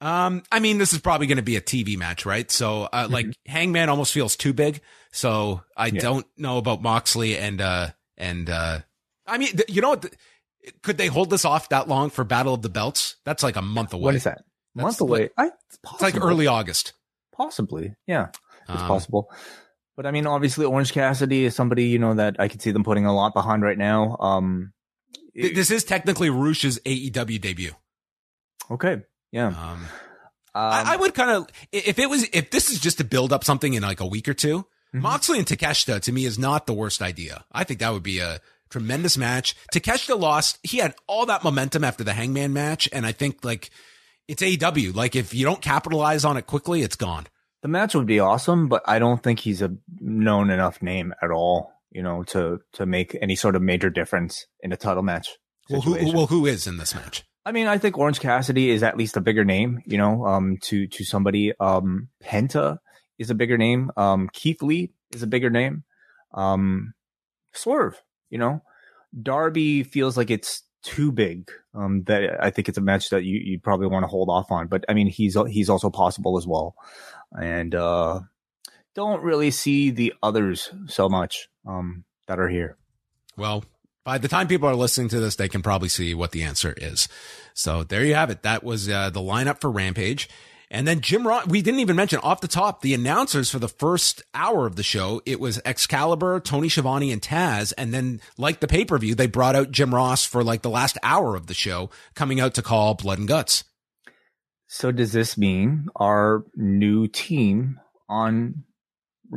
Um, 0.00 0.42
I 0.52 0.60
mean, 0.60 0.76
this 0.78 0.92
is 0.92 1.00
probably 1.00 1.26
going 1.26 1.36
to 1.38 1.42
be 1.42 1.56
a 1.56 1.60
TV 1.60 1.96
match, 1.96 2.26
right? 2.26 2.50
So, 2.50 2.82
uh, 2.92 3.08
like 3.10 3.28
Hangman 3.46 3.88
almost 3.88 4.12
feels 4.12 4.36
too 4.36 4.52
big. 4.52 4.80
So 5.10 5.62
I 5.74 5.86
Yeah. 5.86 6.00
don't 6.02 6.26
know 6.36 6.58
about 6.58 6.82
Moxley 6.82 7.38
and, 7.38 7.62
uh, 7.62 7.88
and, 8.18 8.50
uh, 8.50 8.80
I 9.26 9.38
mean, 9.38 9.52
th- 9.56 9.70
you 9.70 9.80
know 9.80 9.88
what? 9.90 10.14
Could 10.82 10.98
they 10.98 11.06
hold 11.06 11.30
this 11.30 11.46
off 11.46 11.70
that 11.70 11.88
long 11.88 12.10
for 12.10 12.24
Battle 12.24 12.52
of 12.52 12.60
the 12.60 12.68
Belts? 12.68 13.16
That's 13.24 13.42
like 13.42 13.56
a 13.56 13.62
month 13.62 13.94
away. 13.94 14.02
What 14.02 14.14
is 14.16 14.24
that? 14.24 14.42
That's 14.74 14.84
month 14.84 15.00
away? 15.00 15.30
I, 15.38 15.46
it's, 15.46 15.78
It's 15.94 16.02
like 16.02 16.20
early 16.20 16.46
August. 16.46 16.92
possibly. 17.32 17.94
Yeah, 18.06 18.26
it's 18.68 18.82
Um, 18.82 18.88
possible. 18.88 19.30
But 19.96 20.04
I 20.04 20.10
mean, 20.10 20.26
obviously, 20.26 20.66
Orange 20.66 20.92
Cassidy 20.92 21.46
is 21.46 21.54
somebody 21.54 21.84
you 21.86 21.98
know 21.98 22.12
that 22.14 22.36
I 22.38 22.48
could 22.48 22.60
see 22.60 22.70
them 22.70 22.84
putting 22.84 23.06
a 23.06 23.14
lot 23.14 23.32
behind 23.32 23.62
right 23.62 23.78
now. 23.78 24.16
Um, 24.20 24.74
th- 25.36 25.54
This 25.54 25.70
is 25.70 25.84
technically 25.84 26.30
Rush's 26.30 26.78
AEW 26.84 27.40
debut. 27.40 27.72
okay, 28.70 29.02
yeah. 29.32 29.48
Um, 29.48 29.54
Um, 30.54 30.62
I, 30.72 30.94
I 30.94 30.96
would 30.96 31.12
kind 31.14 31.30
of, 31.32 31.46
if 31.70 31.98
it 31.98 32.08
was, 32.08 32.24
if 32.32 32.50
this 32.50 32.70
is 32.70 32.80
just 32.80 32.96
to 32.98 33.04
build 33.04 33.30
up 33.32 33.44
something 33.44 33.74
in 33.74 33.82
like 33.82 34.00
a 34.00 34.06
week 34.06 34.26
or 34.28 34.32
2 34.34 34.64
Mhm. 34.94 35.00
Moxley 35.02 35.38
and 35.38 35.46
Takeshita 35.46 36.00
to 36.00 36.12
me 36.12 36.24
is 36.24 36.38
not 36.38 36.66
the 36.66 36.72
worst 36.72 37.02
idea. 37.02 37.44
I 37.52 37.64
think 37.64 37.80
that 37.80 37.92
would 37.92 38.02
be 38.04 38.20
a 38.20 38.40
tremendous 38.70 39.18
match. 39.18 39.54
Takeshita 39.74 40.18
lost. 40.18 40.58
He 40.62 40.78
had 40.78 40.94
all 41.06 41.26
that 41.26 41.44
momentum 41.44 41.84
after 41.84 42.04
the 42.04 42.14
Hangman 42.14 42.52
match. 42.54 42.88
And 42.92 43.04
I 43.04 43.12
think 43.12 43.44
like 43.44 43.68
it's 44.28 44.42
AEW. 44.42 44.94
Like 44.94 45.14
if 45.14 45.34
you 45.34 45.44
don't 45.44 45.60
capitalize 45.60 46.24
on 46.24 46.36
it 46.38 46.46
quickly, 46.46 46.80
it's 46.82 46.96
gone. 46.96 47.26
the 47.62 47.68
match 47.68 47.94
would 47.96 48.06
be 48.06 48.20
awesome, 48.20 48.68
but 48.68 48.82
I 48.86 48.98
don't 49.00 49.20
think 49.22 49.40
he's 49.40 49.60
a 49.60 49.74
known 50.00 50.50
enough 50.50 50.80
name 50.80 51.12
at 51.20 51.30
all. 51.32 51.72
You 51.96 52.02
know, 52.02 52.22
to 52.24 52.58
to 52.74 52.84
make 52.84 53.16
any 53.22 53.36
sort 53.36 53.56
of 53.56 53.62
major 53.62 53.90
difference 53.90 54.46
in 54.60 54.72
a 54.72 54.76
title 54.76 55.02
match. 55.02 55.28
Well 55.70 55.80
who, 55.80 55.94
well, 56.12 56.26
who 56.26 56.46
is 56.46 56.66
in 56.66 56.76
this 56.76 56.94
match? 56.94 57.24
I 57.46 57.52
mean, 57.52 57.68
I 57.68 57.78
think 57.78 57.96
Orange 57.96 58.18
Cassidy 58.18 58.70
is 58.70 58.82
at 58.82 58.96
least 58.96 59.16
a 59.16 59.20
bigger 59.20 59.44
name, 59.44 59.80
you 59.86 59.98
know, 59.98 60.26
um, 60.26 60.56
to, 60.62 60.88
to 60.88 61.04
somebody. 61.04 61.52
Um, 61.60 62.08
Penta 62.22 62.78
is 63.20 63.30
a 63.30 63.36
bigger 63.36 63.56
name. 63.56 63.92
Um, 63.96 64.28
Keith 64.32 64.62
Lee 64.62 64.92
is 65.14 65.22
a 65.22 65.28
bigger 65.28 65.48
name. 65.48 65.84
Um, 66.34 66.92
Swerve, 67.52 68.02
you 68.30 68.38
know, 68.38 68.62
Darby 69.22 69.84
feels 69.84 70.16
like 70.16 70.30
it's 70.30 70.64
too 70.82 71.12
big. 71.12 71.48
Um, 71.72 72.02
that 72.08 72.36
I 72.44 72.50
think 72.50 72.68
it's 72.68 72.78
a 72.78 72.82
match 72.82 73.10
that 73.10 73.22
you, 73.22 73.38
you 73.38 73.60
probably 73.60 73.86
want 73.86 74.02
to 74.02 74.08
hold 74.08 74.28
off 74.28 74.50
on, 74.50 74.66
but 74.66 74.84
I 74.88 74.94
mean, 74.94 75.06
he's, 75.06 75.36
he's 75.48 75.70
also 75.70 75.88
possible 75.88 76.38
as 76.38 76.48
well. 76.48 76.74
And, 77.40 77.76
uh, 77.76 78.20
don't 78.96 79.22
really 79.22 79.52
see 79.52 79.90
the 79.90 80.12
others 80.22 80.72
so 80.86 81.08
much, 81.08 81.48
um, 81.64 82.04
that 82.26 82.40
are 82.40 82.48
here. 82.48 82.76
Well, 83.36 83.64
by 84.04 84.18
the 84.18 84.28
time 84.28 84.48
people 84.48 84.68
are 84.68 84.74
listening 84.74 85.08
to 85.10 85.20
this, 85.20 85.36
they 85.36 85.48
can 85.48 85.62
probably 85.62 85.88
see 85.88 86.14
what 86.14 86.32
the 86.32 86.42
answer 86.42 86.74
is. 86.76 87.06
So 87.54 87.84
there 87.84 88.04
you 88.04 88.14
have 88.14 88.30
it. 88.30 88.42
That 88.42 88.64
was 88.64 88.88
uh, 88.88 89.10
the 89.10 89.20
lineup 89.20 89.60
for 89.60 89.70
Rampage. 89.70 90.28
And 90.70 90.88
then 90.88 91.00
Jim 91.00 91.26
Ross, 91.26 91.46
we 91.46 91.62
didn't 91.62 91.80
even 91.80 91.94
mention 91.94 92.18
off 92.20 92.40
the 92.40 92.48
top 92.48 92.80
the 92.80 92.94
announcers 92.94 93.50
for 93.50 93.58
the 93.58 93.68
first 93.68 94.22
hour 94.34 94.66
of 94.66 94.76
the 94.76 94.82
show. 94.82 95.22
It 95.24 95.38
was 95.38 95.60
Excalibur, 95.64 96.40
Tony 96.40 96.68
Schiavone, 96.68 97.12
and 97.12 97.22
Taz. 97.22 97.72
And 97.78 97.94
then, 97.94 98.20
like 98.36 98.60
the 98.60 98.66
pay 98.66 98.84
per 98.84 98.98
view, 98.98 99.14
they 99.14 99.28
brought 99.28 99.54
out 99.54 99.70
Jim 99.70 99.94
Ross 99.94 100.24
for 100.24 100.42
like 100.42 100.62
the 100.62 100.70
last 100.70 100.98
hour 101.04 101.36
of 101.36 101.46
the 101.46 101.54
show, 101.54 101.90
coming 102.14 102.40
out 102.40 102.54
to 102.54 102.62
call 102.62 102.94
Blood 102.94 103.18
and 103.18 103.28
Guts. 103.28 103.64
So 104.66 104.90
does 104.90 105.12
this 105.12 105.38
mean 105.38 105.86
our 105.94 106.44
new 106.56 107.06
team 107.06 107.78
on 108.08 108.64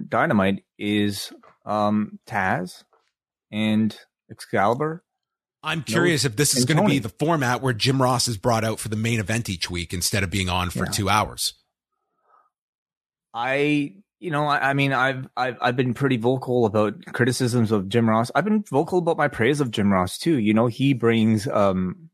Dynamite 0.08 0.64
is 0.78 1.32
um 1.66 2.20
Taz 2.28 2.84
and 3.52 3.98
Excalibur? 4.32 5.04
I'm 5.62 5.84
curious 5.84 6.24
if 6.24 6.36
this 6.38 6.56
is 6.56 6.64
going 6.64 6.78
to 6.82 6.88
be 6.88 7.00
the 7.00 7.10
format 7.10 7.62
where 7.62 7.74
Jim 7.74 8.02
Ross 8.02 8.30
is 8.30 8.38
brought 8.38 8.64
out 8.64 8.80
for 8.80 8.88
the 8.88 8.96
main 8.96 9.20
event 9.20 9.50
each 9.50 9.70
week 9.70 9.94
instead 9.94 10.24
of 10.24 10.30
being 10.30 10.48
on 10.48 10.70
for 10.70 10.86
Yeah. 10.86 10.92
two 10.92 11.10
hours. 11.10 11.54
I 13.34 13.96
you 14.20 14.32
know, 14.32 14.46
I, 14.48 14.70
I 14.70 14.74
mean 14.74 14.92
I've 14.94 15.28
I've 15.38 15.58
I've 15.62 15.76
been 15.76 15.94
pretty 15.94 16.18
vocal 16.18 16.66
about 16.66 17.06
criticisms 17.14 17.72
of 17.72 17.88
Jim 17.90 18.10
Ross. 18.10 18.32
I've 18.36 18.44
been 18.44 18.64
vocal 18.70 19.00
about 19.00 19.18
my 19.18 19.28
praise 19.28 19.62
of 19.62 19.72
Jim 19.72 19.92
Ross 19.92 20.18
too. 20.18 20.38
You 20.40 20.54
know, 20.54 20.68
he 20.68 20.94
brings 20.94 21.48
um 21.48 22.10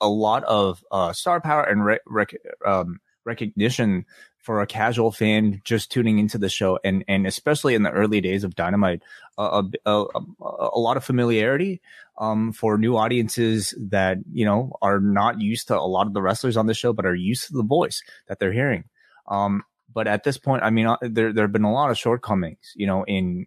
a 0.00 0.08
lot 0.08 0.42
of 0.44 0.84
uh 0.90 1.12
star 1.12 1.40
power 1.40 1.62
and 1.64 1.84
rec- 1.84 2.00
rec- 2.06 2.34
um 2.66 2.98
recognition 3.24 4.04
for 4.42 4.60
a 4.60 4.66
casual 4.66 5.12
fan 5.12 5.62
just 5.64 5.90
tuning 5.90 6.18
into 6.18 6.36
the 6.36 6.48
show 6.48 6.78
and 6.84 7.04
and 7.08 7.26
especially 7.26 7.74
in 7.74 7.84
the 7.84 7.90
early 7.90 8.20
days 8.20 8.44
of 8.44 8.54
Dynamite 8.54 9.02
a 9.38 9.62
a, 9.86 9.90
a, 9.90 10.04
a 10.40 10.78
lot 10.78 10.96
of 10.96 11.04
familiarity 11.04 11.80
um 12.18 12.52
for 12.52 12.76
new 12.76 12.96
audiences 12.96 13.74
that 13.78 14.18
you 14.30 14.44
know 14.44 14.72
are 14.82 15.00
not 15.00 15.40
used 15.40 15.68
to 15.68 15.78
a 15.78 15.80
lot 15.80 16.06
of 16.06 16.12
the 16.12 16.20
wrestlers 16.20 16.56
on 16.56 16.66
the 16.66 16.74
show 16.74 16.92
but 16.92 17.06
are 17.06 17.14
used 17.14 17.46
to 17.46 17.54
the 17.54 17.62
voice 17.62 18.02
that 18.26 18.38
they're 18.38 18.52
hearing. 18.52 18.84
Um 19.28 19.62
but 19.94 20.06
at 20.06 20.24
this 20.24 20.38
point 20.38 20.64
I 20.64 20.70
mean 20.70 20.86
uh, 20.86 20.96
there 21.00 21.32
there 21.32 21.44
have 21.44 21.52
been 21.52 21.64
a 21.64 21.72
lot 21.72 21.90
of 21.90 21.98
shortcomings 21.98 22.72
you 22.74 22.86
know 22.86 23.04
in 23.04 23.46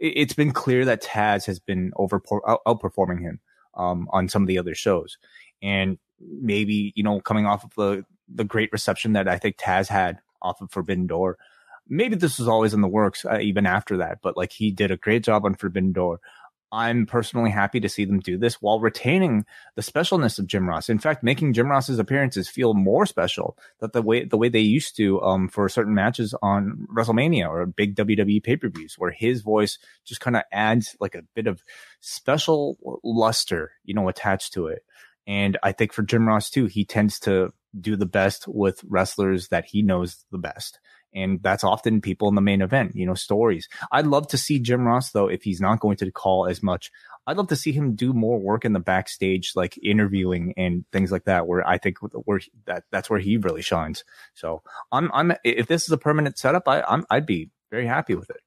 it, 0.00 0.14
it's 0.16 0.34
been 0.34 0.52
clear 0.52 0.84
that 0.84 1.02
Taz 1.02 1.46
has 1.46 1.60
been 1.60 1.92
over 1.96 2.20
outperforming 2.20 3.20
him 3.20 3.40
um 3.74 4.08
on 4.12 4.28
some 4.28 4.42
of 4.42 4.48
the 4.48 4.58
other 4.58 4.74
shows. 4.74 5.18
And 5.62 5.98
maybe 6.20 6.92
you 6.96 7.04
know 7.04 7.20
coming 7.20 7.46
off 7.46 7.62
of 7.62 7.72
the 7.76 8.04
the 8.28 8.44
great 8.44 8.72
reception 8.72 9.12
that 9.12 9.28
I 9.28 9.38
think 9.38 9.56
Taz 9.56 9.88
had 9.88 10.18
off 10.42 10.60
of 10.60 10.70
Forbidden 10.70 11.06
Door. 11.06 11.38
Maybe 11.88 12.14
this 12.14 12.38
was 12.38 12.48
always 12.48 12.74
in 12.74 12.80
the 12.80 12.88
works 12.88 13.24
uh, 13.24 13.38
even 13.40 13.66
after 13.66 13.98
that, 13.98 14.18
but 14.22 14.36
like 14.36 14.52
he 14.52 14.70
did 14.70 14.90
a 14.90 14.96
great 14.96 15.24
job 15.24 15.44
on 15.44 15.54
Forbidden 15.54 15.92
Door. 15.92 16.20
I'm 16.72 17.04
personally 17.04 17.50
happy 17.50 17.80
to 17.80 17.88
see 17.88 18.06
them 18.06 18.20
do 18.20 18.38
this 18.38 18.54
while 18.62 18.80
retaining 18.80 19.44
the 19.74 19.82
specialness 19.82 20.38
of 20.38 20.46
Jim 20.46 20.66
Ross. 20.66 20.88
In 20.88 20.98
fact, 20.98 21.22
making 21.22 21.52
Jim 21.52 21.68
Ross's 21.68 21.98
appearances 21.98 22.48
feel 22.48 22.72
more 22.72 23.04
special 23.04 23.58
that 23.80 23.92
the 23.92 24.00
way 24.00 24.24
the 24.24 24.38
way 24.38 24.48
they 24.48 24.60
used 24.60 24.96
to 24.96 25.20
um, 25.20 25.48
for 25.48 25.68
certain 25.68 25.94
matches 25.94 26.34
on 26.40 26.86
WrestleMania 26.90 27.46
or 27.46 27.66
big 27.66 27.94
WWE 27.94 28.42
pay 28.42 28.56
per 28.56 28.70
views, 28.70 28.94
where 28.96 29.10
his 29.10 29.42
voice 29.42 29.78
just 30.06 30.22
kind 30.22 30.34
of 30.34 30.44
adds 30.50 30.96
like 30.98 31.14
a 31.14 31.24
bit 31.34 31.46
of 31.46 31.62
special 32.00 32.78
luster, 33.04 33.72
you 33.84 33.92
know, 33.92 34.08
attached 34.08 34.54
to 34.54 34.68
it. 34.68 34.82
And 35.26 35.58
I 35.62 35.72
think 35.72 35.92
for 35.92 36.02
Jim 36.02 36.26
Ross 36.26 36.50
too, 36.50 36.66
he 36.66 36.84
tends 36.84 37.18
to 37.20 37.52
do 37.78 37.96
the 37.96 38.06
best 38.06 38.46
with 38.48 38.82
wrestlers 38.88 39.48
that 39.48 39.64
he 39.66 39.82
knows 39.82 40.24
the 40.30 40.38
best. 40.38 40.78
And 41.14 41.42
that's 41.42 41.64
often 41.64 42.00
people 42.00 42.28
in 42.28 42.34
the 42.34 42.40
main 42.40 42.62
event, 42.62 42.96
you 42.96 43.04
know, 43.04 43.14
stories. 43.14 43.68
I'd 43.90 44.06
love 44.06 44.28
to 44.28 44.38
see 44.38 44.58
Jim 44.58 44.86
Ross 44.86 45.10
though, 45.10 45.28
if 45.28 45.42
he's 45.42 45.60
not 45.60 45.80
going 45.80 45.96
to 45.98 46.10
call 46.10 46.46
as 46.46 46.62
much. 46.62 46.90
I'd 47.26 47.36
love 47.36 47.48
to 47.48 47.56
see 47.56 47.70
him 47.70 47.94
do 47.94 48.12
more 48.12 48.38
work 48.38 48.64
in 48.64 48.72
the 48.72 48.80
backstage, 48.80 49.52
like 49.54 49.78
interviewing 49.82 50.54
and 50.56 50.84
things 50.90 51.12
like 51.12 51.24
that, 51.24 51.46
where 51.46 51.66
I 51.66 51.78
think 51.78 51.98
where 52.00 52.40
that 52.66 52.84
that's 52.90 53.08
where 53.10 53.20
he 53.20 53.36
really 53.36 53.62
shines. 53.62 54.04
So 54.34 54.62
I'm 54.90 55.10
I'm 55.12 55.34
if 55.44 55.66
this 55.66 55.84
is 55.84 55.92
a 55.92 55.98
permanent 55.98 56.38
setup, 56.38 56.66
I 56.66 56.82
I'm 56.82 57.04
I'd 57.10 57.26
be 57.26 57.50
very 57.70 57.86
happy 57.86 58.14
with 58.14 58.30
it. 58.30 58.40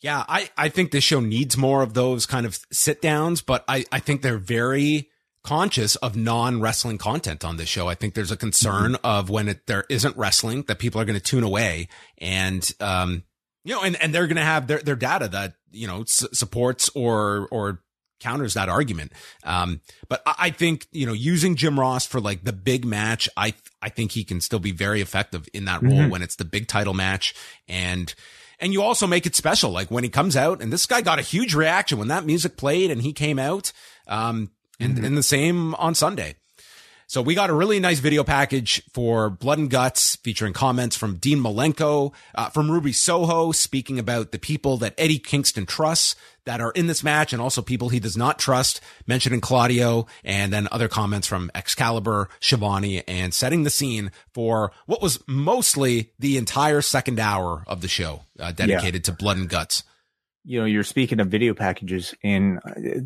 Yeah, 0.00 0.24
I, 0.28 0.50
I 0.58 0.68
think 0.68 0.90
this 0.90 1.04
show 1.04 1.20
needs 1.20 1.56
more 1.56 1.82
of 1.82 1.94
those 1.94 2.26
kind 2.26 2.44
of 2.44 2.58
sit 2.70 3.00
downs, 3.00 3.40
but 3.40 3.64
I, 3.66 3.86
I 3.90 3.98
think 3.98 4.20
they're 4.20 4.36
very 4.36 5.08
conscious 5.46 5.94
of 5.96 6.16
non 6.16 6.60
wrestling 6.60 6.98
content 6.98 7.44
on 7.44 7.56
this 7.56 7.68
show. 7.68 7.88
I 7.88 7.94
think 7.94 8.14
there's 8.14 8.32
a 8.32 8.36
concern 8.36 8.92
mm-hmm. 8.92 9.06
of 9.06 9.30
when 9.30 9.48
it, 9.48 9.66
there 9.66 9.84
isn't 9.88 10.16
wrestling 10.16 10.64
that 10.64 10.80
people 10.80 11.00
are 11.00 11.04
going 11.04 11.18
to 11.18 11.24
tune 11.24 11.44
away 11.44 11.88
and, 12.18 12.68
um, 12.80 13.22
you 13.62 13.72
know, 13.72 13.82
and, 13.82 14.00
and 14.02 14.12
they're 14.12 14.26
going 14.26 14.36
to 14.36 14.42
have 14.42 14.66
their, 14.66 14.80
their 14.80 14.96
data 14.96 15.28
that, 15.28 15.54
you 15.70 15.86
know, 15.86 16.02
s- 16.02 16.26
supports 16.32 16.90
or, 16.96 17.48
or 17.52 17.80
counters 18.18 18.54
that 18.54 18.68
argument. 18.68 19.12
Um, 19.44 19.80
but 20.08 20.20
I, 20.26 20.34
I, 20.38 20.50
think, 20.50 20.88
you 20.90 21.06
know, 21.06 21.12
using 21.12 21.54
Jim 21.54 21.78
Ross 21.78 22.06
for 22.06 22.20
like 22.20 22.42
the 22.42 22.52
big 22.52 22.84
match, 22.84 23.28
I, 23.36 23.54
I 23.80 23.88
think 23.88 24.12
he 24.12 24.24
can 24.24 24.40
still 24.40 24.58
be 24.58 24.72
very 24.72 25.00
effective 25.00 25.48
in 25.54 25.66
that 25.66 25.80
role 25.80 25.92
mm-hmm. 25.92 26.10
when 26.10 26.22
it's 26.22 26.36
the 26.36 26.44
big 26.44 26.66
title 26.66 26.94
match. 26.94 27.34
And, 27.68 28.12
and 28.58 28.72
you 28.72 28.82
also 28.82 29.06
make 29.06 29.26
it 29.26 29.36
special. 29.36 29.70
Like 29.70 29.92
when 29.92 30.02
he 30.02 30.10
comes 30.10 30.36
out 30.36 30.60
and 30.60 30.72
this 30.72 30.86
guy 30.86 31.02
got 31.02 31.20
a 31.20 31.22
huge 31.22 31.54
reaction 31.54 31.98
when 31.98 32.08
that 32.08 32.24
music 32.24 32.56
played 32.56 32.90
and 32.90 33.00
he 33.00 33.12
came 33.12 33.38
out. 33.38 33.72
Um, 34.08 34.50
and, 34.80 34.96
mm-hmm. 34.96 35.04
and 35.04 35.16
the 35.16 35.22
same 35.22 35.74
on 35.76 35.94
Sunday. 35.94 36.36
So 37.08 37.22
we 37.22 37.36
got 37.36 37.50
a 37.50 37.54
really 37.54 37.78
nice 37.78 38.00
video 38.00 38.24
package 38.24 38.82
for 38.92 39.30
Blood 39.30 39.58
and 39.58 39.70
Guts 39.70 40.16
featuring 40.16 40.52
comments 40.52 40.96
from 40.96 41.18
Dean 41.18 41.38
Malenko, 41.38 42.12
uh, 42.34 42.48
from 42.48 42.68
Ruby 42.68 42.92
Soho, 42.92 43.52
speaking 43.52 44.00
about 44.00 44.32
the 44.32 44.40
people 44.40 44.76
that 44.78 44.94
Eddie 44.98 45.20
Kingston 45.20 45.66
trusts 45.66 46.16
that 46.46 46.60
are 46.60 46.72
in 46.72 46.88
this 46.88 47.04
match 47.04 47.32
and 47.32 47.40
also 47.40 47.62
people 47.62 47.90
he 47.90 48.00
does 48.00 48.16
not 48.16 48.40
trust, 48.40 48.80
mentioning 49.06 49.40
Claudio 49.40 50.06
and 50.24 50.52
then 50.52 50.66
other 50.72 50.88
comments 50.88 51.28
from 51.28 51.48
Excalibur, 51.54 52.28
Schiavone, 52.40 53.04
and 53.06 53.32
setting 53.32 53.62
the 53.62 53.70
scene 53.70 54.10
for 54.34 54.72
what 54.86 55.00
was 55.00 55.22
mostly 55.28 56.10
the 56.18 56.36
entire 56.36 56.82
second 56.82 57.20
hour 57.20 57.62
of 57.68 57.82
the 57.82 57.88
show, 57.88 58.22
uh, 58.40 58.50
dedicated 58.50 59.06
yeah. 59.06 59.12
to 59.12 59.12
Blood 59.12 59.36
and 59.36 59.48
Guts. 59.48 59.84
You 60.44 60.60
know, 60.60 60.66
you're 60.66 60.84
speaking 60.84 61.20
of 61.20 61.28
video 61.28 61.54
packages 61.54 62.14
and 62.24 62.58
uh, 62.64 63.00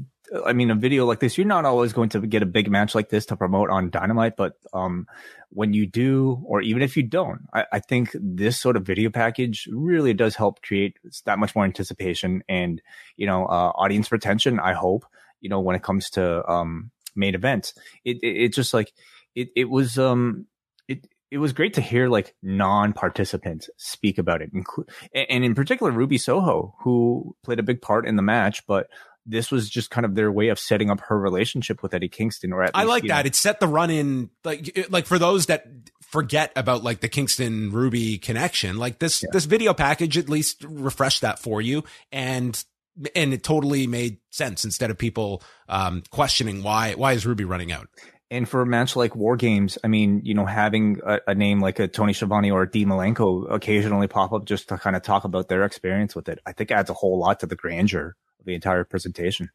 I 0.46 0.52
mean, 0.52 0.70
a 0.70 0.74
video 0.74 1.06
like 1.06 1.20
this, 1.20 1.36
you're 1.36 1.46
not 1.46 1.64
always 1.64 1.92
going 1.92 2.10
to 2.10 2.20
get 2.20 2.42
a 2.42 2.46
big 2.46 2.70
match 2.70 2.94
like 2.94 3.08
this 3.08 3.26
to 3.26 3.36
promote 3.36 3.70
on 3.70 3.90
Dynamite, 3.90 4.36
but 4.36 4.54
um, 4.72 5.06
when 5.50 5.72
you 5.72 5.86
do, 5.86 6.40
or 6.46 6.62
even 6.62 6.82
if 6.82 6.96
you 6.96 7.02
don't, 7.02 7.42
I, 7.52 7.66
I, 7.72 7.80
think 7.80 8.10
this 8.14 8.58
sort 8.58 8.76
of 8.76 8.84
video 8.84 9.10
package 9.10 9.68
really 9.72 10.14
does 10.14 10.36
help 10.36 10.62
create 10.62 10.98
that 11.24 11.38
much 11.38 11.54
more 11.56 11.64
anticipation 11.64 12.42
and 12.48 12.80
you 13.16 13.26
know 13.26 13.44
uh, 13.46 13.72
audience 13.74 14.12
retention. 14.12 14.60
I 14.60 14.72
hope 14.74 15.04
you 15.40 15.48
know 15.50 15.60
when 15.60 15.76
it 15.76 15.82
comes 15.82 16.10
to 16.10 16.48
um, 16.48 16.90
main 17.16 17.34
events, 17.34 17.74
it, 18.04 18.18
it, 18.22 18.44
it 18.44 18.54
just 18.54 18.72
like 18.72 18.92
it 19.34 19.48
it 19.56 19.68
was 19.68 19.98
um 19.98 20.46
it 20.86 21.06
it 21.30 21.38
was 21.38 21.52
great 21.52 21.74
to 21.74 21.80
hear 21.80 22.08
like 22.08 22.34
non-participants 22.42 23.70
speak 23.76 24.18
about 24.18 24.42
it, 24.42 24.50
and 25.14 25.44
in 25.44 25.54
particular 25.54 25.90
Ruby 25.90 26.18
Soho, 26.18 26.74
who 26.80 27.34
played 27.42 27.58
a 27.58 27.64
big 27.64 27.82
part 27.82 28.06
in 28.06 28.16
the 28.16 28.22
match, 28.22 28.66
but 28.66 28.88
this 29.26 29.50
was 29.50 29.68
just 29.68 29.90
kind 29.90 30.04
of 30.04 30.14
their 30.14 30.32
way 30.32 30.48
of 30.48 30.58
setting 30.58 30.90
up 30.90 31.00
her 31.00 31.18
relationship 31.18 31.82
with 31.82 31.94
Eddie 31.94 32.08
Kingston. 32.08 32.52
Or 32.52 32.62
at 32.62 32.70
I 32.74 32.84
like 32.84 33.04
that. 33.04 33.24
Know. 33.24 33.28
It 33.28 33.34
set 33.34 33.60
the 33.60 33.68
run 33.68 33.90
in 33.90 34.30
like 34.44 34.86
like 34.90 35.06
for 35.06 35.18
those 35.18 35.46
that 35.46 35.66
forget 36.02 36.52
about 36.56 36.82
like 36.82 37.00
the 37.00 37.08
Kingston 37.08 37.70
Ruby 37.70 38.18
connection. 38.18 38.76
Like 38.76 38.98
this 38.98 39.22
yeah. 39.22 39.30
this 39.32 39.44
video 39.44 39.74
package 39.74 40.18
at 40.18 40.28
least 40.28 40.64
refreshed 40.64 41.22
that 41.22 41.38
for 41.38 41.60
you 41.60 41.84
and 42.10 42.62
and 43.14 43.32
it 43.32 43.42
totally 43.42 43.86
made 43.86 44.18
sense 44.30 44.64
instead 44.64 44.90
of 44.90 44.98
people 44.98 45.42
um, 45.68 46.02
questioning 46.10 46.62
why 46.62 46.94
why 46.94 47.12
is 47.12 47.26
Ruby 47.26 47.44
running 47.44 47.72
out. 47.72 47.88
And 48.32 48.48
for 48.48 48.62
a 48.62 48.66
match 48.66 48.94
like 48.94 49.16
War 49.16 49.36
Games, 49.36 49.76
I 49.82 49.88
mean, 49.88 50.20
you 50.22 50.34
know, 50.34 50.46
having 50.46 51.00
a, 51.04 51.18
a 51.28 51.34
name 51.34 51.60
like 51.60 51.80
a 51.80 51.88
Tony 51.88 52.12
Schiavone 52.12 52.52
or 52.52 52.62
a 52.62 52.70
Dean 52.70 52.86
Malenko 52.86 53.52
occasionally 53.52 54.06
pop 54.06 54.32
up 54.32 54.44
just 54.44 54.68
to 54.68 54.78
kind 54.78 54.94
of 54.94 55.02
talk 55.02 55.24
about 55.24 55.48
their 55.48 55.64
experience 55.64 56.14
with 56.14 56.28
it, 56.28 56.38
I 56.46 56.52
think 56.52 56.70
adds 56.70 56.90
a 56.90 56.94
whole 56.94 57.18
lot 57.18 57.40
to 57.40 57.46
the 57.46 57.56
grandeur 57.56 58.14
the 58.44 58.54
entire 58.54 58.84
presentation. 58.84 59.50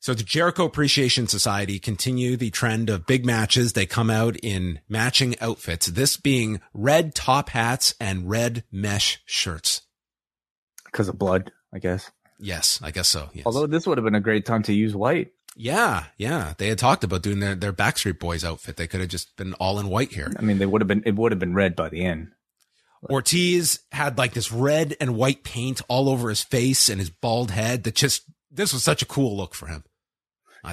So 0.00 0.14
the 0.14 0.22
Jericho 0.22 0.66
Appreciation 0.66 1.26
Society 1.26 1.78
continue 1.78 2.36
the 2.36 2.50
trend 2.50 2.90
of 2.90 3.06
big 3.06 3.26
matches. 3.26 3.72
They 3.72 3.86
come 3.86 4.10
out 4.10 4.36
in 4.36 4.80
matching 4.88 5.34
outfits, 5.40 5.86
this 5.86 6.16
being 6.16 6.60
red 6.72 7.14
top 7.14 7.48
hats 7.48 7.94
and 8.00 8.28
red 8.30 8.62
mesh 8.70 9.20
shirts. 9.24 9.82
Because 10.84 11.08
of 11.08 11.18
blood, 11.18 11.50
I 11.74 11.78
guess. 11.78 12.10
Yes, 12.38 12.78
I 12.82 12.90
guess 12.90 13.08
so. 13.08 13.30
Yes. 13.32 13.46
Although 13.46 13.66
this 13.66 13.86
would 13.86 13.98
have 13.98 14.04
been 14.04 14.14
a 14.14 14.20
great 14.20 14.46
time 14.46 14.62
to 14.64 14.72
use 14.72 14.94
white. 14.94 15.32
Yeah, 15.56 16.04
yeah. 16.18 16.52
They 16.58 16.68
had 16.68 16.78
talked 16.78 17.02
about 17.02 17.22
doing 17.22 17.40
their, 17.40 17.54
their 17.54 17.72
Backstreet 17.72 18.18
Boys 18.18 18.44
outfit. 18.44 18.76
They 18.76 18.86
could 18.86 19.00
have 19.00 19.08
just 19.08 19.36
been 19.36 19.54
all 19.54 19.80
in 19.80 19.88
white 19.88 20.12
here. 20.12 20.30
I 20.38 20.42
mean, 20.42 20.58
they 20.58 20.66
would 20.66 20.82
have 20.82 20.88
been, 20.88 21.02
it 21.06 21.16
would 21.16 21.32
have 21.32 21.38
been 21.38 21.54
red 21.54 21.74
by 21.74 21.88
the 21.88 22.04
end. 22.04 22.32
Ortiz 23.04 23.80
had 23.92 24.18
like 24.18 24.32
this 24.32 24.52
red 24.52 24.96
and 25.00 25.16
white 25.16 25.44
paint 25.44 25.80
all 25.88 26.08
over 26.08 26.28
his 26.28 26.42
face 26.42 26.88
and 26.88 27.00
his 27.00 27.10
bald 27.10 27.50
head 27.50 27.84
that 27.84 27.94
just, 27.94 28.22
this 28.50 28.72
was 28.72 28.82
such 28.82 29.02
a 29.02 29.06
cool 29.06 29.36
look 29.36 29.54
for 29.54 29.66
him. 29.66 29.84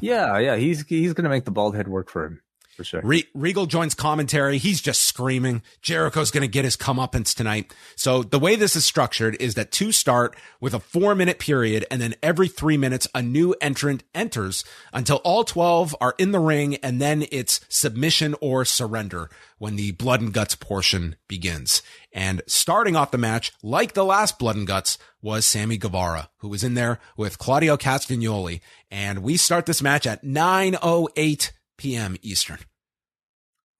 Yeah, 0.01 0.39
yeah. 0.39 0.55
He's, 0.55 0.85
he's 0.87 1.13
going 1.13 1.23
to 1.23 1.29
make 1.29 1.45
the 1.45 1.51
bald 1.51 1.75
head 1.75 1.87
work 1.87 2.09
for 2.09 2.25
him 2.25 2.42
for 2.75 2.83
sure. 2.83 3.01
Re- 3.03 3.27
Regal 3.33 3.65
joins 3.65 3.93
commentary. 3.93 4.57
He's 4.57 4.81
just 4.81 5.03
screaming. 5.03 5.61
Jericho's 5.81 6.31
going 6.31 6.41
to 6.41 6.47
get 6.47 6.65
his 6.65 6.75
comeuppance 6.75 7.35
tonight. 7.35 7.73
So 7.95 8.23
the 8.23 8.39
way 8.39 8.55
this 8.55 8.75
is 8.75 8.85
structured 8.85 9.37
is 9.39 9.55
that 9.55 9.71
two 9.71 9.91
start 9.91 10.35
with 10.59 10.73
a 10.73 10.79
four 10.79 11.15
minute 11.15 11.39
period, 11.39 11.85
and 11.91 12.01
then 12.01 12.15
every 12.23 12.47
three 12.47 12.77
minutes, 12.77 13.07
a 13.13 13.21
new 13.21 13.55
entrant 13.61 14.03
enters 14.13 14.63
until 14.91 15.17
all 15.17 15.43
12 15.43 15.95
are 16.01 16.15
in 16.17 16.31
the 16.31 16.39
ring, 16.39 16.75
and 16.77 17.01
then 17.01 17.25
it's 17.31 17.61
submission 17.69 18.35
or 18.41 18.65
surrender 18.65 19.29
when 19.57 19.75
the 19.75 19.91
blood 19.91 20.21
and 20.21 20.33
guts 20.33 20.55
portion 20.55 21.15
begins. 21.27 21.81
And 22.11 22.41
starting 22.47 22.95
off 22.95 23.11
the 23.11 23.17
match, 23.17 23.53
like 23.63 23.93
the 23.93 24.05
last 24.05 24.37
blood 24.37 24.55
and 24.55 24.67
guts, 24.67 24.97
was 25.21 25.45
Sammy 25.45 25.77
Guevara, 25.77 26.29
who 26.37 26.49
was 26.49 26.63
in 26.63 26.73
there 26.73 26.99
with 27.15 27.37
Claudio 27.37 27.77
Castagnoli. 27.77 28.59
And 28.91 29.23
we 29.23 29.37
start 29.37 29.65
this 29.65 29.81
match 29.81 30.05
at 30.05 30.23
908 30.23 31.53
p.m. 31.83 32.15
Eastern. 32.21 32.59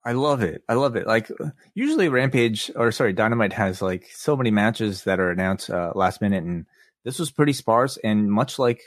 I 0.06 0.12
love 0.12 0.42
it. 0.42 0.64
I 0.68 0.74
love 0.74 0.98
it. 0.98 1.08
Like 1.08 1.32
usually 1.74 2.10
Rampage 2.10 2.70
or 2.76 2.92
sorry, 2.92 3.14
Dynamite 3.14 3.54
has 3.54 3.82
like 3.82 4.10
so 4.14 4.36
many 4.36 4.52
matches 4.52 5.06
that 5.06 5.20
are 5.22 5.32
announced 5.32 5.70
uh, 5.70 5.94
last 5.96 6.20
minute 6.20 6.44
and 6.44 6.66
this 7.06 7.20
was 7.20 7.32
pretty 7.32 7.54
sparse 7.54 7.98
and 8.04 8.30
much 8.30 8.60
like 8.60 8.82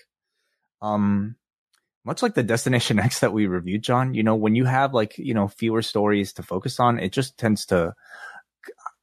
um 0.83 1.37
much 2.05 2.23
like 2.23 2.35
the 2.35 2.43
Destination 2.55 2.99
X 2.99 3.21
that 3.21 3.33
we 3.33 3.47
reviewed, 3.47 3.83
John, 3.83 4.13
you 4.13 4.23
know, 4.23 4.37
when 4.37 4.55
you 4.55 4.67
have 4.67 4.93
like, 4.93 5.17
you 5.17 5.33
know, 5.33 5.49
fewer 5.49 5.81
stories 5.81 6.35
to 6.35 6.43
focus 6.43 6.79
on, 6.79 6.99
it 6.99 7.13
just 7.13 7.39
tends 7.39 7.65
to 7.67 7.95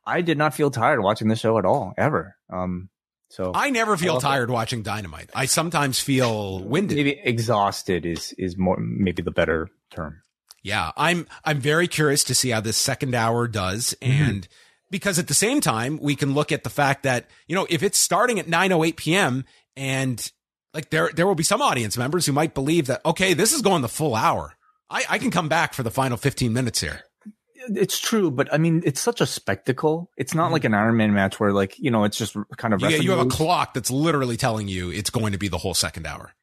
I 0.05 0.21
did 0.21 0.37
not 0.37 0.53
feel 0.53 0.69
tired 0.69 1.01
watching 1.01 1.29
the 1.29 1.35
show 1.35 1.57
at 1.57 1.65
all, 1.65 1.93
ever. 1.97 2.35
Um 2.51 2.89
so 3.29 3.51
I 3.55 3.71
never 3.71 3.97
feel 3.97 4.17
I 4.17 4.19
tired 4.19 4.51
it. 4.51 4.53
watching 4.53 4.83
Dynamite. 4.83 5.31
I 5.33 5.47
sometimes 5.47 5.99
feel 5.99 6.59
winded. 6.59 6.97
Maybe 6.97 7.19
exhausted 7.23 8.05
is 8.05 8.33
is 8.37 8.55
more 8.55 8.77
maybe 8.77 9.23
the 9.23 9.31
better 9.31 9.69
term. 9.93 10.21
Yeah, 10.63 10.91
I'm 10.95 11.27
I'm 11.43 11.59
very 11.59 11.87
curious 11.87 12.23
to 12.25 12.35
see 12.35 12.49
how 12.49 12.61
this 12.61 12.77
second 12.77 13.13
hour 13.15 13.47
does 13.47 13.95
mm-hmm. 14.01 14.23
and 14.23 14.47
because 14.89 15.17
at 15.19 15.27
the 15.27 15.33
same 15.33 15.59
time 15.59 15.99
we 16.01 16.15
can 16.15 16.33
look 16.33 16.51
at 16.51 16.63
the 16.63 16.69
fact 16.69 17.03
that, 17.03 17.25
you 17.47 17.55
know, 17.55 17.67
if 17.69 17.83
it's 17.83 17.97
starting 17.97 18.39
at 18.39 18.47
9:08 18.47 18.95
p.m. 18.95 19.45
and 19.75 20.31
like 20.73 20.89
there 20.89 21.09
there 21.13 21.27
will 21.27 21.35
be 21.35 21.43
some 21.43 21.61
audience 21.61 21.97
members 21.97 22.25
who 22.25 22.31
might 22.31 22.53
believe 22.53 22.87
that 22.87 23.01
okay, 23.05 23.33
this 23.33 23.53
is 23.53 23.61
going 23.61 23.81
the 23.81 23.89
full 23.89 24.15
hour. 24.15 24.55
I, 24.89 25.03
I 25.09 25.17
can 25.17 25.31
come 25.31 25.49
back 25.49 25.73
for 25.73 25.83
the 25.83 25.91
final 25.91 26.17
15 26.17 26.53
minutes 26.53 26.79
here. 26.79 27.01
It's 27.69 27.99
true, 27.99 28.29
but 28.29 28.53
I 28.53 28.57
mean, 28.57 28.83
it's 28.85 28.99
such 28.99 29.21
a 29.21 29.25
spectacle. 29.25 30.11
It's 30.17 30.33
not 30.33 30.45
mm-hmm. 30.45 30.53
like 30.53 30.65
an 30.65 30.73
Iron 30.73 30.97
Man 30.97 31.13
match 31.13 31.39
where, 31.39 31.53
like, 31.53 31.79
you 31.79 31.91
know, 31.91 32.03
it's 32.03 32.17
just 32.17 32.35
kind 32.57 32.73
of. 32.73 32.81
Yeah, 32.81 32.89
you 32.89 33.11
have 33.11 33.25
a 33.25 33.29
clock 33.29 33.73
that's 33.73 33.89
literally 33.89 34.37
telling 34.37 34.67
you 34.67 34.91
it's 34.91 35.09
going 35.09 35.31
to 35.31 35.37
be 35.37 35.47
the 35.47 35.57
whole 35.57 35.73
second 35.73 36.05
hour. 36.05 36.33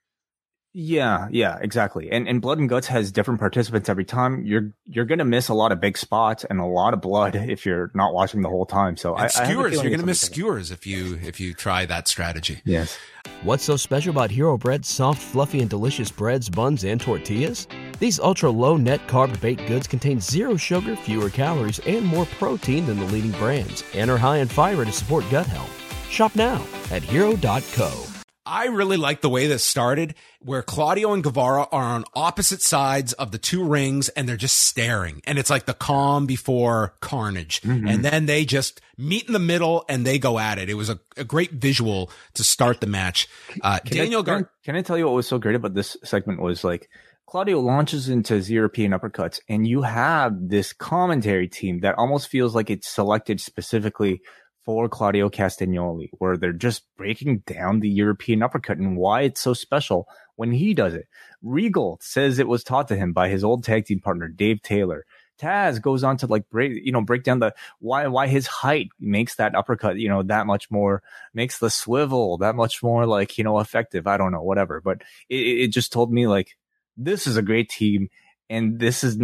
Yeah, 0.73 1.27
yeah, 1.33 1.59
exactly. 1.61 2.13
And 2.13 2.29
and 2.29 2.41
Blood 2.41 2.59
and 2.59 2.69
Guts 2.69 2.87
has 2.87 3.11
different 3.11 3.41
participants 3.41 3.89
every 3.89 4.05
time. 4.05 4.45
You're 4.45 4.73
you're 4.87 5.05
gonna 5.05 5.25
miss 5.25 5.49
a 5.49 5.55
lot 5.55 5.73
of 5.73 5.81
big 5.81 5.99
spots 5.99 6.45
and 6.45 6.61
a 6.61 6.65
lot 6.65 6.95
of 6.95 7.01
blood 7.01 7.35
if 7.51 7.67
you're 7.67 7.91
not 7.93 8.15
watching 8.15 8.43
the 8.43 8.49
whole 8.49 8.67
time. 8.67 8.97
So 8.97 9.15
and 9.15 9.25
I, 9.25 9.27
skewers, 9.27 9.79
I 9.79 9.83
you're 9.83 9.91
gonna 9.91 10.07
miss 10.07 10.21
skewers 10.21 10.71
if 10.71 10.87
you 10.87 11.19
if 11.23 11.41
you 11.41 11.55
try 11.55 11.87
that 11.87 12.07
strategy. 12.07 12.63
Yes. 12.65 12.97
What's 13.43 13.65
so 13.65 13.77
special 13.77 14.11
about 14.11 14.31
Hero 14.31 14.57
Bread's 14.57 14.89
soft, 14.89 15.21
fluffy, 15.21 15.61
and 15.61 15.69
delicious 15.69 16.11
breads, 16.11 16.49
buns, 16.49 16.85
and 16.85 17.01
tortillas? 17.01 17.67
These 17.99 18.21
ultra 18.21 18.51
low 18.51 18.77
net 18.77 19.07
carb 19.09 19.41
baked 19.41 19.67
goods 19.67 19.89
contain 19.89 20.21
zero 20.21 20.57
sugar, 20.57 20.95
fewer 20.95 21.31
calories, 21.31 21.81
and 21.81 22.05
more 22.05 22.27
protein 22.39 22.87
than 22.87 22.99
the 22.99 23.07
leading 23.07 23.33
brands, 23.33 23.83
and 23.95 24.09
are 24.11 24.19
high 24.19 24.39
in 24.39 24.49
fiber 24.49 24.85
to 24.85 24.93
support 24.93 25.25
gut 25.31 25.47
health. 25.47 25.77
Shop 26.11 26.35
now 26.37 26.65
at 26.91 27.03
hero.co. 27.03 28.10
I 28.51 28.67
really 28.67 28.97
like 28.97 29.21
the 29.21 29.29
way 29.29 29.47
this 29.47 29.63
started, 29.63 30.17
where 30.41 30.61
Claudio 30.61 31.13
and 31.13 31.23
Guevara 31.23 31.69
are 31.71 31.85
on 31.85 32.05
opposite 32.15 32.63
sides 32.63 33.13
of 33.13 33.31
the 33.31 33.39
two 33.39 33.65
rings 33.65 34.09
and 34.09 34.29
they're 34.29 34.37
just 34.37 34.59
staring. 34.59 35.23
And 35.25 35.39
it's 35.39 35.51
like 35.51 35.67
the 35.67 35.75
calm 35.75 36.27
before 36.27 36.95
carnage. 37.01 37.63
Mm-hmm. 37.63 37.87
And 37.87 38.05
then 38.05 38.27
they 38.27 38.45
just 38.45 38.81
meet 38.99 39.29
in 39.29 39.33
the 39.33 39.39
middle 39.39 39.85
and 39.89 40.05
they 40.05 40.19
go 40.19 40.41
at 40.41 40.59
it. 40.59 40.69
It 40.69 40.75
was 40.75 40.91
a, 40.91 40.99
a 41.17 41.23
great 41.23 41.53
visual 41.53 42.11
to 42.35 42.43
start 42.43 42.81
the 42.81 42.89
match. 42.89 43.29
Uh, 43.63 43.79
can 43.79 43.97
Daniel 43.97 44.23
I, 44.23 44.25
Gar- 44.25 44.51
can 44.65 44.75
I 44.75 44.83
tell 44.83 44.99
you 44.99 45.07
what 45.07 45.15
was 45.15 45.29
so 45.29 45.39
great 45.39 45.55
about 45.55 45.75
this 45.75 45.97
segment 46.03 46.43
was 46.43 46.65
like, 46.65 46.91
Claudio 47.27 47.61
launches 47.61 48.09
into 48.09 48.35
his 48.35 48.51
European 48.51 48.91
uppercuts, 48.91 49.39
and 49.49 49.65
you 49.65 49.83
have 49.83 50.33
this 50.49 50.73
commentary 50.73 51.47
team 51.47 51.79
that 51.83 51.95
almost 51.97 52.27
feels 52.27 52.57
like 52.57 52.71
it's 52.71 52.89
selected 52.89 53.41
specifically 53.41 54.21
for 54.65 54.89
Claudio 54.89 55.29
Castagnoli, 55.31 56.11
where 56.19 56.37
they're 56.37 56.53
just 56.53 56.85
breaking 56.97 57.39
down 57.47 57.81
the 57.81 57.89
European 57.89 58.43
uppercut 58.43 58.79
and 58.79 58.97
why 58.97 59.23
it's 59.23 59.41
so 59.41 59.55
special 59.55 60.07
when 60.37 60.53
he 60.53 60.75
does 60.75 60.95
it. 60.95 61.09
Regal 61.43 61.99
says 62.01 62.39
it 62.39 62.49
was 62.49 62.65
taught 62.65 62.89
to 62.89 62.97
him 62.97 63.13
by 63.13 63.29
his 63.29 63.45
old 63.45 63.65
tag 63.65 63.87
team 63.87 64.01
partner, 64.01 64.29
Dave 64.29 64.63
Taylor. 64.63 65.05
Taz 65.41 65.81
goes 65.81 66.05
on 66.05 66.19
to 66.19 66.27
like 66.27 66.49
break, 66.51 66.73
you 66.85 66.93
know, 66.93 67.01
break 67.01 67.23
down 67.23 67.39
the 67.39 67.55
why 67.79 68.07
why 68.09 68.27
his 68.27 68.47
height 68.47 68.89
makes 69.01 69.37
that 69.37 69.55
uppercut, 69.55 69.97
you 69.97 70.09
know, 70.09 70.23
that 70.23 70.47
much 70.47 70.71
more 70.71 71.03
makes 71.33 71.59
the 71.59 71.71
swivel 71.71 72.37
that 72.39 72.55
much 72.55 72.83
more 72.83 73.07
like 73.07 73.39
you 73.39 73.45
know 73.45 73.59
effective. 73.59 74.07
I 74.07 74.19
don't 74.19 74.33
know, 74.33 74.43
whatever, 74.43 74.83
but 74.83 75.03
it, 75.31 75.37
it 75.37 75.69
just 75.69 75.93
told 75.93 76.13
me 76.13 76.27
like 76.27 76.57
this 76.97 77.27
is 77.27 77.39
a 77.39 77.43
great 77.43 77.71
team, 77.71 78.11
and 78.51 78.79
this 78.79 79.03
is 79.03 79.17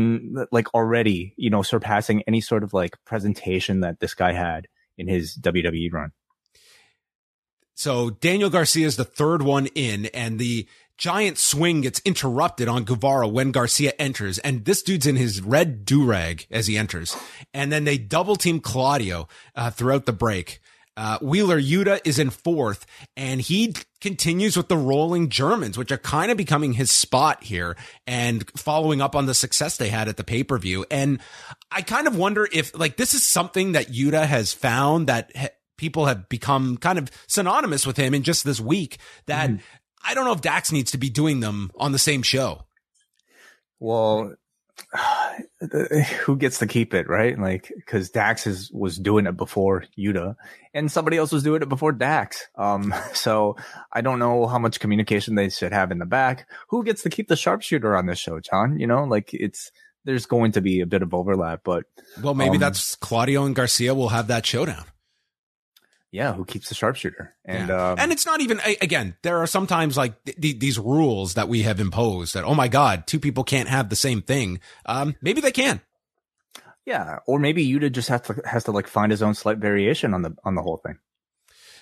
like 0.51 0.72
already 0.74 1.34
you 1.37 1.51
know 1.51 1.62
surpassing 1.62 2.22
any 2.22 2.41
sort 2.41 2.62
of 2.62 2.72
like 2.72 2.97
presentation 3.05 3.80
that 3.80 4.01
this 4.01 4.14
guy 4.14 4.32
had 4.32 4.68
in 4.99 5.09
his 5.09 5.37
WWE 5.39 5.93
run. 5.93 6.13
So 7.75 8.11
Daniel 8.11 8.49
Garcia 8.49 8.87
is 8.87 8.97
the 8.97 9.05
third 9.05 9.43
one 9.43 9.67
in, 9.75 10.07
and 10.07 10.39
the 10.39 10.67
giant 10.97 11.37
swing 11.37 11.83
gets 11.83 12.01
interrupted 12.05 12.69
on 12.69 12.85
Guevara 12.85 13.29
when 13.29 13.53
Garcia 13.53 13.93
enters. 13.99 14.39
And 14.39 14.65
this 14.65 14.83
dude's 14.83 15.07
in 15.07 15.17
his 15.17 15.43
red 15.43 15.85
do-rag 15.85 16.47
as 16.51 16.67
he 16.67 16.79
enters. 16.79 17.17
And 17.53 17.71
then 17.71 17.85
they 17.85 17.99
double 17.99 18.37
team 18.37 18.61
Claudio 18.61 19.29
uh, 19.55 19.71
throughout 19.71 20.07
the 20.07 20.13
break. 20.13 20.61
Uh, 20.97 21.19
Wheeler 21.21 21.61
Yuta 21.61 22.01
is 22.05 22.19
in 22.19 22.31
fourth 22.31 22.87
and 23.17 23.41
he 23.41 23.75
continues 24.01 24.57
with 24.57 24.69
the 24.69 24.77
rolling 24.77 25.29
Germans, 25.29 25.77
which 25.77 25.93
are 25.93 25.99
kind 25.99 26.31
of 26.31 26.39
becoming 26.39 26.73
his 26.73 26.91
spot 26.91 27.45
here 27.45 27.77
and 28.07 28.49
following 28.57 29.01
up 29.01 29.15
on 29.15 29.27
the 29.27 29.35
success 29.35 29.77
they 29.77 29.91
had 29.91 30.09
at 30.09 30.17
the 30.17 30.25
pay 30.25 30.43
per 30.43 30.59
view. 30.59 30.87
And 30.91 31.21
I 31.71 31.83
kind 31.83 32.07
of 32.07 32.17
wonder 32.17 32.49
if 32.51 32.77
like 32.79 32.97
this 32.97 33.13
is 33.13 33.29
something 33.29 33.73
that 33.73 33.89
Yuta 33.89 34.25
has 34.27 34.53
found 34.53 35.09
that 35.09 35.31
ha- 35.37 35.49
people 35.77 36.07
have 36.07 36.29
become 36.29 36.77
kind 36.79 36.99
of 36.99 37.11
synonymous 37.27 37.87
with 37.87 37.97
him 37.97 38.15
in 38.15 38.23
just 38.23 38.45
this 38.45 38.61
week 38.61 38.99
that 39.27 39.51
mm. 39.51 39.61
I 40.03 40.15
don't 40.15 40.25
know 40.25 40.33
if 40.33 40.41
Dax 40.41 40.73
needs 40.73 40.93
to 40.93 40.99
be 40.99 41.11
doing 41.11 41.41
them 41.41 41.71
on 41.77 41.93
the 41.93 41.99
same 41.99 42.23
show. 42.23 42.63
Well, 43.79 44.35
who 46.24 46.37
gets 46.37 46.59
to 46.59 46.66
keep 46.66 46.95
it, 46.95 47.09
right? 47.09 47.39
Like, 47.39 47.72
because 47.74 48.11
Dax 48.11 48.47
is, 48.47 48.70
was 48.72 48.99
doing 48.99 49.27
it 49.27 49.37
before 49.37 49.85
Yuta, 49.99 50.37
and 50.74 50.91
somebody 50.91 51.16
else 51.16 51.33
was 51.33 51.43
doing 51.43 51.62
it 51.62 51.68
before 51.68 51.93
Dax. 51.93 52.47
Um, 52.57 52.95
so 53.14 53.57
I 53.93 54.01
don't 54.01 54.18
know 54.18 54.47
how 54.47 54.59
much 54.59 54.81
communication 54.81 55.35
they 55.35 55.49
should 55.49 55.72
have 55.72 55.91
in 55.91 55.99
the 55.99 56.07
back. 56.07 56.49
Who 56.68 56.85
gets 56.85 57.03
to 57.03 57.11
keep 57.11 57.29
the 57.29 57.37
sharpshooter 57.37 57.97
on 57.97 58.07
this 58.07 58.18
show, 58.18 58.41
John? 58.41 58.79
You 58.79 58.87
know, 58.87 59.05
like 59.05 59.33
it's 59.33 59.70
there's 60.05 60.27
going 60.27 60.53
to 60.53 60.61
be 60.61 60.81
a 60.81 60.87
bit 60.87 61.03
of 61.03 61.12
overlap, 61.12 61.62
but 61.64 61.85
well, 62.22 62.35
maybe 62.35 62.57
um, 62.57 62.61
that's 62.61 62.95
Claudio 62.97 63.45
and 63.45 63.57
Garcia 63.57 63.95
will 63.95 64.11
have 64.11 64.29
that 64.29 64.47
showdown 64.47 64.85
yeah, 66.17 66.33
who 66.33 66.47
keeps 66.47 66.71
the 66.71 66.75
sharpshooter? 66.75 67.35
And 67.45 67.69
yeah. 67.69 67.91
um, 67.91 67.99
and 67.99 68.11
it's 68.11 68.25
not 68.25 68.41
even 68.41 68.59
again. 68.81 69.17
There 69.23 69.37
are 69.43 69.47
sometimes 69.47 69.99
like 69.99 70.25
th- 70.25 70.41
th- 70.41 70.59
these 70.59 70.79
rules 70.79 71.35
that 71.35 71.47
we 71.47 71.62
have 71.62 71.79
imposed 71.79 72.35
that 72.35 72.45
oh 72.45 72.55
my 72.55 72.69
god, 72.69 73.07
two 73.07 73.21
people 73.21 73.45
can't 73.45 73.69
have 73.69 73.91
the 73.91 73.97
same 73.97 74.23
thing. 74.23 74.61
Um, 74.87 75.14
maybe 75.21 75.43
they 75.43 75.53
can. 75.53 75.83
Yeah, 76.87 77.19
or 77.27 77.39
maybe 77.39 77.69
Yuta 77.69 77.93
just 77.93 78.09
has 78.09 78.23
to 78.23 78.41
has 78.47 78.64
to 78.64 78.73
like 78.73 78.87
find 78.87 79.12
his 79.12 79.23
own 79.23 79.35
slight 79.35 79.59
variation 79.59 80.14
on 80.14 80.23
the 80.23 80.35
on 80.43 80.55
the 80.55 80.62
whole 80.62 80.79
thing. 80.79 80.99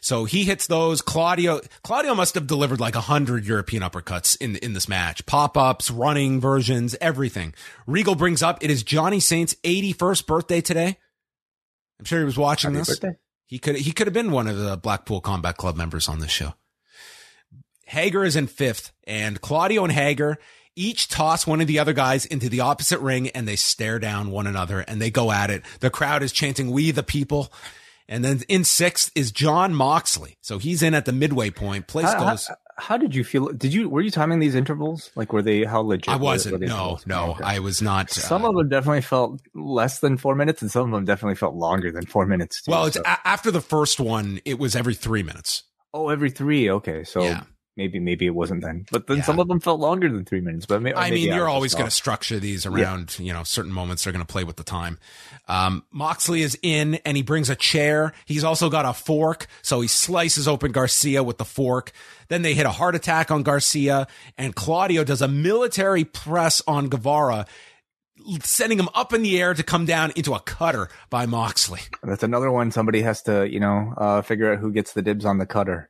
So 0.00 0.24
he 0.24 0.42
hits 0.42 0.66
those. 0.66 1.00
Claudio 1.00 1.60
Claudio 1.84 2.16
must 2.16 2.34
have 2.34 2.48
delivered 2.48 2.80
like 2.80 2.96
a 2.96 3.02
hundred 3.02 3.46
European 3.46 3.84
uppercuts 3.84 4.36
in 4.40 4.56
in 4.56 4.72
this 4.72 4.88
match. 4.88 5.24
Pop 5.26 5.56
ups, 5.56 5.92
running 5.92 6.40
versions, 6.40 6.96
everything. 7.00 7.54
Regal 7.86 8.16
brings 8.16 8.42
up 8.42 8.64
it 8.64 8.70
is 8.70 8.82
Johnny 8.82 9.20
Saint's 9.20 9.54
81st 9.62 10.26
birthday 10.26 10.60
today. 10.60 10.98
I'm 12.00 12.04
sure 12.04 12.18
he 12.18 12.24
was 12.24 12.36
watching 12.36 12.72
Happy 12.72 12.80
this. 12.80 12.98
Birthday. 12.98 13.16
He 13.46 13.58
could 13.58 13.76
he 13.76 13.92
could 13.92 14.06
have 14.06 14.14
been 14.14 14.32
one 14.32 14.48
of 14.48 14.56
the 14.56 14.76
Blackpool 14.76 15.20
Combat 15.20 15.56
Club 15.56 15.76
members 15.76 16.08
on 16.08 16.20
this 16.20 16.30
show. 16.30 16.54
Hager 17.86 18.24
is 18.24 18.36
in 18.36 18.46
fifth, 18.46 18.92
and 19.06 19.40
Claudio 19.40 19.84
and 19.84 19.92
Hager 19.92 20.38
each 20.76 21.08
toss 21.08 21.46
one 21.46 21.60
of 21.60 21.66
the 21.66 21.78
other 21.78 21.92
guys 21.92 22.26
into 22.26 22.48
the 22.48 22.60
opposite 22.60 22.98
ring, 22.98 23.28
and 23.28 23.46
they 23.46 23.56
stare 23.56 23.98
down 23.98 24.30
one 24.30 24.46
another 24.46 24.80
and 24.80 25.00
they 25.00 25.10
go 25.10 25.30
at 25.30 25.50
it. 25.50 25.62
The 25.80 25.90
crowd 25.90 26.22
is 26.22 26.32
chanting 26.32 26.70
"We 26.70 26.90
the 26.90 27.02
people." 27.02 27.52
And 28.08 28.24
then 28.24 28.42
in 28.48 28.64
sixth 28.64 29.10
is 29.14 29.32
Jon 29.32 29.74
Moxley. 29.74 30.36
So 30.42 30.58
he's 30.58 30.82
in 30.82 30.92
at 30.94 31.06
the 31.06 31.12
midway 31.12 31.50
point. 31.50 31.86
Place 31.86 32.12
how, 32.12 32.30
goes. 32.30 32.46
How, 32.48 32.56
how, 32.76 32.96
did 32.96 33.14
you 33.14 33.24
feel? 33.24 33.48
Did 33.48 33.72
you 33.72 33.88
were 33.88 34.00
you 34.00 34.10
timing 34.10 34.38
these 34.38 34.54
intervals? 34.54 35.10
Like 35.14 35.32
were 35.32 35.42
they 35.42 35.64
how 35.64 35.80
legit? 35.80 36.12
I 36.12 36.16
wasn't. 36.16 36.60
no, 36.60 36.98
no, 37.06 37.32
okay. 37.32 37.44
I 37.44 37.58
was 37.60 37.80
not. 37.80 38.10
Some 38.10 38.44
uh, 38.44 38.50
of 38.50 38.56
them 38.56 38.68
definitely 38.68 39.02
felt 39.02 39.40
less 39.54 40.00
than 40.00 40.16
four 40.16 40.34
minutes, 40.34 40.62
and 40.62 40.70
some 40.70 40.86
of 40.86 40.90
them 40.90 41.04
definitely 41.04 41.36
felt 41.36 41.54
longer 41.54 41.90
than 41.90 42.06
four 42.06 42.26
minutes. 42.26 42.62
Too, 42.62 42.70
well, 42.70 42.86
it's 42.86 42.96
so. 42.96 43.02
a- 43.04 43.28
after 43.28 43.50
the 43.50 43.60
first 43.60 44.00
one, 44.00 44.40
it 44.44 44.58
was 44.58 44.76
every 44.76 44.94
three 44.94 45.22
minutes. 45.22 45.64
Oh, 45.92 46.08
every 46.08 46.30
three. 46.30 46.70
Okay, 46.70 47.04
so 47.04 47.22
yeah 47.22 47.44
maybe 47.76 47.98
maybe 47.98 48.26
it 48.26 48.34
wasn't 48.34 48.62
then. 48.62 48.86
But 48.90 49.06
then 49.06 49.18
yeah. 49.18 49.22
some 49.22 49.38
of 49.38 49.48
them 49.48 49.60
felt 49.60 49.80
longer 49.80 50.10
than 50.10 50.24
three 50.24 50.40
minutes. 50.40 50.66
But 50.66 50.82
maybe, 50.82 50.96
I 50.96 51.10
mean, 51.10 51.32
you're 51.32 51.48
always 51.48 51.74
going 51.74 51.86
to 51.86 51.94
structure 51.94 52.38
these 52.38 52.66
around 52.66 53.16
yeah. 53.18 53.26
you 53.26 53.32
know 53.32 53.44
certain 53.44 53.72
moments. 53.72 54.04
They're 54.04 54.12
going 54.12 54.24
to 54.24 54.32
play 54.32 54.44
with 54.44 54.56
the 54.56 54.64
time. 54.64 54.98
Um, 55.48 55.84
Moxley 55.90 56.42
is 56.42 56.58
in 56.62 56.96
and 57.04 57.16
he 57.16 57.22
brings 57.22 57.50
a 57.50 57.56
chair. 57.56 58.12
He's 58.26 58.44
also 58.44 58.70
got 58.70 58.84
a 58.84 58.92
fork, 58.92 59.46
so 59.62 59.80
he 59.80 59.88
slices 59.88 60.48
open 60.48 60.72
Garcia 60.72 61.22
with 61.22 61.38
the 61.38 61.44
fork. 61.44 61.92
Then 62.28 62.42
they 62.42 62.54
hit 62.54 62.66
a 62.66 62.70
heart 62.70 62.94
attack 62.94 63.30
on 63.30 63.42
Garcia, 63.42 64.06
and 64.38 64.54
Claudio 64.54 65.04
does 65.04 65.22
a 65.22 65.28
military 65.28 66.04
press 66.04 66.62
on 66.66 66.88
Guevara 66.88 67.46
sending 68.42 68.78
him 68.78 68.88
up 68.94 69.12
in 69.12 69.22
the 69.22 69.40
air 69.40 69.54
to 69.54 69.62
come 69.62 69.84
down 69.84 70.12
into 70.16 70.34
a 70.34 70.40
cutter 70.40 70.88
by 71.10 71.26
Moxley. 71.26 71.80
That's 72.02 72.22
another 72.22 72.50
one. 72.50 72.70
Somebody 72.70 73.02
has 73.02 73.22
to, 73.22 73.48
you 73.48 73.60
know, 73.60 73.92
uh, 73.96 74.22
figure 74.22 74.52
out 74.52 74.58
who 74.58 74.72
gets 74.72 74.92
the 74.92 75.02
dibs 75.02 75.24
on 75.24 75.38
the 75.38 75.46
cutter. 75.46 75.88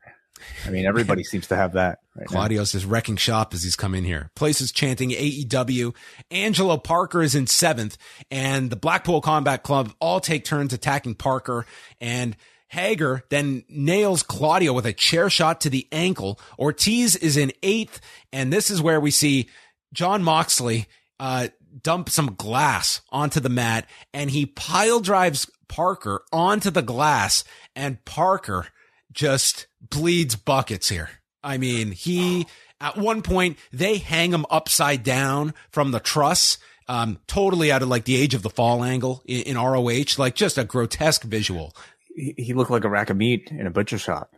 I 0.66 0.70
mean, 0.70 0.86
everybody 0.86 1.24
seems 1.24 1.48
to 1.48 1.56
have 1.56 1.72
that. 1.72 1.98
Right 2.16 2.26
Claudio's 2.26 2.74
is 2.74 2.84
wrecking 2.84 3.16
shop 3.16 3.54
as 3.54 3.62
he's 3.64 3.76
come 3.76 3.94
in 3.94 4.04
here. 4.04 4.30
Places 4.36 4.72
chanting 4.72 5.10
AEW. 5.10 5.94
Angelo 6.30 6.76
Parker 6.76 7.22
is 7.22 7.34
in 7.34 7.46
seventh, 7.46 7.96
and 8.30 8.70
the 8.70 8.76
Blackpool 8.76 9.20
Combat 9.20 9.62
Club 9.62 9.92
all 10.00 10.20
take 10.20 10.44
turns 10.44 10.72
attacking 10.72 11.16
Parker. 11.16 11.66
And 12.00 12.36
Hager 12.68 13.24
then 13.30 13.64
nails 13.68 14.22
Claudio 14.22 14.72
with 14.72 14.86
a 14.86 14.92
chair 14.92 15.30
shot 15.30 15.60
to 15.62 15.70
the 15.70 15.86
ankle. 15.92 16.40
Ortiz 16.58 17.16
is 17.16 17.36
in 17.36 17.52
eighth, 17.62 18.00
and 18.32 18.52
this 18.52 18.70
is 18.70 18.82
where 18.82 19.00
we 19.00 19.10
see 19.10 19.48
Jon 19.92 20.22
Moxley 20.22 20.86
uh, 21.20 21.48
dump 21.82 22.08
some 22.08 22.34
glass 22.34 23.00
onto 23.10 23.40
the 23.40 23.48
mat, 23.48 23.88
and 24.12 24.30
he 24.30 24.46
pile 24.46 25.00
drives 25.00 25.50
Parker 25.68 26.22
onto 26.32 26.70
the 26.70 26.82
glass, 26.82 27.44
and 27.74 28.04
Parker 28.04 28.66
just 29.14 29.66
bleeds 29.80 30.36
buckets 30.36 30.88
here. 30.88 31.10
I 31.42 31.58
mean, 31.58 31.92
he, 31.92 32.46
at 32.80 32.96
one 32.96 33.22
point, 33.22 33.58
they 33.72 33.98
hang 33.98 34.32
him 34.32 34.46
upside 34.50 35.02
down 35.02 35.54
from 35.70 35.90
the 35.90 36.00
truss, 36.00 36.58
um, 36.88 37.18
totally 37.26 37.70
out 37.70 37.82
of 37.82 37.88
like 37.88 38.04
the 38.04 38.16
age 38.16 38.34
of 38.34 38.42
the 38.42 38.50
fall 38.50 38.82
angle 38.82 39.22
in, 39.26 39.42
in 39.42 39.56
ROH, 39.58 40.18
like 40.18 40.34
just 40.34 40.58
a 40.58 40.64
grotesque 40.64 41.22
visual. 41.22 41.74
He, 42.14 42.34
he 42.36 42.54
looked 42.54 42.70
like 42.70 42.84
a 42.84 42.88
rack 42.88 43.10
of 43.10 43.16
meat 43.16 43.50
in 43.50 43.66
a 43.66 43.70
butcher 43.70 43.98
shop. 43.98 44.34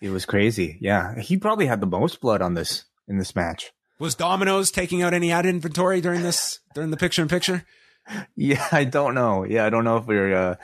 It 0.00 0.10
was 0.10 0.26
crazy. 0.26 0.78
Yeah. 0.80 1.18
He 1.18 1.36
probably 1.36 1.66
had 1.66 1.80
the 1.80 1.86
most 1.86 2.20
blood 2.20 2.42
on 2.42 2.54
this, 2.54 2.84
in 3.08 3.18
this 3.18 3.36
match. 3.36 3.72
Was 3.98 4.14
Domino's 4.14 4.70
taking 4.70 5.00
out 5.02 5.14
any 5.14 5.30
ad 5.30 5.46
inventory 5.46 6.00
during 6.00 6.22
this, 6.22 6.58
during 6.74 6.90
the 6.90 6.96
picture 6.96 7.22
in 7.22 7.28
picture? 7.28 7.64
Yeah, 8.36 8.66
I 8.72 8.84
don't 8.84 9.14
know. 9.14 9.44
Yeah, 9.44 9.64
I 9.64 9.70
don't 9.70 9.84
know 9.84 9.96
if 9.96 10.06
we 10.06 10.16
are 10.16 10.34
uh, 10.34 10.54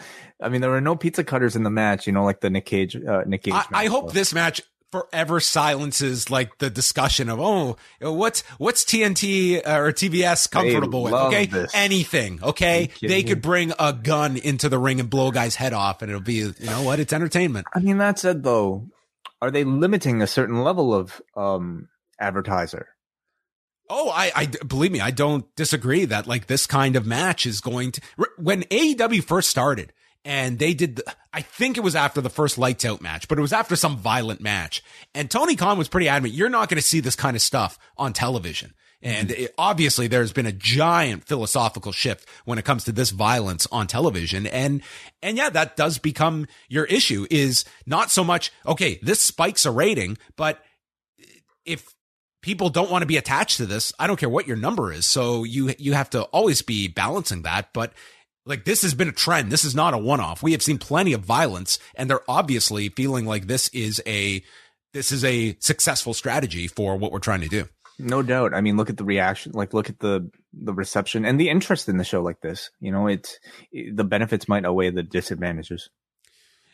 I 0.40 0.48
mean, 0.48 0.60
there 0.60 0.70
were 0.70 0.80
no 0.80 0.96
pizza 0.96 1.24
cutters 1.24 1.56
in 1.56 1.64
the 1.64 1.70
match, 1.70 2.06
you 2.06 2.12
know, 2.12 2.24
like 2.24 2.40
the 2.40 2.50
Nick 2.50 2.66
Cage, 2.66 2.96
uh, 2.96 3.24
Nick 3.26 3.42
Cage. 3.42 3.54
I, 3.54 3.66
I 3.72 3.86
hope 3.86 4.12
this 4.12 4.32
match 4.32 4.62
forever 4.90 5.38
silences 5.38 6.30
like 6.30 6.56
the 6.58 6.70
discussion 6.70 7.28
of 7.28 7.38
oh 7.38 7.76
what's 8.00 8.40
what's 8.56 8.84
TNT 8.84 9.56
uh, 9.58 9.80
or 9.80 9.92
TBS 9.92 10.50
comfortable 10.50 11.02
with 11.02 11.12
okay 11.12 11.44
this. 11.44 11.70
anything 11.74 12.42
okay 12.42 12.88
they 13.02 13.22
could 13.22 13.42
bring 13.42 13.74
a 13.78 13.92
gun 13.92 14.38
into 14.38 14.70
the 14.70 14.78
ring 14.78 14.98
and 14.98 15.10
blow 15.10 15.28
a 15.28 15.32
guy's 15.32 15.54
head 15.54 15.74
off 15.74 16.00
and 16.00 16.10
it'll 16.10 16.22
be 16.22 16.36
you 16.36 16.54
know 16.62 16.82
what 16.84 17.00
it's 17.00 17.12
entertainment 17.12 17.66
I 17.74 17.80
mean 17.80 17.98
that 17.98 18.18
said 18.18 18.42
though 18.42 18.88
are 19.42 19.50
they 19.50 19.64
limiting 19.64 20.22
a 20.22 20.26
certain 20.26 20.62
level 20.62 20.94
of 20.94 21.20
um 21.36 21.88
advertiser 22.18 22.88
Oh, 23.90 24.10
I, 24.10 24.32
I 24.34 24.46
believe 24.46 24.92
me, 24.92 25.00
I 25.00 25.10
don't 25.10 25.44
disagree 25.56 26.04
that 26.06 26.26
like 26.26 26.46
this 26.46 26.66
kind 26.66 26.96
of 26.96 27.06
match 27.06 27.46
is 27.46 27.60
going 27.60 27.92
to 27.92 28.00
when 28.36 28.62
AEW 28.64 29.24
first 29.24 29.50
started 29.50 29.92
and 30.24 30.58
they 30.58 30.74
did 30.74 30.96
the, 30.96 31.14
I 31.32 31.40
think 31.40 31.76
it 31.76 31.82
was 31.82 31.94
after 31.94 32.20
the 32.20 32.30
first 32.30 32.58
lights 32.58 32.84
out 32.84 33.00
match, 33.00 33.28
but 33.28 33.38
it 33.38 33.42
was 33.42 33.52
after 33.52 33.76
some 33.76 33.96
violent 33.96 34.40
match. 34.40 34.82
And 35.14 35.30
Tony 35.30 35.56
Khan 35.56 35.78
was 35.78 35.88
pretty 35.88 36.08
adamant, 36.08 36.34
you're 36.34 36.48
not 36.48 36.68
going 36.68 36.80
to 36.80 36.86
see 36.86 37.00
this 37.00 37.16
kind 37.16 37.36
of 37.36 37.42
stuff 37.42 37.78
on 37.96 38.12
television. 38.12 38.74
And 39.00 39.28
mm-hmm. 39.28 39.44
it, 39.44 39.54
obviously 39.56 40.06
there's 40.06 40.32
been 40.32 40.46
a 40.46 40.52
giant 40.52 41.24
philosophical 41.24 41.92
shift 41.92 42.28
when 42.44 42.58
it 42.58 42.64
comes 42.64 42.84
to 42.84 42.92
this 42.92 43.10
violence 43.10 43.66
on 43.70 43.86
television. 43.86 44.46
And, 44.46 44.82
and 45.22 45.36
yeah, 45.36 45.50
that 45.50 45.76
does 45.76 45.98
become 45.98 46.46
your 46.68 46.84
issue 46.84 47.26
is 47.30 47.64
not 47.86 48.10
so 48.10 48.24
much, 48.24 48.52
okay, 48.66 48.98
this 49.02 49.20
spikes 49.20 49.64
a 49.64 49.70
rating, 49.70 50.18
but 50.36 50.62
if 51.64 51.94
people 52.42 52.70
don't 52.70 52.90
want 52.90 53.02
to 53.02 53.06
be 53.06 53.16
attached 53.16 53.56
to 53.56 53.66
this, 53.66 53.92
I 53.98 54.06
don't 54.06 54.18
care 54.18 54.28
what 54.28 54.46
your 54.46 54.56
number 54.56 54.92
is. 54.92 55.06
So 55.06 55.44
you, 55.44 55.74
you 55.78 55.94
have 55.94 56.10
to 56.10 56.22
always 56.24 56.62
be 56.62 56.88
balancing 56.88 57.42
that. 57.42 57.72
But 57.72 57.92
Like 58.46 58.64
this 58.64 58.82
has 58.82 58.94
been 58.94 59.08
a 59.08 59.12
trend. 59.12 59.52
This 59.52 59.64
is 59.64 59.74
not 59.74 59.94
a 59.94 59.98
one 59.98 60.20
off. 60.20 60.42
We 60.42 60.52
have 60.52 60.62
seen 60.62 60.78
plenty 60.78 61.12
of 61.12 61.20
violence 61.20 61.78
and 61.94 62.08
they're 62.08 62.28
obviously 62.28 62.88
feeling 62.88 63.26
like 63.26 63.46
this 63.46 63.68
is 63.68 64.00
a, 64.06 64.42
this 64.94 65.12
is 65.12 65.22
a 65.24 65.56
successful 65.60 66.14
strategy 66.14 66.66
for 66.66 66.96
what 66.96 67.12
we're 67.12 67.18
trying 67.18 67.42
to 67.42 67.48
do. 67.48 67.68
No 67.98 68.22
doubt. 68.22 68.54
I 68.54 68.60
mean, 68.60 68.76
look 68.76 68.88
at 68.90 68.96
the 68.96 69.04
reaction, 69.04 69.52
like 69.52 69.74
look 69.74 69.90
at 69.90 69.98
the, 69.98 70.30
the 70.52 70.72
reception 70.72 71.24
and 71.24 71.38
the 71.38 71.50
interest 71.50 71.88
in 71.88 71.98
the 71.98 72.04
show 72.04 72.22
like 72.22 72.40
this. 72.40 72.70
You 72.80 72.92
know, 72.92 73.08
it's, 73.08 73.38
it, 73.70 73.96
the 73.96 74.04
benefits 74.04 74.48
might 74.48 74.64
outweigh 74.64 74.90
the 74.90 75.02
disadvantages. 75.02 75.90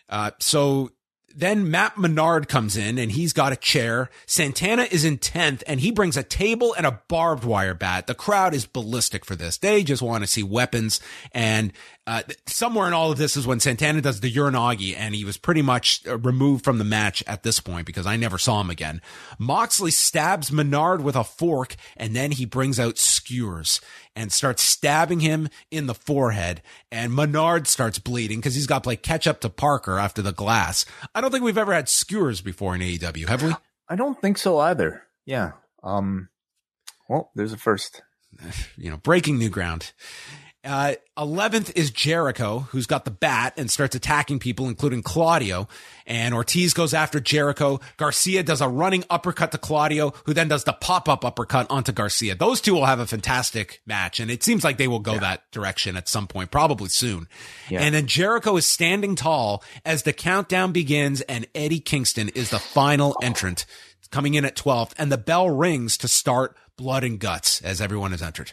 Uh, 0.08 0.30
so 0.38 0.90
then 1.34 1.70
Matt 1.70 1.98
Menard 1.98 2.48
comes 2.48 2.76
in 2.76 2.98
and 2.98 3.10
he's 3.10 3.32
got 3.32 3.52
a 3.52 3.56
chair. 3.56 4.08
Santana 4.26 4.84
is 4.90 5.04
in 5.04 5.18
10th 5.18 5.62
and 5.66 5.80
he 5.80 5.90
brings 5.90 6.16
a 6.16 6.22
table 6.22 6.74
and 6.76 6.86
a 6.86 7.00
barbed 7.08 7.44
wire 7.44 7.74
bat. 7.74 8.06
The 8.06 8.14
crowd 8.14 8.54
is 8.54 8.66
ballistic 8.66 9.24
for 9.24 9.34
this. 9.34 9.58
They 9.58 9.82
just 9.82 10.02
want 10.02 10.22
to 10.22 10.28
see 10.28 10.42
weapons. 10.42 11.00
And 11.32 11.72
uh, 12.06 12.22
somewhere 12.46 12.86
in 12.86 12.92
all 12.92 13.10
of 13.10 13.16
this 13.16 13.36
is 13.36 13.46
when 13.46 13.60
Santana 13.60 14.02
does 14.02 14.20
the 14.20 14.30
Uranage 14.30 14.94
and 14.96 15.14
he 15.14 15.24
was 15.24 15.38
pretty 15.38 15.62
much 15.62 16.02
uh, 16.06 16.18
removed 16.18 16.62
from 16.62 16.76
the 16.76 16.84
match 16.84 17.24
at 17.26 17.42
this 17.42 17.60
point 17.60 17.86
because 17.86 18.06
I 18.06 18.16
never 18.16 18.36
saw 18.36 18.60
him 18.60 18.68
again. 18.68 19.00
Moxley 19.38 19.90
stabs 19.90 20.52
Menard 20.52 21.02
with 21.02 21.16
a 21.16 21.24
fork 21.24 21.76
and 21.96 22.14
then 22.14 22.32
he 22.32 22.44
brings 22.44 22.78
out 22.78 22.98
skewers 22.98 23.80
and 24.14 24.30
starts 24.30 24.62
stabbing 24.62 25.20
him 25.20 25.48
in 25.70 25.86
the 25.86 25.94
forehead. 25.94 26.60
And 26.92 27.14
Menard 27.14 27.66
starts 27.66 27.98
bleeding 27.98 28.38
because 28.38 28.54
he's 28.54 28.66
got 28.66 28.82
to 28.82 28.86
play 28.86 28.96
catch 28.96 29.26
up 29.26 29.40
to 29.40 29.48
Parker 29.48 29.98
after 29.98 30.20
the 30.20 30.32
glass. 30.32 30.84
I 31.14 31.22
don't 31.22 31.30
think 31.30 31.42
we've 31.42 31.56
ever 31.56 31.72
had 31.72 31.88
skewers 31.88 32.42
before 32.42 32.74
in 32.74 32.82
AEW, 32.82 33.28
have 33.28 33.42
we? 33.42 33.54
I 33.88 33.96
don't 33.96 34.20
think 34.20 34.36
so 34.36 34.58
either. 34.58 35.04
Yeah. 35.24 35.52
Um, 35.82 36.28
well, 37.08 37.30
there's 37.34 37.52
a 37.52 37.58
first. 37.58 38.02
You 38.76 38.90
know, 38.90 38.96
breaking 38.96 39.38
new 39.38 39.48
ground. 39.48 39.92
Uh, 40.64 40.94
11th 41.18 41.72
is 41.76 41.90
Jericho, 41.90 42.60
who's 42.70 42.86
got 42.86 43.04
the 43.04 43.10
bat 43.10 43.52
and 43.56 43.70
starts 43.70 43.94
attacking 43.94 44.38
people, 44.38 44.66
including 44.66 45.02
Claudio. 45.02 45.68
And 46.06 46.34
Ortiz 46.34 46.72
goes 46.72 46.94
after 46.94 47.20
Jericho. 47.20 47.80
Garcia 47.98 48.42
does 48.42 48.60
a 48.60 48.68
running 48.68 49.04
uppercut 49.10 49.52
to 49.52 49.58
Claudio, 49.58 50.14
who 50.24 50.32
then 50.32 50.48
does 50.48 50.64
the 50.64 50.72
pop 50.72 51.08
up 51.08 51.24
uppercut 51.24 51.70
onto 51.70 51.92
Garcia. 51.92 52.34
Those 52.34 52.60
two 52.60 52.72
will 52.72 52.86
have 52.86 52.98
a 52.98 53.06
fantastic 53.06 53.82
match. 53.86 54.20
And 54.20 54.30
it 54.30 54.42
seems 54.42 54.64
like 54.64 54.78
they 54.78 54.88
will 54.88 55.00
go 55.00 55.14
yeah. 55.14 55.20
that 55.20 55.50
direction 55.52 55.96
at 55.96 56.08
some 56.08 56.26
point, 56.26 56.50
probably 56.50 56.88
soon. 56.88 57.28
Yeah. 57.68 57.80
And 57.80 57.94
then 57.94 58.06
Jericho 58.06 58.56
is 58.56 58.66
standing 58.66 59.16
tall 59.16 59.62
as 59.84 60.04
the 60.04 60.12
countdown 60.14 60.72
begins 60.72 61.20
and 61.22 61.46
Eddie 61.54 61.80
Kingston 61.80 62.30
is 62.30 62.50
the 62.50 62.58
final 62.58 63.16
entrant 63.22 63.66
coming 64.10 64.34
in 64.34 64.44
at 64.44 64.56
12th 64.56 64.92
and 64.96 65.12
the 65.12 65.18
bell 65.18 65.50
rings 65.50 65.98
to 65.98 66.08
start 66.08 66.56
blood 66.76 67.04
and 67.04 67.18
guts 67.18 67.60
as 67.62 67.80
everyone 67.80 68.12
is 68.12 68.22
entered 68.22 68.52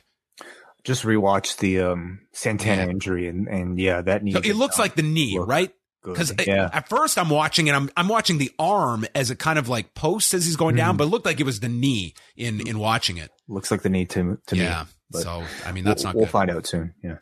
just 0.83 1.03
rewatched 1.03 1.57
the 1.57 1.81
um, 1.81 2.21
Santana 2.31 2.83
yeah. 2.83 2.89
injury, 2.89 3.27
and 3.27 3.47
and 3.47 3.79
yeah, 3.79 4.01
that 4.01 4.23
knee. 4.23 4.33
So 4.33 4.39
it 4.39 4.55
looks 4.55 4.79
like 4.79 4.95
the 4.95 5.03
knee, 5.03 5.37
right? 5.37 5.71
Because 6.03 6.33
yeah. 6.47 6.69
at 6.73 6.89
first 6.89 7.17
I'm 7.17 7.29
watching 7.29 7.67
it, 7.67 7.73
I'm 7.73 7.89
I'm 7.95 8.07
watching 8.07 8.39
the 8.39 8.51
arm 8.57 9.05
as 9.13 9.29
it 9.29 9.37
kind 9.37 9.59
of 9.59 9.69
like 9.69 9.93
posts 9.93 10.33
as 10.33 10.45
he's 10.45 10.55
going 10.55 10.75
down, 10.75 10.95
mm. 10.95 10.97
but 10.97 11.03
it 11.05 11.07
looked 11.07 11.25
like 11.25 11.39
it 11.39 11.45
was 11.45 11.59
the 11.59 11.69
knee 11.69 12.15
in 12.35 12.67
in 12.67 12.79
watching 12.79 13.17
it. 13.17 13.29
Looks 13.47 13.69
like 13.69 13.83
the 13.83 13.89
knee 13.89 14.05
to 14.05 14.39
to 14.47 14.55
yeah. 14.55 14.85
me. 15.13 15.21
so 15.21 15.43
I 15.65 15.71
mean 15.71 15.83
that's 15.83 16.03
we'll, 16.03 16.09
not. 16.09 16.15
We'll 16.15 16.25
good. 16.25 16.31
find 16.31 16.51
out 16.51 16.65
soon. 16.65 16.95
Yeah. 17.03 17.17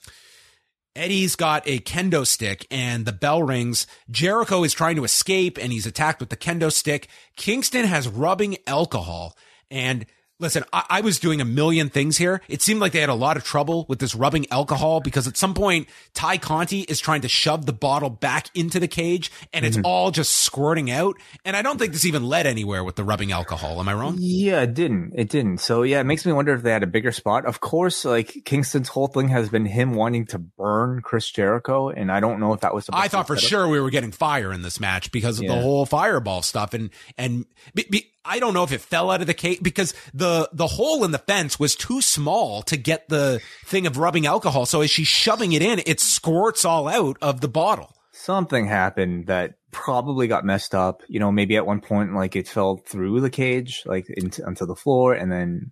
Eddie's 0.95 1.35
got 1.35 1.63
a 1.65 1.79
kendo 1.79 2.25
stick 2.25 2.65
and 2.71 3.05
the 3.05 3.13
bell 3.13 3.43
rings. 3.43 3.85
Jericho 4.09 4.63
is 4.63 4.73
trying 4.73 4.95
to 4.95 5.03
escape 5.03 5.57
and 5.57 5.71
he's 5.71 5.85
attacked 5.85 6.19
with 6.19 6.29
the 6.29 6.35
kendo 6.35 6.71
stick. 6.71 7.07
Kingston 7.35 7.85
has 7.85 8.07
rubbing 8.07 8.57
alcohol 8.65 9.37
and 9.69 10.05
Listen, 10.41 10.63
I, 10.71 10.85
I, 10.89 11.01
was 11.01 11.19
doing 11.19 11.41
a 11.41 11.45
million 11.45 11.89
things 11.89 12.17
here. 12.17 12.41
It 12.47 12.61
seemed 12.61 12.79
like 12.79 12.93
they 12.93 13.01
had 13.01 13.09
a 13.09 13.13
lot 13.13 13.35
of 13.35 13.43
trouble 13.43 13.85
with 13.89 13.99
this 13.99 14.15
rubbing 14.15 14.49
alcohol 14.51 15.01
because 15.01 15.27
at 15.27 15.35
some 15.35 15.53
point, 15.53 15.89
Tay 16.13 16.37
Conti 16.37 16.81
is 16.81 17.01
trying 17.01 17.21
to 17.21 17.27
shove 17.27 17.65
the 17.65 17.73
bottle 17.73 18.09
back 18.09 18.47
into 18.55 18.79
the 18.79 18.87
cage 18.87 19.31
and 19.51 19.65
it's 19.65 19.75
mm-hmm. 19.75 19.85
all 19.85 20.11
just 20.11 20.33
squirting 20.33 20.89
out. 20.89 21.17
And 21.43 21.57
I 21.57 21.61
don't 21.61 21.77
think 21.77 21.91
this 21.91 22.05
even 22.05 22.23
led 22.23 22.47
anywhere 22.47 22.85
with 22.85 22.95
the 22.95 23.03
rubbing 23.03 23.33
alcohol. 23.33 23.81
Am 23.81 23.89
I 23.89 23.93
wrong? 23.93 24.15
Yeah, 24.17 24.61
it 24.61 24.73
didn't. 24.73 25.11
It 25.13 25.27
didn't. 25.27 25.57
So 25.57 25.83
yeah, 25.83 25.99
it 25.99 26.05
makes 26.05 26.25
me 26.25 26.31
wonder 26.31 26.53
if 26.53 26.63
they 26.63 26.71
had 26.71 26.83
a 26.83 26.87
bigger 26.87 27.11
spot. 27.11 27.45
Of 27.45 27.59
course, 27.59 28.05
like 28.05 28.45
Kingston's 28.45 28.87
whole 28.87 29.07
thing 29.07 29.27
has 29.27 29.49
been 29.49 29.65
him 29.65 29.93
wanting 29.93 30.25
to 30.27 30.39
burn 30.39 31.01
Chris 31.01 31.29
Jericho. 31.29 31.89
And 31.89 32.09
I 32.09 32.21
don't 32.21 32.39
know 32.39 32.53
if 32.53 32.61
that 32.61 32.73
was, 32.73 32.89
I 32.93 33.09
thought 33.09 33.27
for 33.27 33.35
sure 33.35 33.67
we 33.67 33.81
were 33.81 33.89
getting 33.89 34.13
fire 34.13 34.53
in 34.53 34.61
this 34.61 34.79
match 34.79 35.11
because 35.11 35.39
of 35.39 35.43
yeah. 35.43 35.55
the 35.55 35.61
whole 35.61 35.85
fireball 35.85 36.43
stuff. 36.43 36.73
And, 36.73 36.91
and 37.17 37.45
be, 37.73 37.85
be, 37.89 38.11
I 38.29 38.37
don't 38.37 38.53
know 38.53 38.63
if 38.63 38.71
it 38.71 38.81
fell 38.81 39.09
out 39.09 39.21
of 39.21 39.27
the 39.27 39.33
cage 39.33 39.59
because 39.63 39.95
the 40.13 40.49
the 40.53 40.67
hole 40.67 41.03
in 41.03 41.09
the 41.09 41.17
fence 41.17 41.59
was 41.59 41.75
too 41.75 41.99
small 41.99 42.61
to 42.63 42.77
get 42.77 43.09
the 43.09 43.41
thing 43.65 43.87
of 43.87 43.97
rubbing 43.97 44.27
alcohol. 44.27 44.67
So 44.67 44.81
as 44.81 44.91
she's 44.91 45.07
shoving 45.07 45.53
it 45.53 45.63
in, 45.63 45.81
it 45.87 45.99
squirts 45.99 46.63
all 46.63 46.87
out 46.87 47.17
of 47.23 47.41
the 47.41 47.47
bottle. 47.47 47.95
Something 48.11 48.67
happened 48.67 49.25
that 49.27 49.55
probably 49.71 50.27
got 50.27 50.45
messed 50.45 50.75
up. 50.75 51.01
You 51.07 51.19
know, 51.19 51.31
maybe 51.31 51.57
at 51.57 51.65
one 51.65 51.81
point 51.81 52.13
like 52.13 52.35
it 52.35 52.47
fell 52.47 52.77
through 52.77 53.19
the 53.21 53.31
cage, 53.31 53.81
like 53.87 54.05
into 54.09 54.45
onto 54.45 54.67
the 54.67 54.75
floor, 54.75 55.13
and 55.13 55.31
then 55.31 55.71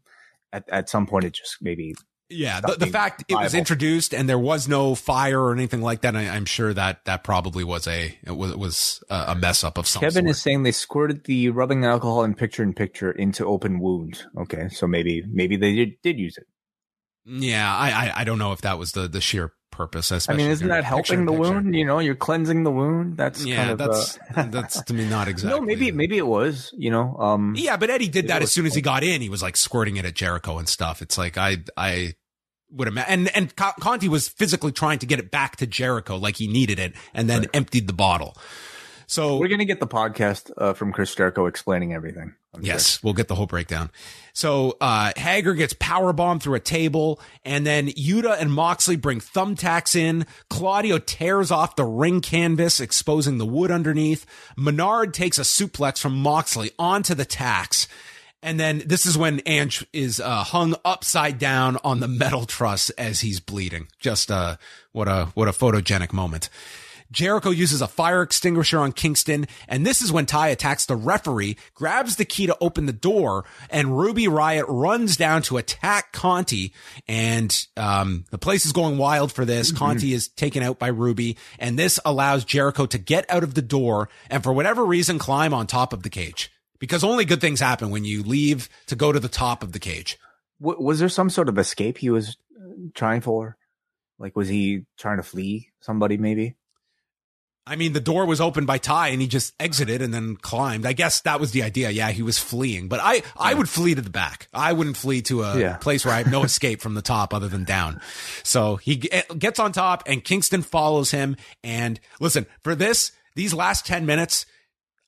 at 0.51 0.67
at 0.69 0.89
some 0.89 1.05
point 1.05 1.25
it 1.25 1.33
just 1.33 1.57
maybe 1.61 1.93
yeah, 2.29 2.59
the, 2.61 2.75
the 2.75 2.87
fact 2.87 3.23
it 3.27 3.35
was 3.35 3.53
introduced 3.53 4.13
and 4.13 4.27
there 4.27 4.39
was 4.39 4.67
no 4.67 4.95
fire 4.95 5.41
or 5.41 5.53
anything 5.53 5.81
like 5.81 6.01
that, 6.01 6.15
I, 6.15 6.23
am 6.23 6.45
sure 6.45 6.73
that 6.73 7.05
that 7.05 7.23
probably 7.23 7.63
was 7.63 7.87
a 7.87 8.17
it 8.23 8.35
was, 8.35 8.51
it 8.51 8.59
was 8.59 9.03
a 9.09 9.35
mess 9.35 9.63
up 9.63 9.77
of 9.77 9.87
some. 9.87 10.01
Kevin 10.01 10.25
sort. 10.25 10.29
is 10.29 10.41
saying 10.41 10.63
they 10.63 10.71
squirted 10.71 11.23
the 11.25 11.49
rubbing 11.49 11.85
alcohol 11.85 12.23
in 12.23 12.33
picture 12.33 12.63
in 12.63 12.73
picture 12.73 13.11
into 13.11 13.45
open 13.45 13.79
wounds. 13.79 14.27
Okay, 14.37 14.67
so 14.69 14.87
maybe 14.87 15.23
maybe 15.29 15.55
they 15.55 15.75
did, 15.75 16.01
did 16.03 16.19
use 16.19 16.37
it. 16.37 16.45
Yeah, 17.25 17.73
I, 17.73 17.89
I, 17.89 18.13
I 18.17 18.23
don't 18.23 18.39
know 18.39 18.51
if 18.51 18.61
that 18.61 18.77
was 18.77 18.91
the 18.91 19.07
the 19.07 19.21
sheer 19.21 19.53
purpose. 19.77 20.11
I 20.27 20.33
mean, 20.33 20.47
isn't 20.47 20.67
that 20.67 20.83
helping 20.83 21.25
the 21.25 21.31
picture. 21.31 21.53
wound? 21.53 21.75
You 21.75 21.85
know, 21.85 21.99
you're 21.99 22.15
cleansing 22.15 22.63
the 22.63 22.71
wound. 22.71 23.15
That's 23.15 23.45
yeah, 23.45 23.57
kind 23.57 23.69
of, 23.71 23.77
that's 23.77 24.19
uh, 24.35 24.43
that's 24.49 24.81
to 24.83 24.93
me 24.93 25.07
not 25.07 25.27
exactly. 25.27 25.59
No, 25.59 25.65
maybe 25.65 25.91
maybe 25.91 26.17
it 26.17 26.27
was. 26.27 26.73
You 26.77 26.91
know, 26.91 27.15
um, 27.17 27.53
yeah, 27.55 27.77
but 27.77 27.89
Eddie 27.89 28.09
did 28.09 28.27
that 28.27 28.41
as 28.41 28.51
soon 28.51 28.65
as 28.65 28.73
he 28.73 28.81
got 28.81 29.03
in. 29.03 29.21
He 29.21 29.29
was 29.29 29.41
like 29.41 29.55
squirting 29.55 29.97
it 29.97 30.05
at 30.05 30.15
Jericho 30.15 30.57
and 30.57 30.67
stuff. 30.67 31.01
It's 31.01 31.17
like 31.17 31.37
I 31.37 31.57
I 31.77 32.15
would 32.71 32.87
imagine. 32.87 33.27
And, 33.27 33.35
and 33.35 33.55
Conti 33.55 34.09
was 34.09 34.27
physically 34.27 34.71
trying 34.71 34.99
to 34.99 35.05
get 35.05 35.19
it 35.19 35.31
back 35.31 35.57
to 35.57 35.67
Jericho 35.67 36.17
like 36.17 36.37
he 36.37 36.47
needed 36.47 36.79
it 36.79 36.93
and 37.13 37.29
then 37.29 37.41
right. 37.41 37.49
emptied 37.53 37.87
the 37.87 37.93
bottle. 37.93 38.35
So 39.07 39.37
we're 39.37 39.47
going 39.47 39.59
to 39.59 39.65
get 39.65 39.79
the 39.79 39.87
podcast 39.87 40.51
uh, 40.57 40.73
from 40.73 40.91
Chris 40.91 41.15
Jericho 41.15 41.45
explaining 41.45 41.93
everything. 41.93 42.35
I'm 42.53 42.61
yes, 42.61 42.89
sure. 42.89 42.99
we'll 43.03 43.13
get 43.13 43.29
the 43.29 43.35
whole 43.35 43.45
breakdown. 43.45 43.89
So 44.37 44.77
uh, 44.79 45.13
Hager 45.17 45.55
gets 45.55 45.73
powerbombed 45.73 46.43
through 46.43 46.53
a 46.53 46.59
table, 46.59 47.19
and 47.43 47.65
then 47.65 47.87
Yuta 47.87 48.39
and 48.39 48.53
Moxley 48.53 48.95
bring 48.95 49.19
thumbtacks 49.19 49.95
in. 49.95 50.27
Claudio 50.47 50.99
tears 50.99 51.49
off 51.49 51.75
the 51.75 51.85
ring 51.85 52.21
canvas, 52.21 52.79
exposing 52.79 53.39
the 53.39 53.47
wood 53.47 53.71
underneath. 53.71 54.27
Menard 54.55 55.15
takes 55.15 55.39
a 55.39 55.41
suplex 55.41 55.99
from 55.99 56.21
Moxley 56.21 56.69
onto 56.77 57.15
the 57.15 57.25
tacks. 57.25 57.87
And 58.43 58.59
then 58.59 58.83
this 58.85 59.07
is 59.07 59.17
when 59.17 59.41
Ange 59.47 59.83
is 59.91 60.19
uh, 60.19 60.43
hung 60.43 60.75
upside 60.85 61.39
down 61.39 61.79
on 61.83 61.99
the 61.99 62.07
metal 62.07 62.45
truss 62.45 62.91
as 62.91 63.21
he's 63.21 63.39
bleeding. 63.39 63.87
Just 63.97 64.29
uh, 64.29 64.57
what 64.91 65.07
a 65.07 65.31
what 65.33 65.47
a 65.47 65.51
photogenic 65.51 66.13
moment. 66.13 66.51
Jericho 67.11 67.49
uses 67.49 67.81
a 67.81 67.87
fire 67.87 68.21
extinguisher 68.21 68.79
on 68.79 68.91
Kingston, 68.91 69.47
and 69.67 69.85
this 69.85 70.01
is 70.01 70.11
when 70.11 70.25
Tay 70.25 70.51
attacks 70.51 70.85
the 70.85 70.95
referee, 70.95 71.57
grabs 71.73 72.15
the 72.15 72.25
key 72.25 72.47
to 72.47 72.57
open 72.61 72.85
the 72.85 72.93
door, 72.93 73.45
and 73.69 73.97
Ruby 73.97 74.25
Riott 74.25 74.65
runs 74.67 75.17
down 75.17 75.41
to 75.43 75.57
attack 75.57 76.11
Conti, 76.11 76.73
and 77.07 77.67
um, 77.75 78.25
the 78.31 78.37
place 78.37 78.65
is 78.65 78.71
going 78.71 78.97
wild 78.97 79.31
for 79.31 79.45
this. 79.45 79.69
Mm-hmm. 79.69 79.77
Conti 79.77 80.13
is 80.13 80.27
taken 80.27 80.63
out 80.63 80.79
by 80.79 80.87
Ruby, 80.87 81.37
and 81.59 81.77
this 81.77 81.99
allows 82.05 82.45
Jericho 82.45 82.85
to 82.87 82.97
get 82.97 83.25
out 83.29 83.43
of 83.43 83.53
the 83.53 83.61
door 83.61 84.09
and 84.29 84.43
for 84.43 84.53
whatever 84.53 84.85
reason 84.85 85.19
climb 85.19 85.53
on 85.53 85.67
top 85.67 85.93
of 85.93 86.03
the 86.03 86.09
cage 86.09 86.51
because 86.79 87.03
only 87.03 87.25
good 87.25 87.41
things 87.41 87.59
happen 87.59 87.89
when 87.89 88.05
you 88.05 88.23
leave 88.23 88.69
to 88.87 88.95
go 88.95 89.11
to 89.11 89.19
the 89.19 89.27
top 89.27 89.63
of 89.63 89.71
the 89.71 89.79
cage. 89.79 90.17
was 90.59 90.99
there 90.99 91.09
some 91.09 91.29
sort 91.29 91.49
of 91.49 91.57
escape 91.57 91.97
he 91.97 92.09
was 92.09 92.37
uh, 92.59 92.73
trying 92.93 93.21
for? 93.21 93.57
Like, 94.19 94.35
was 94.35 94.47
he 94.47 94.85
trying 94.97 95.17
to 95.17 95.23
flee 95.23 95.69
somebody 95.81 96.17
maybe? 96.17 96.55
I 97.67 97.75
mean, 97.75 97.93
the 97.93 97.99
door 97.99 98.25
was 98.25 98.39
opened 98.39 98.67
by 98.67 98.77
Tay 98.77 99.11
and 99.11 99.21
he 99.21 99.27
just 99.27 99.53
exited 99.59 100.01
and 100.01 100.13
then 100.13 100.37
climbed. 100.37 100.85
I 100.85 100.93
guess 100.93 101.21
that 101.21 101.39
was 101.39 101.51
the 101.51 101.63
idea. 101.63 101.89
Yeah, 101.89 102.11
he 102.11 102.23
was 102.23 102.39
fleeing, 102.39 102.87
but 102.87 102.99
I, 103.01 103.15
yeah. 103.15 103.21
I 103.35 103.53
would 103.53 103.67
flee 103.67 103.95
to 103.95 104.01
the 104.01 104.09
back. 104.09 104.47
I 104.53 104.73
wouldn't 104.73 104.97
flee 104.97 105.21
to 105.23 105.43
a 105.43 105.59
yeah. 105.59 105.77
place 105.77 106.05
where 106.05 106.13
I 106.13 106.19
have 106.19 106.31
no 106.31 106.43
escape 106.45 106.81
from 106.81 106.93
the 106.93 107.01
top 107.01 107.33
other 107.33 107.47
than 107.47 107.65
down. 107.65 107.99
So 108.43 108.77
he 108.77 109.11
eh, 109.11 109.23
gets 109.37 109.59
on 109.59 109.71
top 109.71 110.03
and 110.05 110.23
Kingston 110.23 110.61
follows 110.61 111.11
him. 111.11 111.35
And 111.63 111.99
listen, 112.19 112.45
for 112.63 112.73
this, 112.73 113.11
these 113.35 113.53
last 113.53 113.85
10 113.85 114.05
minutes, 114.05 114.45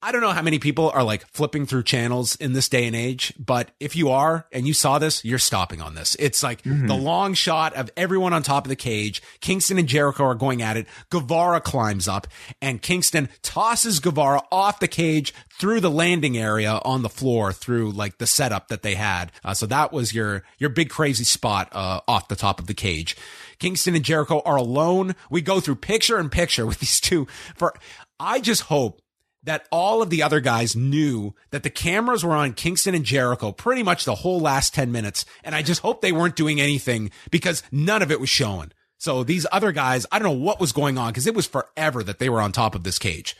I 0.01 0.13
don't 0.13 0.21
know 0.21 0.31
how 0.31 0.41
many 0.41 0.59
people 0.59 0.89
are 0.91 1.03
like 1.03 1.27
flipping 1.27 1.65
through 1.65 1.83
channels 1.83 2.37
in 2.37 2.53
this 2.53 2.69
day 2.69 2.87
and 2.87 2.95
age, 2.95 3.33
but 3.37 3.71
if 3.81 3.97
you 3.97 4.09
are 4.09 4.47
and 4.49 4.65
you 4.65 4.73
saw 4.73 4.97
this, 4.97 5.25
you're 5.25 5.37
stopping 5.37 5.81
on 5.81 5.93
this. 5.93 6.15
It's 6.19 6.41
like 6.41 6.61
mm-hmm. 6.61 6.87
the 6.87 6.95
long 6.95 7.33
shot 7.33 7.73
of 7.73 7.89
everyone 7.97 8.31
on 8.31 8.41
top 8.41 8.63
of 8.63 8.69
the 8.69 8.77
cage. 8.77 9.21
Kingston 9.41 9.77
and 9.77 9.89
Jericho 9.89 10.23
are 10.23 10.35
going 10.35 10.61
at 10.61 10.77
it. 10.77 10.87
Guevara 11.09 11.59
climbs 11.59 12.07
up 12.07 12.27
and 12.61 12.81
Kingston 12.81 13.27
tosses 13.41 13.99
Guevara 13.99 14.41
off 14.53 14.79
the 14.79 14.87
cage 14.87 15.33
through 15.59 15.81
the 15.81 15.91
landing 15.91 16.37
area 16.37 16.79
on 16.85 17.01
the 17.01 17.09
floor 17.09 17.51
through 17.51 17.91
like 17.91 18.19
the 18.19 18.27
setup 18.27 18.69
that 18.69 18.83
they 18.83 18.95
had. 18.95 19.33
Uh, 19.43 19.53
so 19.53 19.65
that 19.65 19.91
was 19.91 20.13
your, 20.13 20.43
your 20.59 20.69
big 20.69 20.89
crazy 20.89 21.25
spot, 21.25 21.67
uh, 21.73 21.99
off 22.07 22.29
the 22.29 22.37
top 22.37 22.61
of 22.61 22.67
the 22.67 22.73
cage. 22.73 23.17
Kingston 23.59 23.95
and 23.95 24.05
Jericho 24.05 24.41
are 24.45 24.55
alone. 24.55 25.13
We 25.29 25.41
go 25.41 25.59
through 25.59 25.75
picture 25.75 26.17
in 26.17 26.29
picture 26.29 26.65
with 26.65 26.79
these 26.79 27.01
two 27.01 27.27
for, 27.57 27.73
I 28.17 28.39
just 28.39 28.63
hope 28.63 29.01
that 29.43 29.67
all 29.71 30.01
of 30.01 30.09
the 30.09 30.21
other 30.21 30.39
guys 30.39 30.75
knew 30.75 31.33
that 31.51 31.63
the 31.63 31.69
cameras 31.69 32.23
were 32.23 32.35
on 32.35 32.53
Kingston 32.53 32.95
and 32.95 33.05
Jericho 33.05 33.51
pretty 33.51 33.83
much 33.83 34.05
the 34.05 34.15
whole 34.15 34.39
last 34.39 34.73
10 34.73 34.91
minutes. 34.91 35.25
And 35.43 35.55
I 35.55 35.61
just 35.61 35.81
hope 35.81 36.01
they 36.01 36.11
weren't 36.11 36.35
doing 36.35 36.59
anything 36.59 37.11
because 37.31 37.63
none 37.71 38.01
of 38.01 38.11
it 38.11 38.19
was 38.19 38.29
showing. 38.29 38.71
So 38.97 39.23
these 39.23 39.47
other 39.51 39.71
guys, 39.71 40.05
I 40.11 40.19
don't 40.19 40.27
know 40.27 40.43
what 40.45 40.59
was 40.59 40.73
going 40.73 40.97
on 40.97 41.09
because 41.09 41.25
it 41.25 41.35
was 41.35 41.47
forever 41.47 42.03
that 42.03 42.19
they 42.19 42.29
were 42.29 42.41
on 42.41 42.51
top 42.51 42.75
of 42.75 42.83
this 42.83 42.99
cage. 42.99 43.35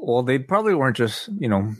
Well, 0.00 0.24
they 0.24 0.38
probably 0.38 0.74
weren't 0.74 0.96
just, 0.96 1.28
you 1.38 1.48
know, 1.48 1.74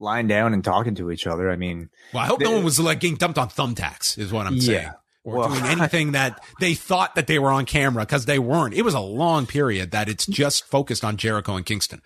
lying 0.00 0.26
down 0.26 0.54
and 0.54 0.64
talking 0.64 0.94
to 0.96 1.10
each 1.10 1.26
other. 1.26 1.50
I 1.50 1.56
mean, 1.56 1.90
well, 2.14 2.22
I 2.22 2.26
hope 2.26 2.38
they, 2.38 2.46
no 2.46 2.52
one 2.52 2.64
was 2.64 2.80
like 2.80 3.00
getting 3.00 3.16
dumped 3.16 3.38
on 3.38 3.50
thumbtacks, 3.50 4.18
is 4.18 4.32
what 4.32 4.46
I'm 4.46 4.54
yeah. 4.54 4.60
saying. 4.60 4.90
Or 5.24 5.38
well, 5.38 5.48
doing 5.48 5.64
anything 5.66 6.12
that 6.12 6.42
they 6.60 6.74
thought 6.74 7.14
that 7.14 7.26
they 7.26 7.38
were 7.38 7.50
on 7.50 7.64
camera 7.64 8.02
because 8.04 8.26
they 8.26 8.38
weren't. 8.38 8.74
It 8.74 8.82
was 8.82 8.94
a 8.94 9.00
long 9.00 9.46
period 9.46 9.92
that 9.92 10.08
it's 10.08 10.26
just 10.26 10.66
focused 10.66 11.04
on 11.04 11.16
Jericho 11.16 11.54
and 11.56 11.64
Kingston. 11.64 12.02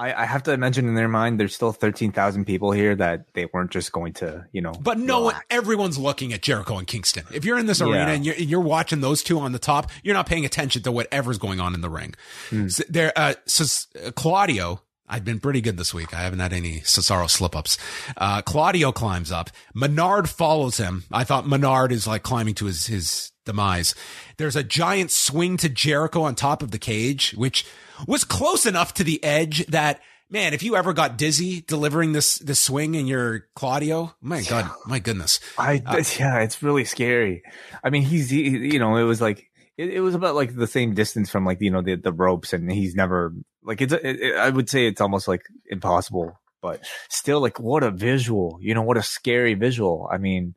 I, 0.00 0.22
I 0.22 0.24
have 0.24 0.42
to 0.44 0.52
imagine 0.52 0.88
in 0.88 0.94
their 0.94 1.08
mind, 1.08 1.38
there's 1.38 1.54
still 1.54 1.72
13,000 1.72 2.46
people 2.46 2.72
here 2.72 2.96
that 2.96 3.26
they 3.34 3.46
weren't 3.52 3.70
just 3.70 3.92
going 3.92 4.14
to, 4.14 4.46
you 4.50 4.62
know. 4.62 4.72
But 4.72 4.98
no, 4.98 5.20
relax. 5.26 5.44
everyone's 5.50 5.98
looking 5.98 6.32
at 6.32 6.40
Jericho 6.40 6.78
and 6.78 6.86
Kingston. 6.86 7.24
If 7.34 7.44
you're 7.44 7.58
in 7.58 7.66
this 7.66 7.82
arena 7.82 8.06
yeah. 8.06 8.12
and 8.12 8.24
you're, 8.24 8.34
you're, 8.36 8.60
watching 8.60 9.02
those 9.02 9.22
two 9.22 9.38
on 9.40 9.52
the 9.52 9.58
top, 9.58 9.90
you're 10.02 10.14
not 10.14 10.26
paying 10.26 10.46
attention 10.46 10.82
to 10.84 10.92
whatever's 10.92 11.36
going 11.36 11.60
on 11.60 11.74
in 11.74 11.82
the 11.82 11.90
ring. 11.90 12.14
Hmm. 12.48 12.68
So 12.68 12.82
there, 12.88 13.12
uh, 13.14 13.34
so 13.44 13.64
uh, 14.02 14.10
Claudio, 14.12 14.80
I've 15.10 15.24
been 15.24 15.40
pretty 15.40 15.60
good 15.60 15.76
this 15.76 15.92
week. 15.92 16.14
I 16.14 16.22
haven't 16.22 16.38
had 16.38 16.52
any 16.52 16.80
Cesaro 16.80 17.28
slip 17.28 17.56
ups. 17.56 17.76
Uh, 18.16 18.42
Claudio 18.42 18.92
climbs 18.92 19.32
up. 19.32 19.50
Menard 19.74 20.28
follows 20.30 20.76
him. 20.76 21.04
I 21.10 21.24
thought 21.24 21.46
Menard 21.46 21.90
is 21.90 22.06
like 22.06 22.22
climbing 22.22 22.54
to 22.54 22.66
his, 22.66 22.86
his 22.86 23.32
demise. 23.44 23.94
There's 24.36 24.56
a 24.56 24.62
giant 24.62 25.10
swing 25.10 25.56
to 25.58 25.68
Jericho 25.68 26.22
on 26.22 26.36
top 26.36 26.62
of 26.62 26.70
the 26.70 26.78
cage, 26.78 27.32
which 27.36 27.66
was 28.06 28.22
close 28.22 28.66
enough 28.66 28.94
to 28.94 29.04
the 29.04 29.22
edge 29.24 29.66
that 29.66 30.00
man, 30.30 30.54
if 30.54 30.62
you 30.62 30.76
ever 30.76 30.92
got 30.92 31.18
dizzy 31.18 31.62
delivering 31.62 32.12
this 32.12 32.36
this 32.36 32.60
swing 32.60 32.94
in 32.94 33.06
your 33.06 33.48
Claudio, 33.54 34.14
my 34.20 34.42
god, 34.42 34.70
my 34.86 35.00
goodness, 35.00 35.40
I 35.58 35.82
uh, 35.84 36.02
yeah, 36.18 36.40
it's 36.40 36.62
really 36.62 36.84
scary. 36.84 37.42
I 37.82 37.90
mean, 37.90 38.02
he's 38.02 38.30
he, 38.30 38.48
you 38.48 38.78
know, 38.78 38.96
it 38.96 39.02
was 39.02 39.20
like 39.20 39.49
it, 39.80 39.94
it, 39.94 40.00
was 40.00 40.14
about 40.14 40.34
like 40.34 40.54
the 40.54 40.66
same 40.66 40.94
distance 40.94 41.30
from 41.30 41.46
like 41.46 41.60
you 41.60 41.70
know 41.70 41.80
the 41.80 41.94
the 41.94 42.12
ropes, 42.12 42.52
and 42.52 42.70
he's 42.70 42.94
never 42.94 43.32
like 43.62 43.80
it's. 43.80 43.92
It, 43.92 44.20
it, 44.20 44.36
I 44.36 44.50
would 44.50 44.68
say 44.68 44.86
it's 44.86 45.00
almost 45.00 45.26
like 45.26 45.46
impossible, 45.66 46.38
but 46.60 46.84
still, 47.08 47.40
like 47.40 47.58
what 47.58 47.82
a 47.82 47.90
visual, 47.90 48.58
you 48.60 48.74
know, 48.74 48.82
what 48.82 48.98
a 48.98 49.02
scary 49.02 49.54
visual. 49.54 50.08
I 50.12 50.18
mean. 50.18 50.54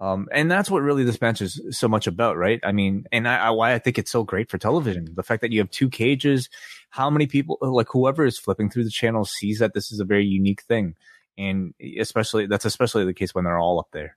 Um, 0.00 0.28
and 0.30 0.48
that's 0.48 0.70
what 0.70 0.82
really 0.82 1.02
this 1.02 1.20
match 1.20 1.42
is 1.42 1.60
so 1.70 1.88
much 1.88 2.06
about, 2.06 2.36
right? 2.36 2.60
I 2.62 2.70
mean, 2.70 3.06
and 3.10 3.26
I, 3.26 3.36
I, 3.38 3.50
why 3.50 3.74
I 3.74 3.80
think 3.80 3.98
it's 3.98 4.12
so 4.12 4.22
great 4.22 4.48
for 4.48 4.56
television. 4.56 5.08
The 5.12 5.24
fact 5.24 5.40
that 5.40 5.50
you 5.50 5.58
have 5.58 5.72
two 5.72 5.90
cages, 5.90 6.48
how 6.90 7.10
many 7.10 7.26
people, 7.26 7.58
like 7.60 7.88
whoever 7.90 8.24
is 8.24 8.38
flipping 8.38 8.70
through 8.70 8.84
the 8.84 8.90
channel 8.90 9.24
sees 9.24 9.58
that 9.58 9.74
this 9.74 9.90
is 9.90 9.98
a 9.98 10.04
very 10.04 10.24
unique 10.24 10.62
thing. 10.62 10.94
And 11.36 11.74
especially, 11.98 12.46
that's 12.46 12.64
especially 12.64 13.06
the 13.06 13.12
case 13.12 13.34
when 13.34 13.42
they're 13.42 13.58
all 13.58 13.80
up 13.80 13.88
there. 13.92 14.16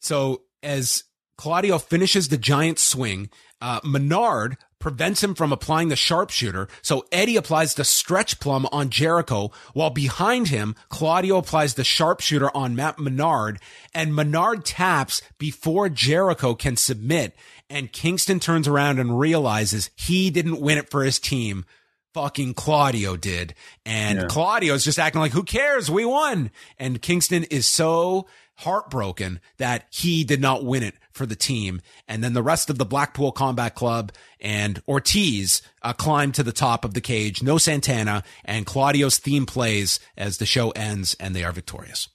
So 0.00 0.42
as 0.62 1.04
Claudio 1.40 1.78
finishes 1.78 2.28
the 2.28 2.36
giant 2.36 2.78
swing, 2.78 3.30
uh, 3.62 3.80
Menard 3.82 4.58
prevents 4.78 5.24
him 5.24 5.34
from 5.34 5.54
applying 5.54 5.88
the 5.88 5.96
sharpshooter. 5.96 6.68
So 6.82 7.06
Eddie 7.10 7.36
applies 7.36 7.72
the 7.74 7.84
stretch 7.84 8.40
plum 8.40 8.68
on 8.70 8.90
Jericho 8.90 9.50
while 9.72 9.88
behind 9.88 10.48
him, 10.48 10.76
Claudio 10.90 11.38
applies 11.38 11.74
the 11.74 11.82
sharpshooter 11.84 12.54
on 12.54 12.76
Matt 12.76 12.98
Menard 12.98 13.58
and 13.94 14.14
Menard 14.14 14.66
taps 14.66 15.22
before 15.38 15.88
Jericho 15.88 16.54
can 16.54 16.76
submit. 16.76 17.34
And 17.70 17.90
Kingston 17.90 18.38
turns 18.38 18.68
around 18.68 18.98
and 18.98 19.18
realizes 19.18 19.88
he 19.96 20.28
didn't 20.28 20.60
win 20.60 20.76
it 20.76 20.90
for 20.90 21.04
his 21.04 21.18
team. 21.18 21.64
Fucking 22.12 22.52
Claudio 22.52 23.16
did. 23.16 23.54
And 23.86 24.18
yeah. 24.18 24.26
Claudio's 24.26 24.84
just 24.84 24.98
acting 24.98 25.22
like, 25.22 25.32
who 25.32 25.44
cares? 25.44 25.90
We 25.90 26.04
won. 26.04 26.50
And 26.78 27.00
Kingston 27.00 27.44
is 27.44 27.66
so 27.66 28.26
heartbroken 28.56 29.40
that 29.56 29.86
he 29.90 30.22
did 30.22 30.40
not 30.40 30.64
win 30.64 30.82
it 30.82 30.94
for 31.20 31.26
the 31.26 31.36
team. 31.36 31.82
And 32.08 32.24
then 32.24 32.32
the 32.32 32.42
rest 32.42 32.70
of 32.70 32.78
the 32.78 32.86
Blackpool 32.86 33.30
Combat 33.30 33.74
Club 33.74 34.10
and 34.40 34.82
Ortiz 34.88 35.60
uh, 35.82 35.92
climb 35.92 36.32
to 36.32 36.42
the 36.42 36.50
top 36.50 36.82
of 36.82 36.94
the 36.94 37.02
cage. 37.02 37.42
No 37.42 37.58
Santana 37.58 38.24
and 38.42 38.64
Claudio's 38.64 39.18
theme 39.18 39.44
plays 39.44 40.00
as 40.16 40.38
the 40.38 40.46
show 40.46 40.70
ends 40.70 41.14
and 41.20 41.36
they 41.36 41.44
are 41.44 41.52
victorious. 41.52 42.08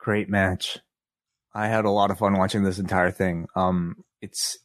Great 0.00 0.28
match. 0.28 0.78
I 1.54 1.68
had 1.68 1.84
a 1.84 1.90
lot 1.90 2.10
of 2.10 2.18
fun 2.18 2.36
watching 2.36 2.64
this 2.64 2.80
entire 2.80 3.12
thing. 3.12 3.46
Um, 3.54 3.94
it's 4.20 4.58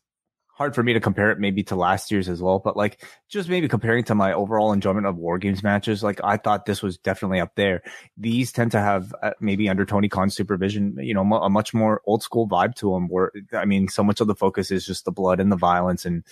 hard 0.61 0.75
for 0.75 0.83
me 0.83 0.93
to 0.93 0.99
compare 0.99 1.31
it 1.31 1.39
maybe 1.39 1.63
to 1.63 1.75
last 1.75 2.11
year's 2.11 2.29
as 2.29 2.39
well, 2.39 2.59
but 2.59 2.77
like 2.77 3.03
just 3.27 3.49
maybe 3.49 3.67
comparing 3.67 4.03
to 4.03 4.13
my 4.13 4.31
overall 4.31 4.73
enjoyment 4.73 5.07
of 5.07 5.17
War 5.17 5.39
Games 5.39 5.63
matches, 5.63 6.03
like 6.03 6.21
I 6.23 6.37
thought 6.37 6.67
this 6.67 6.83
was 6.83 6.99
definitely 6.99 7.39
up 7.39 7.55
there. 7.55 7.81
These 8.15 8.51
tend 8.51 8.71
to 8.73 8.79
have 8.79 9.11
uh, 9.23 9.31
maybe 9.39 9.67
under 9.69 9.87
Tony 9.87 10.07
Khan's 10.07 10.35
supervision, 10.35 10.97
you 10.99 11.15
know, 11.15 11.23
a 11.23 11.49
much 11.49 11.73
more 11.73 12.03
old 12.05 12.21
school 12.21 12.47
vibe 12.47 12.75
to 12.75 12.93
them. 12.93 13.07
Where 13.07 13.31
I 13.53 13.65
mean, 13.65 13.87
so 13.87 14.03
much 14.03 14.21
of 14.21 14.27
the 14.27 14.35
focus 14.35 14.69
is 14.69 14.85
just 14.85 15.03
the 15.03 15.11
blood 15.11 15.39
and 15.39 15.51
the 15.51 15.55
violence 15.55 16.05
and 16.05 16.23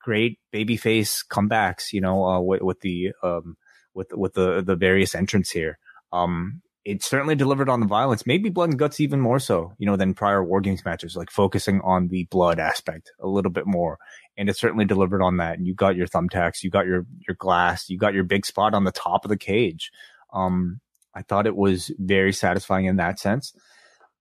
great 0.00 0.40
babyface 0.52 1.24
comebacks, 1.24 1.92
you 1.92 2.00
know, 2.00 2.24
uh, 2.24 2.40
with, 2.40 2.62
with 2.62 2.80
the 2.80 3.12
um 3.22 3.56
with 3.94 4.12
with 4.12 4.34
the 4.34 4.60
the 4.60 4.74
various 4.74 5.14
entrants 5.14 5.52
here. 5.52 5.78
Um, 6.12 6.62
it 6.84 7.02
certainly 7.02 7.34
delivered 7.34 7.68
on 7.68 7.80
the 7.80 7.86
violence, 7.86 8.26
maybe 8.26 8.48
blood 8.48 8.70
and 8.70 8.78
guts 8.78 9.00
even 9.00 9.20
more 9.20 9.38
so, 9.38 9.72
you 9.78 9.86
know, 9.86 9.96
than 9.96 10.14
prior 10.14 10.42
war 10.42 10.60
games 10.60 10.84
matches, 10.84 11.16
like 11.16 11.30
focusing 11.30 11.80
on 11.82 12.08
the 12.08 12.24
blood 12.24 12.58
aspect 12.58 13.12
a 13.20 13.26
little 13.26 13.50
bit 13.50 13.66
more. 13.66 13.98
And 14.36 14.48
it 14.48 14.56
certainly 14.56 14.84
delivered 14.84 15.22
on 15.22 15.36
that. 15.38 15.58
And 15.58 15.66
you 15.66 15.74
got 15.74 15.96
your 15.96 16.06
thumbtacks, 16.06 16.62
you 16.62 16.70
got 16.70 16.86
your, 16.86 17.04
your 17.26 17.34
glass, 17.36 17.90
you 17.90 17.98
got 17.98 18.14
your 18.14 18.24
big 18.24 18.46
spot 18.46 18.74
on 18.74 18.84
the 18.84 18.92
top 18.92 19.24
of 19.24 19.28
the 19.28 19.36
cage. 19.36 19.90
Um, 20.32 20.80
I 21.14 21.22
thought 21.22 21.46
it 21.46 21.56
was 21.56 21.90
very 21.98 22.32
satisfying 22.32 22.86
in 22.86 22.96
that 22.96 23.18
sense. 23.18 23.52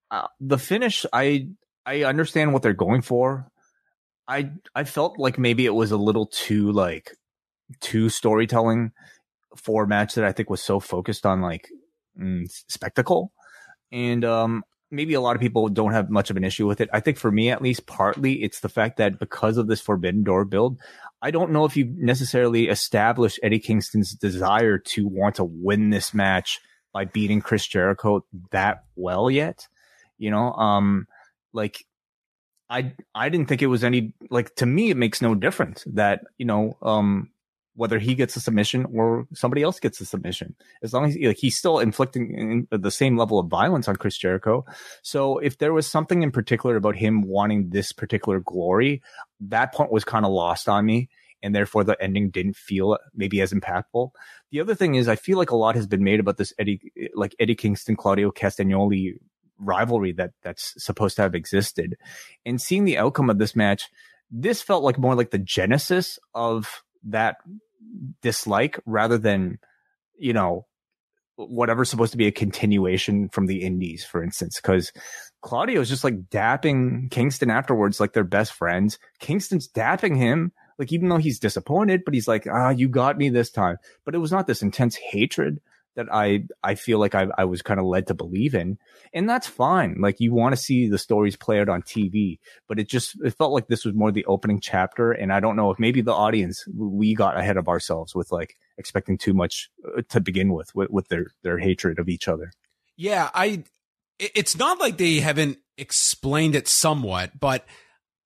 Uh, 0.10 0.28
the 0.40 0.58
finish, 0.58 1.06
I, 1.14 1.50
I 1.86 2.04
understand 2.04 2.54
what 2.54 2.64
they're 2.64 2.74
going 2.74 3.02
for. 3.02 3.52
I, 4.28 4.52
I 4.76 4.84
felt 4.84 5.20
like 5.20 5.38
maybe 5.38 5.66
it 5.66 5.76
was 5.76 5.92
a 5.92 5.98
little 5.98 6.26
too 6.26 6.72
like, 6.72 7.16
too 7.80 8.10
storytelling 8.10 8.92
for 9.56 9.84
a 9.84 9.88
match 9.88 10.16
that 10.16 10.26
I 10.26 10.32
think 10.32 10.50
was 10.50 10.62
so 10.62 10.80
focused 10.80 11.26
on 11.26 11.42
like 11.42 11.70
spectacle. 12.48 13.32
And 13.92 14.26
um, 14.26 14.64
maybe 14.92 15.14
a 15.14 15.22
lot 15.22 15.36
of 15.36 15.42
people 15.42 15.68
don't 15.70 15.94
have 15.94 16.10
much 16.10 16.30
of 16.30 16.38
an 16.38 16.44
issue 16.44 16.68
with 16.68 16.82
it. 16.82 16.90
I 16.94 17.00
think 17.00 17.18
for 17.18 17.32
me, 17.32 17.50
at 17.50 17.62
least, 17.62 17.86
partly 17.86 18.44
it's 18.44 18.60
the 18.60 18.70
fact 18.70 18.98
that 18.98 19.20
because 19.20 19.58
of 19.58 19.68
this 19.68 19.82
Forbidden 19.82 20.24
Door 20.24 20.46
build, 20.46 20.78
I 21.22 21.32
don't 21.32 21.52
know 21.52 21.66
if 21.66 21.76
you 21.76 21.94
necessarily 21.98 22.68
established 22.68 23.40
Eddie 23.42 23.60
Kingston's 23.60 24.14
desire 24.14 24.78
to 24.78 25.08
want 25.08 25.36
to 25.36 25.44
win 25.44 25.90
this 25.90 26.14
match 26.14 26.60
by 26.94 27.06
beating 27.06 27.42
Chris 27.42 27.66
Jericho 27.66 28.26
that 28.52 28.84
well 28.96 29.30
yet. 29.30 29.68
You 30.18 30.32
know, 30.32 30.54
um, 30.54 31.08
like 31.54 31.86
I 32.70 32.94
I 33.16 33.30
didn't 33.30 33.48
think 33.48 33.62
it 33.62 33.68
was 33.68 33.84
any 33.84 34.14
like 34.30 34.56
to 34.56 34.66
me 34.66 34.90
it 34.90 34.98
makes 34.98 35.22
no 35.22 35.36
difference 35.36 35.86
that 35.94 36.22
you 36.38 36.46
know 36.46 36.78
um 36.82 37.30
whether 37.78 38.00
he 38.00 38.16
gets 38.16 38.36
a 38.36 38.42
submission 38.42 38.88
or 38.92 39.28
somebody 39.34 39.62
else 39.62 39.80
gets 39.80 40.02
a 40.02 40.06
submission. 40.06 40.56
As 40.82 40.94
long 40.94 41.06
as 41.06 41.16
like 41.16 41.38
he's 41.38 41.56
still 41.56 41.78
inflicting 41.78 42.68
the 42.72 42.92
same 42.92 43.18
level 43.18 43.38
of 43.38 43.48
violence 43.48 43.88
on 43.88 43.96
Chris 43.96 44.18
Jericho. 44.18 44.66
So 45.04 45.38
if 45.38 45.60
there 45.60 45.74
was 45.74 45.86
something 45.86 46.24
in 46.24 46.32
particular 46.32 46.76
about 46.76 46.96
him 46.96 47.22
wanting 47.22 47.70
this 47.70 47.92
particular 47.92 48.40
glory, 48.40 49.04
that 49.40 49.74
point 49.74 49.92
was 49.92 50.04
kind 50.04 50.26
of 50.26 50.32
lost 50.32 50.68
on 50.68 50.86
me. 50.88 51.08
And 51.44 51.54
therefore 51.54 51.84
the 51.84 52.02
ending 52.02 52.32
didn't 52.32 52.56
feel 52.56 52.98
maybe 53.14 53.42
as 53.42 53.54
impactful. 53.54 54.10
The 54.52 54.60
other 54.60 54.74
thing 54.74 54.96
is 54.96 55.08
I 55.08 55.16
feel 55.16 55.38
like 55.38 55.52
a 55.52 55.56
lot 55.56 55.76
has 55.76 55.86
been 55.86 56.04
made 56.04 56.20
about 56.20 56.38
this 56.38 56.54
Eddie, 56.58 56.82
like 57.14 57.36
Eddie 57.40 57.56
Kingston, 57.56 57.96
Claudio 57.96 58.32
Castagnoli 58.32 59.20
rivalry 59.60 60.14
that 60.14 60.32
that's 60.42 60.74
supposed 60.84 61.16
to 61.18 61.22
have 61.22 61.36
existed 61.36 61.96
and 62.44 62.60
seeing 62.60 62.86
the 62.86 62.98
outcome 62.98 63.30
of 63.30 63.38
this 63.38 63.56
match, 63.56 63.90
this 64.32 64.64
felt 64.64 64.84
like 64.84 64.98
more 64.98 65.16
like 65.16 65.30
the 65.30 65.38
genesis 65.38 66.18
of 66.34 66.84
that 67.04 67.38
dislike 68.22 68.80
rather 68.86 69.18
than, 69.18 69.60
you 70.18 70.34
know, 70.34 70.66
whatever's 71.36 71.90
supposed 71.90 72.12
to 72.12 72.18
be 72.18 72.28
a 72.28 72.32
continuation 72.32 73.30
from 73.30 73.46
the 73.46 73.62
indies, 73.62 74.04
for 74.04 74.24
instance, 74.24 74.60
because 74.60 74.92
Claudio 75.42 75.82
is 75.82 75.90
just 75.90 76.04
like 76.04 76.30
dapping 76.30 77.12
Kingston 77.12 77.52
afterwards, 77.52 78.00
like 78.00 78.14
they're 78.14 78.24
best 78.24 78.54
friends. 78.54 78.98
Kingston's 79.20 79.68
dapping 79.68 80.18
him, 80.18 80.52
like 80.80 80.92
even 80.92 81.10
though 81.10 81.18
he's 81.18 81.40
disappointed, 81.40 82.02
but 82.06 82.14
he's 82.14 82.28
like, 82.28 82.48
ah, 82.52 82.70
you 82.70 82.90
got 82.90 83.18
me 83.18 83.30
this 83.30 83.52
time. 83.52 83.78
But 84.04 84.16
it 84.16 84.20
was 84.20 84.32
not 84.32 84.48
this 84.48 84.64
intense 84.64 84.96
hatred 84.96 85.60
that 85.98 86.08
I 86.14 86.46
I 86.64 86.76
feel 86.76 87.00
like 87.00 87.16
I, 87.16 87.28
I 87.38 87.44
was 87.46 87.62
kind 87.62 87.80
of 87.80 87.86
led 87.86 88.08
to 88.08 88.14
believe 88.14 88.56
in, 88.56 88.78
and 89.14 89.30
that's 89.30 89.48
fine. 89.48 89.98
Like 90.00 90.20
you 90.20 90.32
want 90.32 90.56
to 90.56 90.62
see 90.62 90.88
the 90.88 90.98
stories 90.98 91.36
play 91.36 91.60
out 91.60 91.70
on 91.70 91.82
TV, 91.82 92.40
but 92.68 92.80
it 92.80 92.88
just 92.88 93.18
it 93.26 93.32
felt 93.32 93.52
like 93.52 93.68
this 93.68 93.84
was 93.84 93.96
more 93.96 94.12
the 94.12 94.26
opening 94.26 94.62
chapter, 94.62 95.12
and 95.12 95.34
I 95.34 95.42
don't 95.42 95.58
know 95.58 95.72
if 95.72 95.80
maybe 95.80 96.02
the 96.02 96.14
audience 96.14 96.66
we 96.74 97.16
got 97.16 97.38
ahead 97.38 97.58
of 97.58 97.68
ourselves 97.68 98.16
with 98.16 98.32
like 98.32 98.56
expecting 98.78 99.18
too 99.18 99.34
much 99.34 99.70
uh, 99.98 100.04
to 100.10 100.22
begin 100.22 100.54
with 100.54 100.74
with, 100.74 100.92
with 100.92 101.08
their 101.10 101.28
their 101.44 101.58
hatred 101.58 102.00
of 102.00 102.08
each 102.08 102.28
other. 102.28 102.52
Yeah, 102.96 103.30
I. 103.34 103.64
It's 104.20 104.58
not 104.58 104.80
like 104.80 104.98
they 104.98 105.20
haven't 105.20 105.60
explained 105.78 106.56
it 106.56 106.68
somewhat, 106.68 107.40
but 107.40 107.66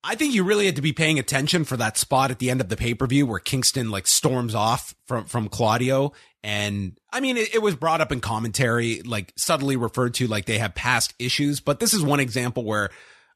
I 0.04 0.16
think 0.16 0.34
you 0.34 0.44
really 0.44 0.66
had 0.66 0.78
to 0.78 0.82
be 0.82 0.94
paying 0.94 1.20
attention 1.20 1.64
for 1.64 1.78
that 1.78 1.98
spot 1.98 2.32
at 2.32 2.40
the 2.40 2.50
end 2.50 2.60
of 2.60 2.70
the 2.70 2.78
pay 2.78 2.94
per 2.94 3.06
view 3.06 3.26
where 3.28 3.40
Kingston 3.40 3.92
like 3.92 4.08
storms 4.08 4.56
off 4.56 4.96
from 5.06 5.26
from 5.26 5.48
Claudio, 5.48 6.14
and 6.44 6.98
I 7.12 7.20
mean 7.20 7.38
it, 7.38 7.56
it, 7.56 7.62
was 7.62 7.76
brought 7.76 8.02
up 8.02 8.12
in 8.12 8.20
commentary, 8.20 9.02
like 9.02 9.34
subtly 9.36 9.76
referred 9.76 10.14
to, 10.16 10.28
like 10.28 10.46
they 10.46 10.58
have 10.58 10.76
past 10.76 11.14
issues. 11.20 11.60
But 11.60 11.80
this 11.80 11.94
is 11.94 12.04
one 12.04 12.20
example 12.20 12.64
where 12.64 12.90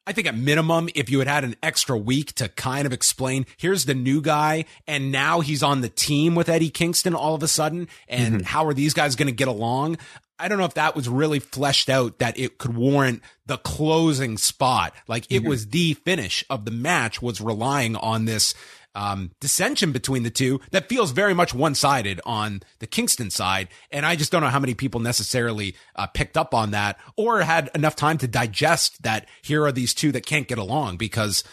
I 0.08 0.14
think 0.14 0.28
at 0.28 0.38
minimum, 0.38 0.90
if 0.94 1.10
you 1.10 1.20
had 1.20 1.28
had 1.28 1.44
an 1.44 1.56
extra 1.64 1.98
week 1.98 2.34
to 2.34 2.48
kind 2.50 2.86
of 2.86 2.94
explain, 2.94 3.46
here's 3.58 3.86
the 3.86 3.96
new 3.96 4.22
guy, 4.22 4.66
and 4.88 5.12
now 5.12 5.40
he's 5.40 5.64
on 5.64 5.82
the 5.82 5.90
team 5.90 6.36
with 6.36 6.48
Eddie 6.48 6.70
Kingston 6.70 7.16
all 7.16 7.34
of 7.34 7.42
a 7.42 7.48
sudden, 7.48 7.88
and 8.08 8.36
mm-hmm. 8.36 8.44
how 8.44 8.66
are 8.66 8.74
these 8.74 8.94
guys 8.94 9.16
going 9.16 9.28
to 9.28 9.34
get 9.34 9.48
along? 9.48 9.98
I 10.38 10.48
don't 10.48 10.58
know 10.58 10.66
if 10.66 10.74
that 10.76 10.96
was 10.96 11.08
really 11.08 11.40
fleshed 11.40 11.90
out 11.90 12.20
that 12.20 12.38
it 12.38 12.58
could 12.58 12.76
warrant 12.76 13.22
the 13.46 13.58
closing 13.58 14.38
spot. 14.38 14.94
Like 15.08 15.26
it 15.30 15.40
mm-hmm. 15.40 15.50
was 15.50 15.68
the 15.68 15.94
finish 15.94 16.44
of 16.50 16.66
the 16.66 16.72
match 16.72 17.22
was 17.22 17.40
relying 17.40 17.96
on 17.96 18.26
this 18.26 18.54
um, 18.96 19.32
dissension 19.40 19.92
between 19.92 20.24
the 20.24 20.30
two 20.32 20.60
that 20.72 20.90
feels 20.90 21.12
very 21.12 21.34
much 21.34 21.54
one 21.54 21.76
sided 21.76 22.20
on 22.26 22.62
the 22.80 22.88
Kingston 22.88 23.30
side. 23.30 23.68
And 23.92 24.06
I 24.06 24.16
just 24.16 24.32
don't 24.32 24.42
know 24.42 24.50
how 24.50 24.60
many 24.60 24.74
people 24.74 25.00
necessarily 25.00 25.76
uh, 25.96 26.08
picked 26.08 26.38
up 26.38 26.54
on 26.54 26.72
that 26.72 26.98
or 27.18 27.42
had 27.42 27.70
enough 27.76 27.96
time 27.96 28.18
to 28.20 28.28
digest 28.28 29.04
that 29.04 29.28
here 29.44 29.66
are 29.66 29.72
these 29.72 29.94
two 29.94 30.12
that 30.14 30.26
can't 30.26 30.48
get 30.48 30.58
along 30.58 30.98
because 30.98 31.44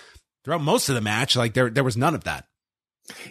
throughout 0.44 0.62
most 0.62 0.88
of 0.88 0.94
the 0.94 1.00
match, 1.00 1.36
like 1.36 1.54
there, 1.54 1.68
there 1.68 1.84
was 1.84 1.96
none 1.96 2.14
of 2.14 2.24
that. 2.24 2.46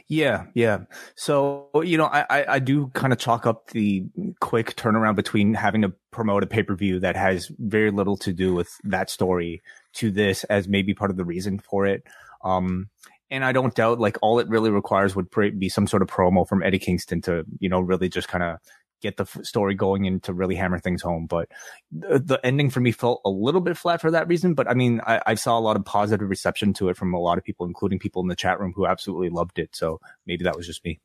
Yeah, 0.08 0.46
yeah. 0.54 0.80
So 1.16 1.70
you 1.84 1.98
know, 1.98 2.06
I 2.06 2.46
I, 2.56 2.60
do 2.60 2.88
kind 2.94 3.14
of 3.14 3.20
chalk 3.20 3.46
up 3.46 3.70
the 3.70 4.06
quick 4.42 4.76
turnaround 4.76 5.16
between 5.16 5.54
having 5.54 5.82
to 5.84 5.94
promote 6.12 6.44
a 6.44 6.48
pay 6.48 6.62
per 6.62 6.76
view 6.76 7.00
that 7.00 7.16
has 7.16 7.50
very 7.58 7.90
little 7.90 8.18
to 8.18 8.34
do 8.34 8.54
with 8.54 8.70
that 8.84 9.10
story 9.10 9.62
to 9.94 10.12
this 10.12 10.44
as 10.46 10.68
maybe 10.68 10.94
part 10.94 11.10
of 11.10 11.18
the 11.18 11.26
reason 11.26 11.58
for 11.58 11.86
it. 11.86 12.04
Um, 12.44 12.90
and 13.32 13.44
I 13.44 13.54
don't 13.54 13.74
doubt 13.74 14.00
like 14.00 14.18
all 14.22 14.40
it 14.40 14.50
really 14.50 14.70
requires 14.70 15.16
would 15.16 15.30
be 15.58 15.70
some 15.70 15.88
sort 15.88 16.04
of 16.04 16.10
promo 16.10 16.48
from 16.48 16.62
Eddie 16.62 16.80
Kingston 16.80 17.22
to 17.22 17.46
you 17.60 17.70
know 17.70 17.80
really 17.80 18.10
just 18.10 18.28
kind 18.28 18.44
of 18.44 18.60
get 19.02 19.18
the 19.18 19.24
f- 19.24 19.44
story 19.44 19.74
going 19.74 20.06
and 20.06 20.22
to 20.24 20.34
really 20.34 20.56
hammer 20.56 20.78
things 20.78 21.02
home. 21.02 21.26
But 21.26 21.50
the, 21.92 22.20
the, 22.20 22.46
ending 22.46 22.70
for 22.70 22.80
me 22.80 22.92
felt 22.92 23.22
a 23.26 23.30
little 23.30 23.62
bit 23.62 23.76
flat 23.76 24.00
for 24.00 24.12
that 24.12 24.28
reason. 24.28 24.54
But 24.54 24.70
I 24.70 24.76
mean, 24.76 25.02
I, 25.06 25.22
I, 25.26 25.34
saw 25.36 25.58
a 25.58 25.60
lot 25.60 25.76
of 25.76 25.84
positive 25.84 26.30
reception 26.30 26.74
to 26.74 26.90
it 26.90 26.98
from 26.98 27.14
a 27.14 27.20
lot 27.20 27.40
of 27.40 27.44
people, 27.44 27.66
including 27.66 27.98
people 27.98 28.22
in 28.22 28.28
the 28.28 28.36
chat 28.36 28.60
room 28.60 28.74
who 28.76 28.86
absolutely 28.86 29.30
loved 29.30 29.58
it. 29.58 29.76
So 29.76 30.00
maybe 30.28 30.44
that 30.44 30.56
was 30.56 30.68
just 30.68 30.86
me. 30.86 31.00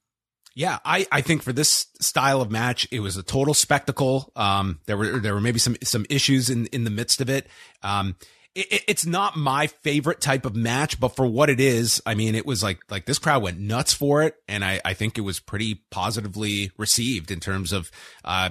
Yeah, 0.54 0.78
I, 0.84 1.06
I 1.12 1.20
think 1.20 1.42
for 1.42 1.52
this 1.52 1.86
style 2.00 2.40
of 2.40 2.50
match, 2.50 2.88
it 2.90 3.00
was 3.00 3.18
a 3.18 3.22
total 3.22 3.52
spectacle. 3.52 4.32
Um, 4.36 4.80
there 4.86 4.96
were 4.96 5.18
there 5.18 5.34
were 5.34 5.40
maybe 5.40 5.58
some 5.58 5.76
some 5.82 6.06
issues 6.08 6.48
in 6.48 6.66
in 6.66 6.84
the 6.84 6.90
midst 6.90 7.20
of 7.20 7.28
it. 7.28 7.46
Um, 7.82 8.16
it, 8.56 8.84
it's 8.88 9.06
not 9.06 9.36
my 9.36 9.66
favorite 9.68 10.20
type 10.20 10.46
of 10.46 10.56
match, 10.56 10.98
but 10.98 11.14
for 11.14 11.26
what 11.26 11.50
it 11.50 11.60
is, 11.60 12.02
I 12.06 12.14
mean, 12.14 12.34
it 12.34 12.46
was 12.46 12.62
like 12.62 12.80
like 12.90 13.06
this 13.06 13.18
crowd 13.18 13.42
went 13.42 13.58
nuts 13.58 13.92
for 13.92 14.22
it, 14.22 14.34
and 14.48 14.64
I 14.64 14.80
I 14.84 14.94
think 14.94 15.18
it 15.18 15.22
was 15.22 15.38
pretty 15.38 15.84
positively 15.90 16.72
received 16.78 17.30
in 17.30 17.40
terms 17.40 17.72
of 17.72 17.90
uh 18.24 18.50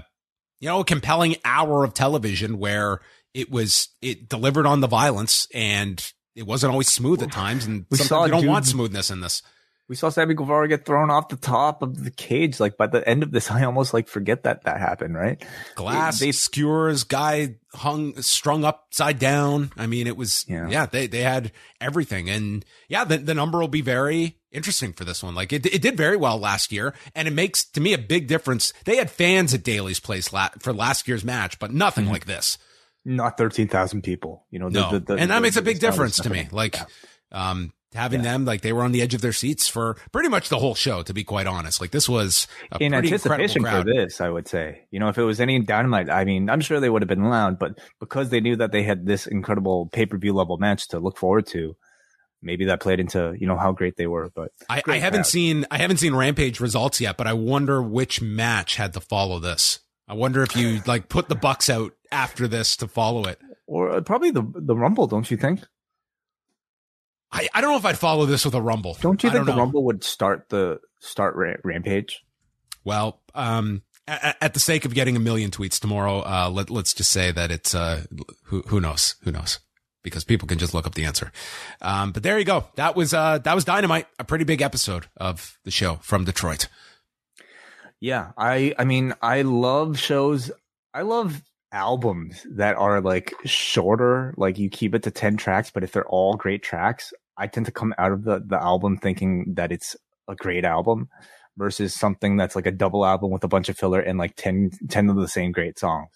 you 0.59 0.69
know 0.69 0.79
a 0.81 0.85
compelling 0.85 1.35
hour 1.43 1.83
of 1.83 1.93
television 1.93 2.59
where 2.59 3.01
it 3.33 3.51
was 3.51 3.89
it 4.01 4.29
delivered 4.29 4.65
on 4.65 4.79
the 4.79 4.87
violence 4.87 5.47
and 5.53 6.13
it 6.35 6.45
wasn't 6.45 6.71
always 6.71 6.91
smooth 6.91 7.23
at 7.23 7.31
times, 7.31 7.65
and 7.65 7.85
we 7.89 7.97
sometimes 7.97 8.27
you 8.27 8.31
don't 8.31 8.41
dude, 8.41 8.49
want 8.49 8.65
smoothness 8.65 9.09
in 9.09 9.21
this. 9.21 9.41
We 9.87 9.95
saw 9.95 10.09
Sammy 10.09 10.33
Guevara 10.33 10.67
get 10.67 10.83
thrown 10.83 11.11
off 11.11 11.29
the 11.29 11.35
top 11.35 11.83
of 11.83 12.03
the 12.03 12.09
cage. 12.09 12.59
Like 12.59 12.75
by 12.75 12.87
the 12.87 13.07
end 13.07 13.21
of 13.21 13.31
this, 13.31 13.51
I 13.51 13.63
almost 13.65 13.93
like 13.93 14.07
forget 14.07 14.43
that 14.43 14.63
that 14.63 14.79
happened. 14.79 15.15
Right? 15.15 15.43
Glass, 15.75 16.19
they, 16.19 16.27
they 16.27 16.31
skewers, 16.31 17.03
guy 17.03 17.55
hung, 17.73 18.19
strung 18.21 18.63
upside 18.63 19.19
down. 19.19 19.71
I 19.77 19.87
mean, 19.87 20.07
it 20.07 20.17
was 20.17 20.45
yeah. 20.47 20.67
yeah 20.69 20.85
they 20.85 21.07
they 21.07 21.21
had 21.21 21.51
everything, 21.79 22.29
and 22.29 22.65
yeah, 22.87 23.03
the 23.03 23.17
the 23.17 23.35
number 23.35 23.59
will 23.59 23.67
be 23.67 23.81
very 23.81 24.37
interesting 24.51 24.93
for 24.93 25.05
this 25.05 25.21
one. 25.21 25.35
Like 25.35 25.53
it 25.53 25.65
it 25.67 25.81
did 25.81 25.97
very 25.97 26.17
well 26.17 26.39
last 26.39 26.71
year, 26.71 26.93
and 27.13 27.27
it 27.27 27.31
makes 27.31 27.63
to 27.71 27.81
me 27.81 27.93
a 27.93 27.99
big 27.99 28.27
difference. 28.27 28.73
They 28.85 28.95
had 28.95 29.11
fans 29.11 29.53
at 29.53 29.63
Daily's 29.63 29.99
Place 29.99 30.33
la- 30.33 30.49
for 30.59 30.73
last 30.73 31.07
year's 31.07 31.23
match, 31.23 31.59
but 31.59 31.71
nothing 31.71 32.05
mm-hmm. 32.05 32.13
like 32.13 32.25
this. 32.25 32.57
Not 33.03 33.37
thirteen 33.37 33.67
thousand 33.67 34.01
people. 34.01 34.47
You 34.49 34.57
know, 34.59 34.69
the, 34.69 34.91
no, 34.91 34.99
the, 34.99 35.13
and 35.13 35.29
that 35.29 35.43
makes 35.43 35.57
a 35.57 35.61
big 35.61 35.79
difference 35.79 36.17
to 36.17 36.29
me. 36.29 36.47
Like. 36.51 36.75
Yeah. 36.75 36.85
Um, 37.31 37.73
having 37.95 38.23
yeah. 38.23 38.31
them 38.31 38.45
like 38.45 38.61
they 38.61 38.73
were 38.73 38.83
on 38.83 38.91
the 38.91 39.01
edge 39.01 39.13
of 39.13 39.21
their 39.21 39.33
seats 39.33 39.67
for 39.67 39.95
pretty 40.11 40.29
much 40.29 40.49
the 40.49 40.59
whole 40.59 40.75
show 40.75 41.01
to 41.03 41.13
be 41.13 41.23
quite 41.23 41.47
honest. 41.47 41.81
Like 41.81 41.91
this 41.91 42.07
was 42.07 42.47
in 42.79 42.93
anticipation 42.93 43.63
for 43.63 43.83
this 43.83 44.21
i 44.21 44.29
would 44.29 44.47
say. 44.47 44.85
You 44.91 44.99
know 44.99 45.09
if 45.09 45.17
it 45.17 45.23
was 45.23 45.41
any 45.41 45.59
dynamite 45.59 46.09
i 46.09 46.25
mean 46.25 46.49
i'm 46.49 46.61
sure 46.61 46.79
they 46.79 46.89
would 46.89 47.01
have 47.01 47.09
been 47.09 47.29
loud 47.29 47.59
but 47.59 47.79
because 47.99 48.29
they 48.29 48.41
knew 48.41 48.55
that 48.57 48.71
they 48.71 48.83
had 48.83 49.05
this 49.05 49.27
incredible 49.27 49.87
pay-per-view 49.87 50.33
level 50.33 50.57
match 50.57 50.87
to 50.89 50.99
look 50.99 51.17
forward 51.17 51.47
to 51.47 51.75
maybe 52.41 52.65
that 52.65 52.79
played 52.79 52.99
into 52.99 53.35
you 53.39 53.47
know 53.47 53.57
how 53.57 53.71
great 53.71 53.95
they 53.97 54.07
were 54.07 54.31
but 54.35 54.51
I, 54.69 54.81
I, 54.87 54.97
haven't 54.97 55.19
crowd. 55.19 55.27
seen 55.27 55.65
i 55.71 55.77
haven't 55.77 55.97
seen 55.97 56.13
rampage 56.13 56.59
results 56.59 57.01
yet 57.01 57.17
but 57.17 57.27
i 57.27 57.33
wonder 57.33 57.81
which 57.81 58.21
match 58.21 58.75
had 58.75 58.93
to 58.93 58.99
follow 58.99 59.39
this. 59.39 59.79
I 60.07 60.13
wonder 60.13 60.43
if 60.43 60.55
you 60.55 60.81
like 60.85 61.09
put 61.09 61.29
the 61.29 61.35
bucks 61.35 61.69
out 61.69 61.93
after 62.11 62.47
this 62.47 62.77
to 62.77 62.87
follow 62.87 63.25
it. 63.25 63.39
Or 63.67 63.89
uh, 63.89 64.01
probably 64.01 64.31
the 64.31 64.43
the 64.53 64.75
rumble 64.75 65.07
don't 65.07 65.29
you 65.29 65.37
think 65.37 65.61
I, 67.31 67.47
I 67.53 67.61
don't 67.61 67.71
know 67.71 67.77
if 67.77 67.85
I'd 67.85 67.97
follow 67.97 68.25
this 68.25 68.45
with 68.45 68.53
a 68.53 68.61
rumble. 68.61 68.97
Don't 69.01 69.21
you 69.23 69.29
think 69.29 69.45
don't 69.45 69.55
the 69.55 69.61
rumble 69.61 69.83
would 69.85 70.03
start 70.03 70.49
the 70.49 70.79
start 70.99 71.35
ra- 71.35 71.55
rampage? 71.63 72.23
Well, 72.83 73.21
um, 73.33 73.81
at, 74.07 74.37
at, 74.39 74.53
the 74.53 74.59
sake 74.59 74.85
of 74.85 74.93
getting 74.93 75.15
a 75.15 75.19
million 75.19 75.51
tweets 75.51 75.79
tomorrow, 75.79 76.19
uh, 76.19 76.49
let, 76.51 76.69
let's 76.69 76.93
just 76.93 77.11
say 77.11 77.31
that 77.31 77.51
it's, 77.51 77.73
uh, 77.73 78.03
who, 78.43 78.61
who 78.67 78.79
knows? 78.79 79.15
Who 79.23 79.31
knows? 79.31 79.59
Because 80.03 80.23
people 80.23 80.47
can 80.47 80.59
just 80.59 80.73
look 80.75 80.85
up 80.85 80.93
the 80.93 81.05
answer. 81.05 81.31
Um, 81.81 82.11
but 82.11 82.21
there 82.21 82.37
you 82.37 82.45
go. 82.45 82.67
That 82.75 82.95
was, 82.95 83.13
uh, 83.13 83.39
that 83.39 83.55
was 83.55 83.65
dynamite. 83.65 84.07
A 84.19 84.23
pretty 84.23 84.45
big 84.45 84.61
episode 84.61 85.07
of 85.17 85.57
the 85.63 85.71
show 85.71 85.95
from 86.03 86.25
Detroit. 86.25 86.67
Yeah. 87.99 88.31
I, 88.37 88.75
I 88.77 88.85
mean, 88.85 89.15
I 89.21 89.41
love 89.41 89.97
shows. 89.97 90.51
I 90.93 91.01
love 91.01 91.41
albums 91.75 92.47
that 92.49 92.75
are 92.77 93.01
like 93.01 93.33
shorter, 93.43 94.33
like 94.37 94.57
you 94.57 94.69
keep 94.69 94.95
it 94.95 95.03
to 95.03 95.11
10 95.11 95.37
tracks, 95.37 95.69
but 95.69 95.83
if 95.83 95.91
they're 95.91 96.07
all 96.07 96.35
great 96.35 96.63
tracks, 96.63 97.13
I 97.37 97.47
tend 97.47 97.65
to 97.67 97.71
come 97.71 97.93
out 97.97 98.13
of 98.13 98.23
the, 98.23 98.41
the 98.43 98.61
album 98.61 98.97
thinking 98.97 99.53
that 99.55 99.71
it's 99.71 99.95
a 100.27 100.35
great 100.35 100.63
album 100.63 101.09
versus 101.57 101.93
something 101.93 102.37
that's 102.37 102.55
like 102.55 102.65
a 102.65 102.71
double 102.71 103.05
album 103.05 103.29
with 103.29 103.43
a 103.43 103.49
bunch 103.49 103.69
of 103.69 103.77
filler 103.77 103.99
and 103.99 104.17
like 104.17 104.35
10, 104.37 104.71
10 104.89 105.09
of 105.09 105.17
the 105.17 105.27
same 105.27 105.51
great 105.51 105.77
songs. 105.77 106.09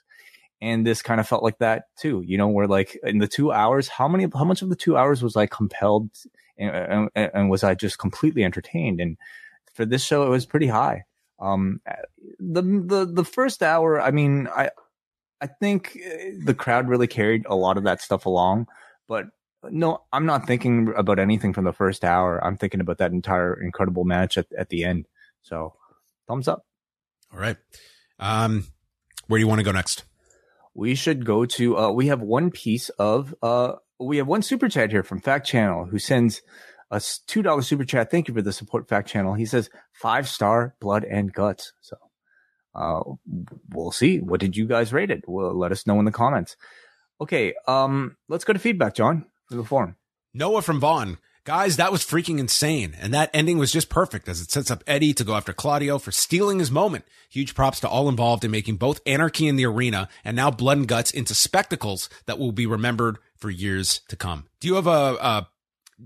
And 0.62 0.88
this 0.88 1.01
kind 1.01 1.20
of 1.20 1.28
felt 1.28 1.43
like 1.43 1.60
that 1.60 1.84
too, 1.97 2.24
you 2.26 2.38
know, 2.38 2.47
where 2.47 2.68
like 2.68 2.97
in 3.03 3.20
the 3.20 3.28
two 3.28 3.51
hours, 3.51 3.89
how 3.89 4.07
many, 4.07 4.28
how 4.34 4.45
much 4.45 4.62
of 4.62 4.70
the 4.70 4.76
two 4.76 4.97
hours 4.97 5.22
was 5.22 5.36
I 5.36 5.45
compelled 5.45 6.10
and, 6.57 7.10
and, 7.16 7.32
and 7.34 7.49
was 7.49 7.64
I 7.64 7.76
just 7.76 7.99
completely 7.99 8.43
entertained? 8.45 9.01
And 9.01 9.18
for 9.74 9.86
this 9.86 10.03
show, 10.03 10.26
it 10.26 10.30
was 10.30 10.45
pretty 10.45 10.68
high. 10.68 11.03
Um, 11.39 11.82
the, 12.39 12.62
the, 12.62 13.05
the 13.05 13.24
first 13.24 13.64
hour, 13.64 14.01
I 14.01 14.12
mean, 14.12 14.49
I, 14.53 14.72
I 15.42 15.48
think 15.48 15.98
uh, 16.06 16.32
the 16.44 16.54
crowd 16.54 16.88
really 16.88 17.08
carried 17.08 17.46
a 17.48 17.56
lot 17.56 17.78
of 17.78 17.84
that 17.84 18.02
stuff 18.02 18.26
along, 18.26 18.68
but 19.08 19.26
no, 19.64 20.04
I'm 20.14 20.26
not 20.26 20.48
thinking 20.48 20.94
about 20.96 21.20
anything 21.20 21.54
from 21.54 21.66
the 21.66 21.74
first 21.74 22.06
hour. 22.06 22.44
I'm 22.44 22.58
thinking 22.58 22.80
about 22.80 22.98
that 23.00 23.12
entire 23.12 23.54
incredible 23.62 24.06
match 24.06 24.38
at, 24.38 24.48
at 24.58 24.70
the 24.70 24.84
end. 24.84 25.08
So 25.42 25.74
thumbs 26.28 26.48
up. 26.48 26.66
All 27.34 27.40
right. 27.40 27.58
Um, 28.20 28.66
where 29.28 29.38
do 29.38 29.42
you 29.42 29.48
want 29.48 29.60
to 29.60 29.66
go 29.66 29.72
next? 29.72 30.04
We 30.74 30.96
should 30.96 31.26
go 31.26 31.46
to, 31.46 31.78
uh, 31.78 31.92
we 31.92 32.08
have 32.08 32.22
one 32.22 32.52
piece 32.52 32.90
of, 32.90 33.36
uh, 33.42 33.74
we 34.00 34.18
have 34.18 34.28
one 34.28 34.42
super 34.42 34.70
chat 34.70 34.92
here 34.92 35.04
from 35.04 35.20
Fact 35.20 35.46
Channel 35.46 35.86
who 35.86 36.00
sends 36.00 36.42
a 36.92 36.98
$2 36.98 37.64
super 37.64 37.84
chat. 37.84 38.10
Thank 38.10 38.28
you 38.28 38.34
for 38.34 38.42
the 38.42 38.54
support, 38.54 38.88
Fact 38.88 39.08
Channel. 39.08 39.34
He 39.34 39.46
says 39.46 39.70
five 39.92 40.28
star 40.28 40.76
blood 40.80 41.04
and 41.04 41.34
guts. 41.34 41.74
So, 41.82 41.98
uh, 42.76 43.01
we'll 43.70 43.91
see. 43.91 44.20
What 44.20 44.39
did 44.39 44.55
you 44.55 44.65
guys 44.65 44.93
rate 44.93 45.11
it? 45.11 45.24
Well, 45.28 45.57
let 45.57 45.72
us 45.72 45.88
know 45.88 45.99
in 45.99 46.05
the 46.05 46.11
comments. 46.11 46.55
Okay. 47.22 47.53
Um, 47.67 48.17
let's 48.28 48.43
go 48.43 48.53
to 48.53 48.59
feedback, 48.59 48.95
John 48.95 49.26
the 49.49 49.63
form. 49.63 49.95
Noah 50.34 50.61
from 50.61 50.80
Vaughan. 50.80 51.17
Guys, 51.43 51.78
that 51.78 51.91
was 51.91 52.03
freaking 52.03 52.38
insane. 52.38 52.95
And 52.99 53.13
that 53.13 53.32
ending 53.34 53.57
was 53.57 53.72
just 53.72 53.89
perfect 53.89 54.30
as 54.30 54.41
it 54.41 54.51
sets 54.51 54.70
up 54.70 54.84
Eddie 54.86 55.13
to 55.15 55.24
go 55.24 55.36
after 55.36 55.53
Claudio 55.53 55.97
for 55.97 56.11
stealing 56.11 56.59
his 56.59 56.70
moment. 56.70 57.05
Huge 57.30 57.55
props 57.55 57.80
to 57.80 57.89
all 57.89 58.09
involved 58.09 58.45
in 58.45 58.51
making 58.51 58.76
both 58.76 59.01
Anarchy 59.05 59.47
in 59.47 59.55
the 59.55 59.65
Arena 59.65 60.09
and 60.24 60.36
now 60.36 60.51
Blood 60.51 60.78
and 60.78 60.88
Guts 60.88 61.11
into 61.11 61.34
spectacles 61.34 62.09
that 62.28 62.38
will 62.38 62.51
be 62.51 62.67
remembered 62.67 63.17
for 63.36 63.49
years 63.49 64.01
to 64.09 64.15
come. 64.15 64.45
Do 64.59 64.67
you 64.67 64.76
have 64.76 64.88
a, 64.88 65.17
a 65.20 65.49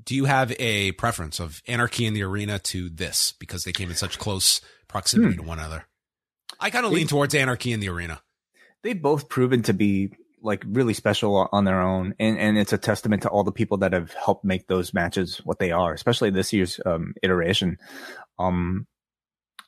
do 0.03 0.15
you 0.15 0.25
have 0.25 0.53
a 0.59 0.93
preference 0.93 1.39
of 1.39 1.61
Anarchy 1.67 2.05
in 2.05 2.13
the 2.13 2.23
Arena 2.23 2.57
to 2.59 2.89
this 2.89 3.33
because 3.33 3.63
they 3.63 3.71
came 3.71 3.89
in 3.89 3.95
such 3.95 4.17
close 4.17 4.61
proximity 4.87 5.35
hmm. 5.35 5.41
to 5.41 5.47
one 5.47 5.59
another? 5.59 5.85
I 6.59 6.69
kind 6.69 6.85
of 6.85 6.91
lean 6.91 7.07
towards 7.07 7.35
Anarchy 7.35 7.71
in 7.71 7.79
the 7.79 7.89
Arena. 7.89 8.21
They've 8.81 9.01
both 9.01 9.29
proven 9.29 9.63
to 9.63 9.73
be 9.73 10.11
like 10.43 10.63
really 10.67 10.93
special 10.93 11.47
on 11.51 11.63
their 11.63 11.81
own. 11.81 12.13
And, 12.19 12.37
and 12.37 12.57
it's 12.57 12.73
a 12.73 12.77
testament 12.77 13.23
to 13.23 13.29
all 13.29 13.43
the 13.43 13.51
people 13.51 13.77
that 13.77 13.93
have 13.93 14.13
helped 14.13 14.43
make 14.43 14.67
those 14.67 14.93
matches 14.93 15.37
what 15.37 15.57
they 15.57 15.71
are, 15.71 15.93
especially 15.93 16.29
this 16.29 16.51
year's 16.51 16.79
um, 16.85 17.13
iteration. 17.23 17.77
Um, 18.37 18.85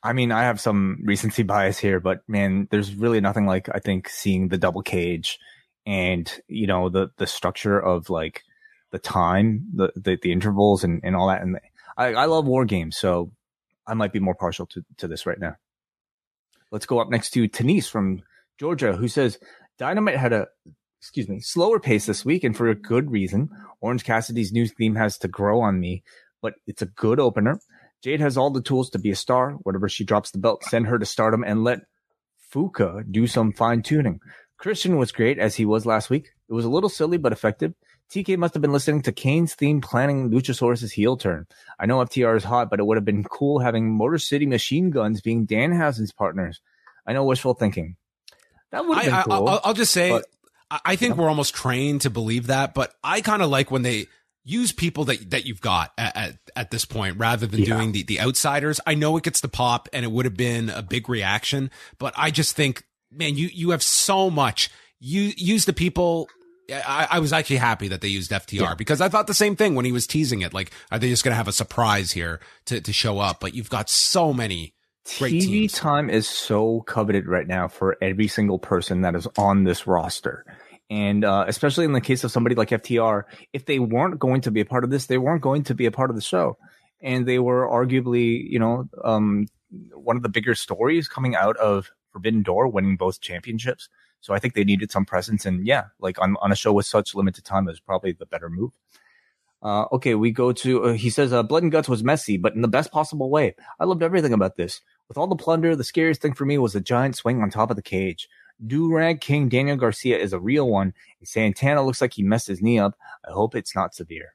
I 0.03 0.13
mean, 0.13 0.31
I 0.31 0.43
have 0.43 0.59
some 0.59 0.99
recency 1.03 1.43
bias 1.43 1.77
here, 1.77 1.99
but 1.99 2.21
man, 2.27 2.67
there's 2.69 2.93
really 2.93 3.21
nothing 3.21 3.45
like 3.45 3.69
I 3.73 3.79
think 3.79 4.09
seeing 4.09 4.49
the 4.49 4.57
double 4.57 4.81
cage 4.81 5.39
and, 5.85 6.31
you 6.47 6.67
know, 6.67 6.89
the, 6.89 7.09
the 7.17 7.27
structure 7.27 7.79
of 7.79 8.09
like 8.09 8.43
the 8.91 8.99
time, 8.99 9.67
the 9.73 9.91
the, 9.95 10.17
the 10.21 10.31
intervals, 10.31 10.83
and, 10.83 11.01
and 11.03 11.15
all 11.15 11.27
that. 11.27 11.41
And 11.41 11.59
I, 11.97 12.13
I 12.13 12.25
love 12.25 12.45
war 12.45 12.65
games, 12.65 12.97
so 12.97 13.31
I 13.87 13.93
might 13.93 14.13
be 14.13 14.19
more 14.19 14.35
partial 14.35 14.65
to, 14.67 14.83
to 14.97 15.07
this 15.07 15.25
right 15.25 15.39
now. 15.39 15.55
Let's 16.71 16.85
go 16.85 16.99
up 16.99 17.09
next 17.09 17.31
to 17.31 17.47
Tanise 17.47 17.89
from 17.89 18.23
Georgia, 18.59 18.95
who 18.95 19.07
says 19.07 19.39
Dynamite 19.77 20.17
had 20.17 20.33
a 20.33 20.47
excuse 20.99 21.29
me 21.29 21.39
slower 21.39 21.79
pace 21.79 22.05
this 22.05 22.25
week, 22.25 22.43
and 22.43 22.57
for 22.57 22.67
a 22.67 22.75
good 22.75 23.11
reason. 23.11 23.49
Orange 23.81 24.03
Cassidy's 24.03 24.51
new 24.51 24.67
theme 24.67 24.95
has 24.95 25.17
to 25.19 25.27
grow 25.27 25.61
on 25.61 25.79
me, 25.79 26.03
but 26.41 26.55
it's 26.65 26.81
a 26.81 26.87
good 26.87 27.19
opener. 27.19 27.59
Jade 28.03 28.21
has 28.21 28.37
all 28.37 28.49
the 28.49 28.61
tools 28.61 28.89
to 28.91 28.99
be 28.99 29.11
a 29.11 29.15
star. 29.15 29.51
Whatever 29.63 29.89
she 29.89 30.03
drops 30.03 30.31
the 30.31 30.39
belt, 30.39 30.63
send 30.63 30.87
her 30.87 30.97
to 30.97 31.05
stardom 31.05 31.43
and 31.43 31.63
let 31.63 31.81
Fuka 32.51 33.03
do 33.09 33.27
some 33.27 33.51
fine 33.51 33.81
tuning. 33.81 34.19
Christian 34.57 34.97
was 34.97 35.11
great 35.11 35.37
as 35.37 35.55
he 35.55 35.65
was 35.65 35.85
last 35.85 36.09
week. 36.09 36.29
It 36.49 36.53
was 36.53 36.65
a 36.65 36.69
little 36.69 36.89
silly 36.89 37.17
but 37.17 37.33
effective. 37.33 37.73
TK 38.11 38.37
must 38.37 38.53
have 38.53 38.61
been 38.61 38.71
listening 38.71 39.01
to 39.03 39.11
Kane's 39.11 39.55
theme 39.55 39.81
planning 39.81 40.29
Luchasaurus' 40.29 40.91
heel 40.91 41.17
turn. 41.17 41.47
I 41.79 41.85
know 41.85 41.97
FTR 41.97 42.37
is 42.37 42.43
hot, 42.43 42.69
but 42.69 42.79
it 42.79 42.85
would 42.85 42.97
have 42.97 43.05
been 43.05 43.23
cool 43.23 43.59
having 43.59 43.91
Motor 43.91 44.17
City 44.19 44.45
Machine 44.45 44.91
Guns 44.91 45.21
being 45.21 45.45
Danhausen's 45.47 46.11
partners. 46.11 46.61
I 47.07 47.13
know 47.13 47.23
wishful 47.25 47.53
thinking. 47.55 47.95
That 48.71 48.85
would 48.87 48.97
have 48.97 49.05
been 49.05 49.13
I, 49.13 49.23
cool. 49.23 49.61
will 49.65 49.73
just 49.73 49.91
say, 49.91 50.09
but- 50.11 50.25
I 50.71 50.79
I 50.85 50.95
think 50.95 51.15
we're 51.17 51.29
almost 51.29 51.53
trained 51.53 52.01
to 52.01 52.09
believe 52.09 52.47
that, 52.47 52.73
but 52.73 52.93
I 53.03 53.21
kind 53.21 53.41
of 53.43 53.49
like 53.49 53.69
when 53.69 53.83
they 53.83 54.07
use 54.43 54.71
people 54.71 55.05
that 55.05 55.29
that 55.31 55.45
you've 55.45 55.61
got 55.61 55.91
at, 55.97 56.15
at, 56.15 56.37
at 56.55 56.71
this 56.71 56.85
point 56.85 57.17
rather 57.17 57.45
than 57.47 57.61
Yeah. 57.61 57.77
doing 57.77 57.91
the, 57.91 58.03
the 58.03 58.19
outsiders. 58.21 58.79
I 58.85 58.93
know 58.95 59.15
it 59.17 59.23
gets 59.23 59.41
the 59.41 59.47
pop 59.47 59.89
and 59.93 60.03
it 60.05 60.11
would 60.11 60.25
have 60.25 60.37
been 60.37 60.69
a 60.69 60.81
big 60.83 61.07
reaction, 61.09 61.69
but 61.99 62.13
I 62.17 62.31
just 62.31 62.55
think, 62.55 62.83
man, 63.11 63.35
you, 63.35 63.47
you 63.53 63.69
have 63.71 63.81
so 63.83 64.29
much. 64.29 64.69
You 64.99 65.31
use 65.37 65.65
the 65.65 65.73
people. 65.73 66.27
I, 66.69 67.07
I 67.11 67.19
was 67.19 67.33
actually 67.33 67.57
happy 67.57 67.87
that 67.89 68.01
they 68.01 68.07
used 68.07 68.31
FTR 68.31 68.77
because 68.77 69.01
I 69.01 69.09
thought 69.09 69.27
the 69.27 69.33
same 69.33 69.55
thing 69.55 69.75
when 69.75 69.85
he 69.85 69.91
was 69.91 70.07
teasing 70.07 70.41
it. 70.41 70.53
Like, 70.53 70.71
are 70.91 70.99
they 70.99 71.09
just 71.09 71.23
going 71.23 71.31
to 71.33 71.37
have 71.37 71.47
a 71.47 71.53
surprise 71.53 72.11
here 72.11 72.39
to, 72.65 72.81
to 72.81 72.93
show 72.93 73.19
up? 73.19 73.39
But 73.39 73.53
you've 73.53 73.69
got 73.69 73.89
so 73.89 74.33
many 74.33 74.73
great 75.19 75.33
TV 75.33 75.45
teams. 75.47 75.73
time 75.73 76.09
is 76.09 76.27
so 76.27 76.81
coveted 76.81 77.27
right 77.27 77.47
now 77.47 77.67
for 77.67 77.97
every 78.01 78.27
single 78.27 78.59
person 78.59 79.01
that 79.01 79.15
is 79.15 79.27
on 79.37 79.63
this 79.63 79.85
roster. 79.85 80.45
And 80.89 81.23
uh, 81.23 81.45
especially 81.47 81.85
in 81.85 81.93
the 81.93 82.01
case 82.01 82.23
of 82.23 82.31
somebody 82.31 82.55
like 82.55 82.69
FTR, 82.69 83.23
if 83.53 83.65
they 83.65 83.79
weren't 83.79 84.19
going 84.19 84.41
to 84.41 84.51
be 84.51 84.61
a 84.61 84.65
part 84.65 84.83
of 84.83 84.89
this, 84.89 85.07
they 85.07 85.17
weren't 85.17 85.41
going 85.41 85.63
to 85.63 85.75
be 85.75 85.85
a 85.85 85.91
part 85.91 86.09
of 86.09 86.15
the 86.15 86.21
show. 86.21 86.57
And 87.01 87.27
they 87.27 87.39
were 87.39 87.67
arguably, 87.67 88.43
you 88.47 88.59
know, 88.59 88.87
um, 89.03 89.47
one 89.93 90.15
of 90.15 90.23
the 90.23 90.29
bigger 90.29 90.55
stories 90.55 91.07
coming 91.07 91.35
out 91.35 91.57
of 91.57 91.89
Forbidden 92.11 92.43
Door, 92.43 92.69
winning 92.69 92.97
both 92.97 93.19
championships. 93.19 93.89
So 94.25 94.33
I 94.33 94.39
think 94.39 94.55
they 94.55 94.63
needed 94.63 94.91
some 94.91 95.05
presence. 95.05 95.45
And 95.45 95.67
yeah, 95.67 95.83
like 95.99 96.19
on, 96.19 96.35
on 96.41 96.51
a 96.51 96.55
show 96.55 96.73
with 96.73 96.87
such 96.87 97.13
limited 97.13 97.45
time, 97.45 97.67
it 97.67 97.71
was 97.71 97.79
probably 97.79 98.11
the 98.11 98.25
better 98.25 98.49
move. 98.49 98.71
Uh, 99.61 99.85
okay, 99.91 100.15
we 100.15 100.31
go 100.31 100.51
to, 100.51 100.83
uh, 100.83 100.93
he 100.93 101.11
says, 101.11 101.31
uh, 101.31 101.43
Blood 101.43 101.61
and 101.61 101.71
Guts 101.71 101.87
was 101.87 102.03
messy, 102.03 102.35
but 102.35 102.55
in 102.55 102.61
the 102.61 102.67
best 102.67 102.91
possible 102.91 103.29
way. 103.29 103.55
I 103.79 103.85
loved 103.85 104.01
everything 104.01 104.33
about 104.33 104.57
this. 104.57 104.81
With 105.07 105.17
all 105.17 105.27
the 105.27 105.35
plunder, 105.35 105.75
the 105.75 105.83
scariest 105.83 106.23
thing 106.23 106.33
for 106.33 106.45
me 106.45 106.57
was 106.57 106.73
the 106.73 106.81
giant 106.81 107.17
swing 107.17 107.43
on 107.43 107.51
top 107.51 107.69
of 107.69 107.75
the 107.75 107.83
cage. 107.83 108.27
Durag 108.65 109.21
King 109.21 109.47
Daniel 109.47 109.77
Garcia 109.77 110.17
is 110.17 110.33
a 110.33 110.39
real 110.39 110.67
one. 110.67 110.95
And 111.19 111.27
Santana 111.27 111.83
looks 111.83 112.01
like 112.01 112.13
he 112.13 112.23
messed 112.23 112.47
his 112.47 112.63
knee 112.63 112.79
up. 112.79 112.95
I 113.27 113.31
hope 113.31 113.53
it's 113.53 113.75
not 113.75 113.93
severe. 113.93 114.33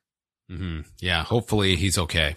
hmm 0.49 0.83
Yeah, 1.01 1.25
hopefully 1.25 1.75
he's 1.75 1.99
okay. 1.99 2.37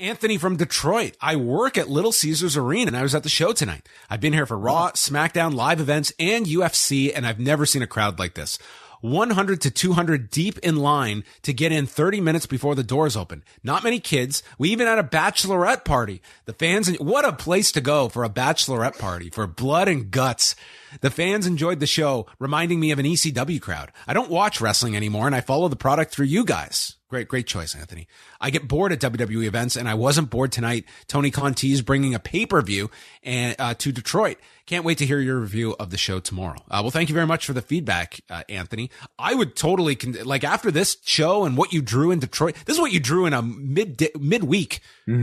Anthony 0.00 0.38
from 0.38 0.56
Detroit. 0.56 1.16
I 1.20 1.36
work 1.36 1.78
at 1.78 1.88
Little 1.88 2.10
Caesars 2.10 2.56
Arena 2.56 2.88
and 2.88 2.96
I 2.96 3.02
was 3.02 3.14
at 3.14 3.22
the 3.22 3.28
show 3.28 3.52
tonight. 3.52 3.88
I've 4.10 4.20
been 4.20 4.32
here 4.32 4.44
for 4.44 4.58
Raw, 4.58 4.90
SmackDown, 4.90 5.54
live 5.54 5.78
events, 5.78 6.12
and 6.18 6.46
UFC, 6.46 7.12
and 7.14 7.24
I've 7.24 7.38
never 7.38 7.64
seen 7.64 7.80
a 7.82 7.86
crowd 7.86 8.18
like 8.18 8.34
this. 8.34 8.58
100 9.04 9.60
to 9.60 9.70
200 9.70 10.30
deep 10.30 10.58
in 10.60 10.76
line 10.76 11.24
to 11.42 11.52
get 11.52 11.70
in 11.70 11.84
30 11.84 12.22
minutes 12.22 12.46
before 12.46 12.74
the 12.74 12.82
doors 12.82 13.18
open. 13.18 13.44
Not 13.62 13.84
many 13.84 14.00
kids. 14.00 14.42
We 14.56 14.70
even 14.70 14.86
had 14.86 14.98
a 14.98 15.02
bachelorette 15.02 15.84
party. 15.84 16.22
The 16.46 16.54
fans, 16.54 16.88
what 16.98 17.26
a 17.26 17.34
place 17.34 17.70
to 17.72 17.82
go 17.82 18.08
for 18.08 18.24
a 18.24 18.30
bachelorette 18.30 18.98
party 18.98 19.28
for 19.28 19.46
blood 19.46 19.88
and 19.88 20.10
guts. 20.10 20.56
The 21.02 21.10
fans 21.10 21.46
enjoyed 21.46 21.80
the 21.80 21.86
show, 21.86 22.26
reminding 22.38 22.80
me 22.80 22.92
of 22.92 22.98
an 22.98 23.04
ECW 23.04 23.60
crowd. 23.60 23.92
I 24.06 24.14
don't 24.14 24.30
watch 24.30 24.62
wrestling 24.62 24.96
anymore 24.96 25.26
and 25.26 25.36
I 25.36 25.42
follow 25.42 25.68
the 25.68 25.76
product 25.76 26.10
through 26.10 26.26
you 26.26 26.42
guys. 26.42 26.96
Great, 27.10 27.28
great 27.28 27.46
choice, 27.46 27.74
Anthony. 27.74 28.08
I 28.40 28.48
get 28.48 28.66
bored 28.66 28.90
at 28.90 29.00
WWE 29.00 29.44
events 29.44 29.76
and 29.76 29.86
I 29.86 29.94
wasn't 29.94 30.30
bored 30.30 30.50
tonight. 30.50 30.86
Tony 31.08 31.30
Conti 31.30 31.72
is 31.72 31.82
bringing 31.82 32.14
a 32.14 32.18
pay-per-view 32.18 32.90
and, 33.22 33.54
uh, 33.58 33.74
to 33.74 33.92
Detroit. 33.92 34.38
Can't 34.66 34.84
wait 34.84 34.96
to 34.98 35.06
hear 35.06 35.20
your 35.20 35.40
review 35.40 35.76
of 35.78 35.90
the 35.90 35.98
show 35.98 36.20
tomorrow. 36.20 36.58
Uh, 36.70 36.80
well, 36.80 36.90
thank 36.90 37.10
you 37.10 37.14
very 37.14 37.26
much 37.26 37.44
for 37.44 37.52
the 37.52 37.60
feedback, 37.60 38.20
uh, 38.30 38.44
Anthony. 38.48 38.90
I 39.18 39.34
would 39.34 39.56
totally, 39.56 39.94
con- 39.94 40.16
like 40.24 40.42
after 40.42 40.70
this 40.70 40.96
show 41.04 41.44
and 41.44 41.54
what 41.56 41.74
you 41.74 41.82
drew 41.82 42.10
in 42.10 42.18
Detroit, 42.18 42.54
this 42.64 42.76
is 42.76 42.80
what 42.80 42.92
you 42.92 42.98
drew 42.98 43.26
in 43.26 43.34
a 43.34 43.42
mid, 43.42 44.02
midweek. 44.18 44.80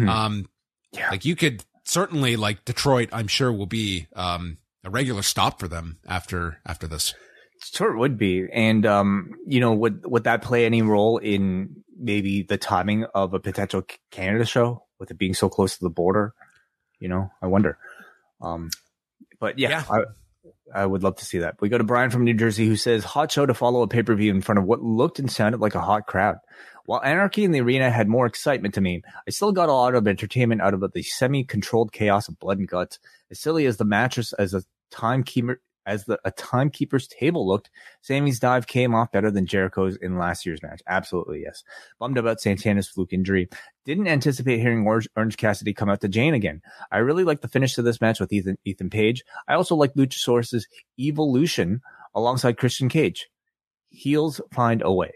Um, 0.10 0.48
like 1.10 1.26
you 1.26 1.36
could 1.36 1.66
certainly 1.86 2.36
like 2.36 2.66
Detroit, 2.66 3.10
I'm 3.12 3.28
sure 3.28 3.52
will 3.52 3.66
be, 3.66 4.08
um, 4.16 4.58
a 4.84 4.92
regular 4.92 5.24
stop 5.24 5.60
for 5.60 5.68
them 5.68 5.98
after, 6.08 6.60
after 6.64 6.86
this. 6.88 7.16
Sure, 7.64 7.94
it 7.94 7.98
would 7.98 8.20
be. 8.20 8.48
And, 8.54 8.86
um, 8.86 9.32
you 9.48 9.60
know, 9.60 9.74
would, 9.74 10.06
would 10.06 10.26
that 10.26 10.44
play 10.44 10.66
any 10.68 10.84
role 10.84 11.18
in 11.18 11.84
maybe 11.98 12.44
the 12.44 12.58
timing 12.58 13.06
of 13.16 13.34
a 13.34 13.39
potential 13.39 13.84
Canada 14.12 14.46
show 14.46 14.84
with 15.00 15.10
it 15.10 15.18
being 15.18 15.34
so 15.34 15.50
close 15.50 15.78
to 15.78 15.84
the 15.84 15.89
border? 15.89 16.34
You 17.00 17.10
know, 17.10 17.32
I 17.42 17.48
wonder. 17.48 17.80
Um, 18.39 18.70
but 19.42 19.60
yeah, 19.60 19.70
Yeah. 19.70 20.04
I, 20.74 20.84
I 20.84 20.86
would 20.86 21.04
love 21.04 21.18
to 21.18 21.26
see 21.26 21.39
that. 21.39 21.60
We 21.60 21.68
go 21.68 21.78
to 21.78 21.84
Brian 21.84 22.12
from 22.12 22.24
New 22.24 22.34
Jersey 22.34 22.66
who 22.66 22.78
says, 22.78 23.04
hot 23.04 23.32
show 23.32 23.46
to 23.46 23.54
follow 23.54 23.82
a 23.82 23.88
pay 23.88 24.04
per 24.04 24.16
view 24.16 24.32
in 24.32 24.42
front 24.42 24.60
of 24.60 24.66
what 24.66 24.82
looked 24.82 25.20
and 25.20 25.30
sounded 25.30 25.60
like 25.60 25.76
a 25.76 25.82
hot 25.82 26.08
crowd. 26.08 26.38
While 26.86 27.04
Anarchy 27.04 27.44
in 27.44 27.52
the 27.52 27.62
Arena 27.62 27.92
had 27.92 28.08
more 28.08 28.26
excitement 28.26 28.76
to 28.76 28.82
me, 28.82 29.02
I 29.28 29.32
still 29.32 29.52
got 29.52 29.70
a 29.70 29.74
lot 29.74 29.96
of 29.96 30.08
entertainment 30.08 30.62
out 30.62 30.74
of 30.74 30.94
the 30.94 31.04
semi 31.04 31.44
controlled 31.44 31.92
chaos 31.92 32.30
of 32.30 32.39
blood 32.39 32.60
and 32.60 32.68
guts. 32.68 33.00
As 33.30 33.39
silly 33.39 33.66
as 33.66 33.78
the 33.78 33.86
mattress 33.86 34.34
as 34.34 34.54
a 34.54 34.64
timekeeper, 34.92 35.62
as 35.86 36.06
the 36.06 36.20
a 36.26 36.32
timekeeper's 36.32 37.08
table 37.08 37.48
looked, 37.48 37.70
Sammy's 38.02 38.40
dive 38.40 38.68
came 38.68 38.94
off 38.94 39.12
better 39.12 39.32
than 39.32 39.46
Jericho's 39.46 39.96
in 39.98 40.18
last 40.18 40.46
year's 40.46 40.62
match. 40.62 40.82
Absolutely, 40.88 41.42
yes. 41.42 41.64
Bummed 42.00 42.18
about 42.18 42.40
Santana's 42.40 42.90
fluke 42.90 43.14
injury. 43.14 43.50
Didn't 43.86 44.08
anticipate 44.08 44.60
hearing 44.60 44.86
Orange, 44.86 45.08
Orange 45.16 45.38
Cassidy 45.38 45.74
come 45.74 45.90
out 45.90 46.02
to 46.02 46.08
Jane 46.08 46.34
again. 46.34 46.62
I 46.92 46.98
really 47.00 47.24
like 47.24 47.42
the 47.42 47.48
finish 47.48 47.76
to 47.76 47.82
this 47.82 48.02
match 48.02 48.20
with 48.20 48.32
Ethan 48.32 48.58
Ethan 48.66 48.90
Page. 48.90 49.24
I 49.48 49.56
also 49.56 49.76
like 49.76 49.94
Luchasaurus's 49.94 50.68
evolution 51.00 51.82
alongside 52.14 52.58
Christian 52.58 52.90
Cage. 52.90 53.30
Heels 53.90 54.40
find 54.52 54.82
a 54.82 54.92
way. 54.92 55.12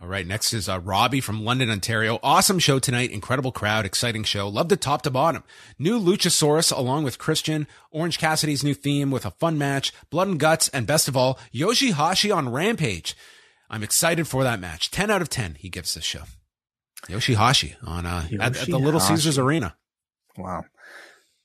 All 0.00 0.06
right. 0.06 0.26
Next 0.26 0.52
is 0.52 0.68
uh, 0.68 0.78
Robbie 0.78 1.20
from 1.20 1.44
London, 1.44 1.70
Ontario. 1.70 2.20
Awesome 2.22 2.60
show 2.60 2.78
tonight. 2.78 3.10
Incredible 3.10 3.50
crowd. 3.50 3.84
Exciting 3.84 4.22
show. 4.22 4.48
Loved 4.48 4.70
it 4.70 4.80
top 4.80 5.02
to 5.02 5.10
bottom. 5.10 5.42
New 5.76 5.98
Luchasaurus 5.98 6.76
along 6.76 7.02
with 7.02 7.18
Christian. 7.18 7.66
Orange 7.90 8.18
Cassidy's 8.18 8.62
new 8.62 8.74
theme 8.74 9.10
with 9.10 9.26
a 9.26 9.32
fun 9.32 9.58
match. 9.58 9.92
Blood 10.10 10.28
and 10.28 10.38
guts. 10.38 10.68
And 10.68 10.86
best 10.86 11.08
of 11.08 11.16
all, 11.16 11.38
Yoshi-Hashi 11.50 12.30
on 12.30 12.48
Rampage. 12.48 13.16
I'm 13.68 13.82
excited 13.82 14.28
for 14.28 14.44
that 14.44 14.60
match. 14.60 14.92
10 14.92 15.10
out 15.10 15.20
of 15.20 15.28
10. 15.30 15.56
He 15.56 15.68
gives 15.68 15.94
this 15.94 16.04
show. 16.04 16.22
Yoshi-Hashi 17.08 17.74
on, 17.84 18.06
uh, 18.06 18.28
at, 18.40 18.56
at 18.56 18.66
the 18.68 18.78
Little 18.78 19.00
Caesars 19.00 19.36
Arena. 19.36 19.76
Wow. 20.36 20.64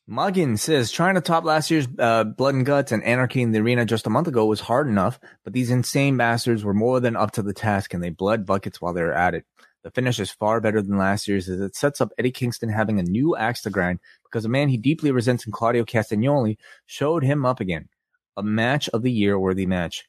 Muggin 0.10 0.60
says 0.60 0.92
trying 0.92 1.16
to 1.16 1.22
top 1.22 1.46
last 1.46 1.72
year's 1.72 1.88
uh, 1.98 2.26
Blood 2.26 2.56
and 2.56 2.66
Guts 2.66 2.92
and 2.92 3.04
Anarchy 3.04 3.42
in 3.42 3.52
the 3.52 3.60
Arena 3.60 3.86
just 3.86 4.06
a 4.06 4.10
month 4.10 4.28
ago 4.28 4.46
was 4.46 4.60
hard 4.60 4.88
enough, 4.88 5.20
but 5.44 5.54
these 5.54 5.72
insane 5.72 6.18
bastards 6.18 6.64
were 6.66 6.74
more 6.74 7.00
than 7.00 7.16
up 7.16 7.32
to 7.32 7.42
the 7.42 7.54
task 7.54 7.94
and 7.94 8.04
they 8.04 8.10
bled 8.10 8.46
buckets 8.46 8.82
while 8.82 8.94
they 8.94 9.02
were 9.02 9.14
at 9.14 9.34
it. 9.34 9.46
The 9.84 9.92
finish 9.92 10.20
is 10.20 10.32
far 10.32 10.60
better 10.62 10.82
than 10.82 10.98
last 10.98 11.28
year's 11.28 11.48
as 11.50 11.60
it 11.60 11.76
sets 11.76 12.02
up 12.02 12.12
Eddie 12.18 12.32
Kingston 12.32 12.70
having 12.70 13.00
a 13.00 13.04
new 13.04 13.36
axe 13.36 13.62
to 13.62 13.70
grind 13.70 14.00
because 14.24 14.46
a 14.46 14.50
man 14.50 14.70
he 14.70 14.78
deeply 14.78 15.12
resents 15.12 15.46
in 15.46 15.52
Claudio 15.52 15.84
Castagnoli 15.84 16.58
showed 16.86 17.24
him 17.24 17.46
up 17.46 17.60
again. 17.60 17.90
A 18.36 18.44
match 18.44 18.90
of 18.90 19.04
the 19.04 19.12
year 19.12 19.38
worthy 19.38 19.66
match. 19.66 20.06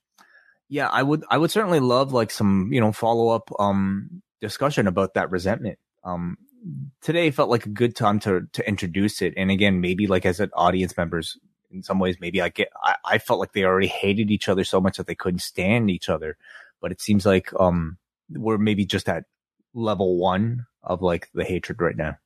Yeah, 0.68 0.88
I 0.88 1.03
would 1.03 1.24
I 1.30 1.38
would 1.38 1.51
certainly 1.51 1.80
love 1.80 2.12
like 2.12 2.30
some, 2.30 2.70
you 2.72 2.80
know, 2.80 2.92
follow 2.92 3.28
up 3.28 3.51
um 3.59 4.22
discussion 4.40 4.86
about 4.86 5.14
that 5.14 5.30
resentment. 5.30 5.78
Um 6.05 6.38
today 7.01 7.31
felt 7.31 7.51
like 7.51 7.67
a 7.67 7.71
good 7.71 7.95
time 7.95 8.19
to 8.21 8.47
to 8.53 8.69
introduce 8.69 9.23
it. 9.23 9.35
And 9.37 9.51
again, 9.51 9.81
maybe 9.81 10.07
like 10.07 10.27
as 10.27 10.41
an 10.41 10.51
audience 10.55 10.97
members, 10.97 11.39
in 11.71 11.83
some 11.83 11.99
ways, 11.99 12.17
maybe 12.21 12.41
I 12.41 12.49
get 12.49 12.69
I, 12.83 12.95
I 13.05 13.19
felt 13.19 13.41
like 13.41 13.53
they 13.53 13.65
already 13.65 13.89
hated 13.89 14.31
each 14.31 14.49
other 14.49 14.65
so 14.65 14.81
much 14.81 14.97
that 14.97 15.07
they 15.07 15.15
couldn't 15.15 15.41
stand 15.41 15.91
each 15.91 16.09
other. 16.09 16.37
But 16.81 16.93
it 16.93 17.01
seems 17.01 17.27
like 17.27 17.51
um 17.59 17.99
we're 18.31 18.59
maybe 18.59 18.87
just 18.87 19.09
at 19.09 19.25
level 19.75 20.19
one 20.19 20.67
of 20.83 21.03
like 21.03 21.29
the 21.35 21.45
hatred 21.45 21.81
right 21.81 21.97
now. 21.97 22.17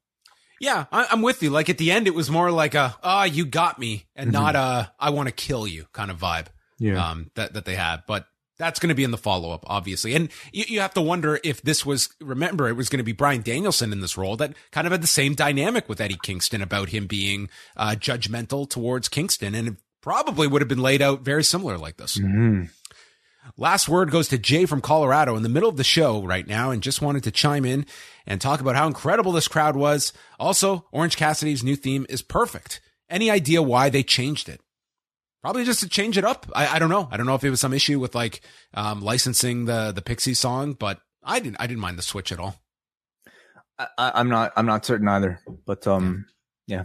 Yeah, 0.61 0.87
I, 0.91 1.07
I'm 1.11 1.23
with 1.23 1.43
you. 1.43 1.51
Like 1.51 1.69
at 1.69 1.79
the 1.79 1.93
end, 1.93 2.07
it 2.07 2.15
was 2.15 2.31
more 2.31 2.51
like 2.51 2.75
a, 2.75 2.97
ah, 3.03 3.25
you 3.25 3.47
got 3.47 3.79
me 3.79 4.07
and 4.17 4.33
not 4.33 4.57
a, 4.57 4.93
I 4.99 5.11
want 5.11 5.29
to 5.29 5.33
kill 5.33 5.69
you 5.69 5.87
kind 5.93 6.11
of 6.11 6.19
vibe. 6.19 6.47
Yeah, 6.81 7.11
um, 7.11 7.31
that, 7.35 7.55
that 7.55 7.65
they 7.65 7.75
had. 7.75 8.03
But 8.07 8.27
that's 8.59 8.81
going 8.81 8.89
to 8.89 8.95
be 8.95 9.05
in 9.05 9.11
the 9.11 9.17
follow 9.17 9.51
up, 9.51 9.65
obviously. 9.67 10.15
And 10.15 10.31
you, 10.53 10.65
you 10.69 10.81
have 10.81 10.95
to 10.95 11.01
wonder 11.01 11.41
if 11.45 11.63
this 11.63 11.87
was, 11.87 12.11
remember, 12.21 12.69
it 12.69 12.77
was 12.77 12.89
going 12.89 12.99
to 12.99 13.05
be 13.05 13.13
Bryan 13.13 13.43
Danielson 13.43 13.93
in 13.93 14.01
this 14.01 14.19
role 14.19 14.37
that 14.37 14.55
kind 14.73 14.87
of 14.87 14.93
had 14.93 15.03
the 15.03 15.07
same 15.07 15.35
dynamic 15.35 15.89
with 15.89 16.01
Eddie 16.01 16.19
Kingston 16.23 16.61
about 16.61 16.91
him 16.91 17.07
being 17.07 17.49
uh, 17.77 17.95
judgmental 17.99 18.69
towards 18.69 19.09
Kingston. 19.09 19.55
And 19.55 19.69
it 19.69 19.77
probably 20.03 20.47
would 20.47 20.61
have 20.61 20.69
been 20.69 20.83
laid 20.83 21.03
out 21.03 21.23
very 21.23 21.45
similar 21.45 21.79
like 21.79 21.97
this. 21.97 22.19
Mm-hmm. 22.19 22.65
Last 23.57 23.89
word 23.89 24.11
goes 24.11 24.29
to 24.29 24.39
Jay 24.39 24.67
from 24.67 24.81
Colorado 24.81 25.37
in 25.37 25.43
the 25.43 25.49
middle 25.49 25.69
of 25.69 25.77
the 25.77 25.85
show 25.85 26.23
right 26.23 26.47
now 26.47 26.71
and 26.71 26.83
just 26.83 27.01
wanted 27.01 27.25
to 27.25 27.31
chime 27.31 27.65
in 27.65 27.87
and 28.27 28.41
talk 28.41 28.61
about 28.61 28.77
how 28.77 28.87
incredible 28.87 29.33
this 29.33 29.49
crowd 29.49 29.75
was. 29.75 30.13
Also, 30.39 30.87
Orange 30.93 31.17
Cassidy's 31.17 31.65
new 31.65 31.75
theme 31.75 32.05
is 32.09 32.23
perfect. 32.23 32.81
Any 33.09 33.31
idea 33.31 33.63
why 33.63 33.89
they 33.89 34.03
changed 34.03 34.49
it? 34.49 34.61
Probably 35.43 35.65
just 35.65 35.81
to 35.81 35.89
change 35.89 36.19
it 36.19 36.25
up. 36.25 36.47
I, 36.55 36.77
I 36.77 36.79
don't 36.79 36.91
know. 36.91 37.09
I 37.11 37.17
don't 37.17 37.27
know 37.27 37.37
if 37.37 37.45
it 37.45 37.51
was 37.51 37.61
some 37.61 37.73
issue 37.73 38.01
with 38.01 38.15
like 38.15 38.41
um, 38.75 39.01
licensing 39.01 39.67
the 39.67 39.93
the 39.93 40.03
Pixie 40.03 40.35
song, 40.35 40.73
but 40.73 41.01
I 41.23 41.39
didn't 41.41 41.61
I 41.61 41.67
didn't 41.67 41.81
mind 41.81 41.99
the 41.99 42.03
switch 42.03 42.33
at 42.33 42.41
all. 42.41 42.57
I, 43.79 44.21
am 44.21 44.29
not 44.29 44.53
I'm 44.57 44.67
not 44.67 44.85
certain 44.85 45.07
either, 45.09 45.41
but 45.65 45.87
um 45.87 46.27
yeah. 46.67 46.85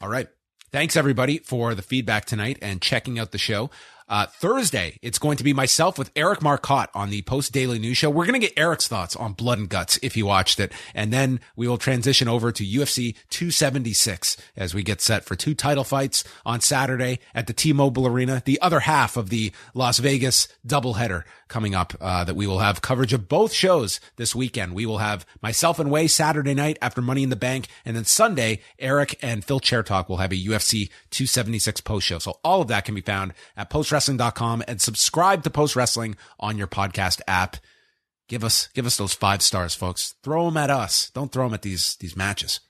All 0.00 0.08
right. 0.08 0.28
Thanks 0.72 0.96
everybody 0.96 1.38
for 1.38 1.74
the 1.74 1.82
feedback 1.82 2.24
tonight 2.24 2.58
and 2.62 2.80
checking 2.80 3.18
out 3.18 3.30
the 3.30 3.38
show. 3.38 3.70
Uh, 4.08 4.26
Thursday, 4.26 4.98
it's 5.02 5.18
going 5.18 5.36
to 5.36 5.44
be 5.44 5.52
myself 5.52 5.98
with 5.98 6.10
Eric 6.16 6.42
Marcotte 6.42 6.90
on 6.94 7.10
the 7.10 7.22
Post 7.22 7.52
Daily 7.52 7.78
News 7.78 7.98
Show. 7.98 8.10
We're 8.10 8.26
going 8.26 8.40
to 8.40 8.46
get 8.46 8.58
Eric's 8.58 8.88
thoughts 8.88 9.16
on 9.16 9.32
Blood 9.32 9.58
and 9.58 9.68
Guts 9.68 9.98
if 10.02 10.16
you 10.16 10.26
watched 10.26 10.60
it. 10.60 10.72
And 10.94 11.12
then 11.12 11.40
we 11.56 11.68
will 11.68 11.78
transition 11.78 12.28
over 12.28 12.52
to 12.52 12.64
UFC 12.64 13.14
276 13.30 14.36
as 14.56 14.74
we 14.74 14.82
get 14.82 15.00
set 15.00 15.24
for 15.24 15.34
two 15.34 15.54
title 15.54 15.84
fights 15.84 16.24
on 16.44 16.60
Saturday 16.60 17.20
at 17.34 17.46
the 17.46 17.52
T-Mobile 17.52 18.06
Arena, 18.06 18.42
the 18.44 18.60
other 18.60 18.80
half 18.80 19.16
of 19.16 19.30
the 19.30 19.52
Las 19.74 19.98
Vegas 19.98 20.48
doubleheader 20.66 21.24
coming 21.52 21.74
up 21.74 21.92
uh, 22.00 22.24
that 22.24 22.34
we 22.34 22.46
will 22.46 22.60
have 22.60 22.80
coverage 22.80 23.12
of 23.12 23.28
both 23.28 23.52
shows 23.52 24.00
this 24.16 24.34
weekend. 24.34 24.74
We 24.74 24.86
will 24.86 24.98
have 24.98 25.26
myself 25.42 25.78
and 25.78 25.90
Wai 25.90 26.06
Saturday 26.06 26.54
night 26.54 26.78
after 26.80 27.02
Money 27.02 27.22
in 27.22 27.28
the 27.28 27.36
Bank, 27.36 27.68
and 27.84 27.94
then 27.94 28.04
Sunday, 28.06 28.60
Eric 28.78 29.18
and 29.20 29.44
Phil 29.44 29.60
Chairtalk 29.60 30.08
will 30.08 30.16
have 30.16 30.32
a 30.32 30.36
UFC 30.36 30.88
276 31.10 31.82
post 31.82 32.06
show. 32.06 32.18
So 32.18 32.40
all 32.42 32.62
of 32.62 32.68
that 32.68 32.86
can 32.86 32.94
be 32.94 33.02
found 33.02 33.34
at 33.54 33.68
postwrestling.com 33.96 34.62
and 34.66 34.80
subscribe 34.80 35.42
to 35.44 35.50
Post 35.50 35.76
Wrestling 35.76 36.16
on 36.40 36.56
your 36.56 36.66
podcast 36.66 37.20
app. 37.28 37.56
Give 38.28 38.44
us 38.44 38.68
give 38.74 38.86
us 38.86 38.96
those 38.96 39.12
five 39.12 39.42
stars, 39.42 39.74
folks. 39.74 40.14
Throw 40.22 40.46
them 40.46 40.56
at 40.56 40.70
us. 40.70 41.10
Don't 41.10 41.30
throw 41.30 41.44
them 41.44 41.54
at 41.54 41.62
these 41.62 41.96
these 41.96 42.16
matches. 42.16 42.60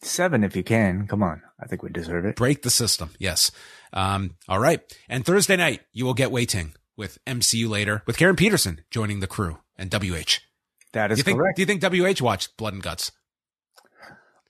Seven 0.00 0.44
if 0.44 0.54
you 0.54 0.62
can. 0.62 1.08
Come 1.08 1.22
on. 1.24 1.42
I 1.60 1.66
think 1.66 1.82
we 1.82 1.90
deserve 1.90 2.24
it. 2.24 2.36
Break 2.36 2.62
the 2.62 2.70
system. 2.70 3.10
Yes. 3.18 3.50
Um, 3.92 4.36
all 4.48 4.60
right. 4.60 4.80
And 5.08 5.26
Thursday 5.26 5.56
night, 5.56 5.80
you 5.92 6.04
will 6.04 6.14
get 6.14 6.30
Wai 6.30 6.44
Ting 6.44 6.74
with 6.96 7.18
MCU 7.26 7.68
later 7.68 8.02
with 8.06 8.16
Karen 8.16 8.36
Peterson 8.36 8.82
joining 8.90 9.18
the 9.20 9.26
crew 9.26 9.58
and 9.76 9.92
WH. 9.92 10.38
That 10.92 11.10
is 11.10 11.16
do 11.16 11.20
you 11.20 11.24
think, 11.24 11.38
correct. 11.38 11.56
Do 11.56 11.62
you 11.62 11.66
think 11.66 11.82
WH 11.82 12.22
watched 12.22 12.56
Blood 12.56 12.74
and 12.74 12.82
Guts? 12.82 13.10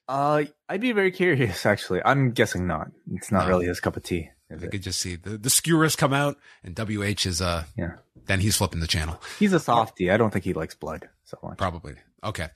Uh, 0.07 0.45
I'd 0.69 0.81
be 0.81 0.93
very 0.93 1.11
curious. 1.13 1.65
Actually, 1.67 2.03
I'm 2.05 2.33
guessing 2.33 2.67
not. 2.67 2.89
It's 3.13 3.33
not 3.33 3.45
No. 3.45 3.49
really 3.49 3.67
his 3.67 3.81
cup 3.81 3.97
of 3.97 4.03
tea. 4.03 4.31
Is 4.51 4.63
You 4.63 4.69
it? 4.69 4.71
could 4.73 4.83
just 4.83 5.01
see 5.01 5.17
the 5.17 5.37
the 5.39 5.51
skewers 5.51 5.97
come 5.97 6.13
out 6.13 6.37
and 6.65 6.77
WH 6.79 7.27
is 7.27 7.41
uh 7.43 7.65
Yeah, 7.77 7.97
then 8.27 8.41
he's 8.41 8.57
flipping 8.57 8.81
the 8.81 8.87
channel. 8.87 9.21
he's 9.39 9.53
a 9.53 9.61
softie. 9.61 10.11
I 10.11 10.17
don't 10.17 10.31
think 10.33 10.45
he 10.45 10.53
likes 10.53 10.75
blood 10.75 11.09
so 11.25 11.39
much. 11.43 11.59
Probably. 11.59 11.95
Okay. 12.25 12.49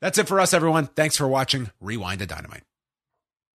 That's 0.00 0.18
it 0.18 0.28
for 0.28 0.38
us, 0.40 0.54
everyone. 0.54 0.86
Thanks 0.86 1.16
for 1.16 1.26
watching. 1.26 1.70
Rewind 1.80 2.20
to 2.20 2.26
Dynamite. 2.26 2.62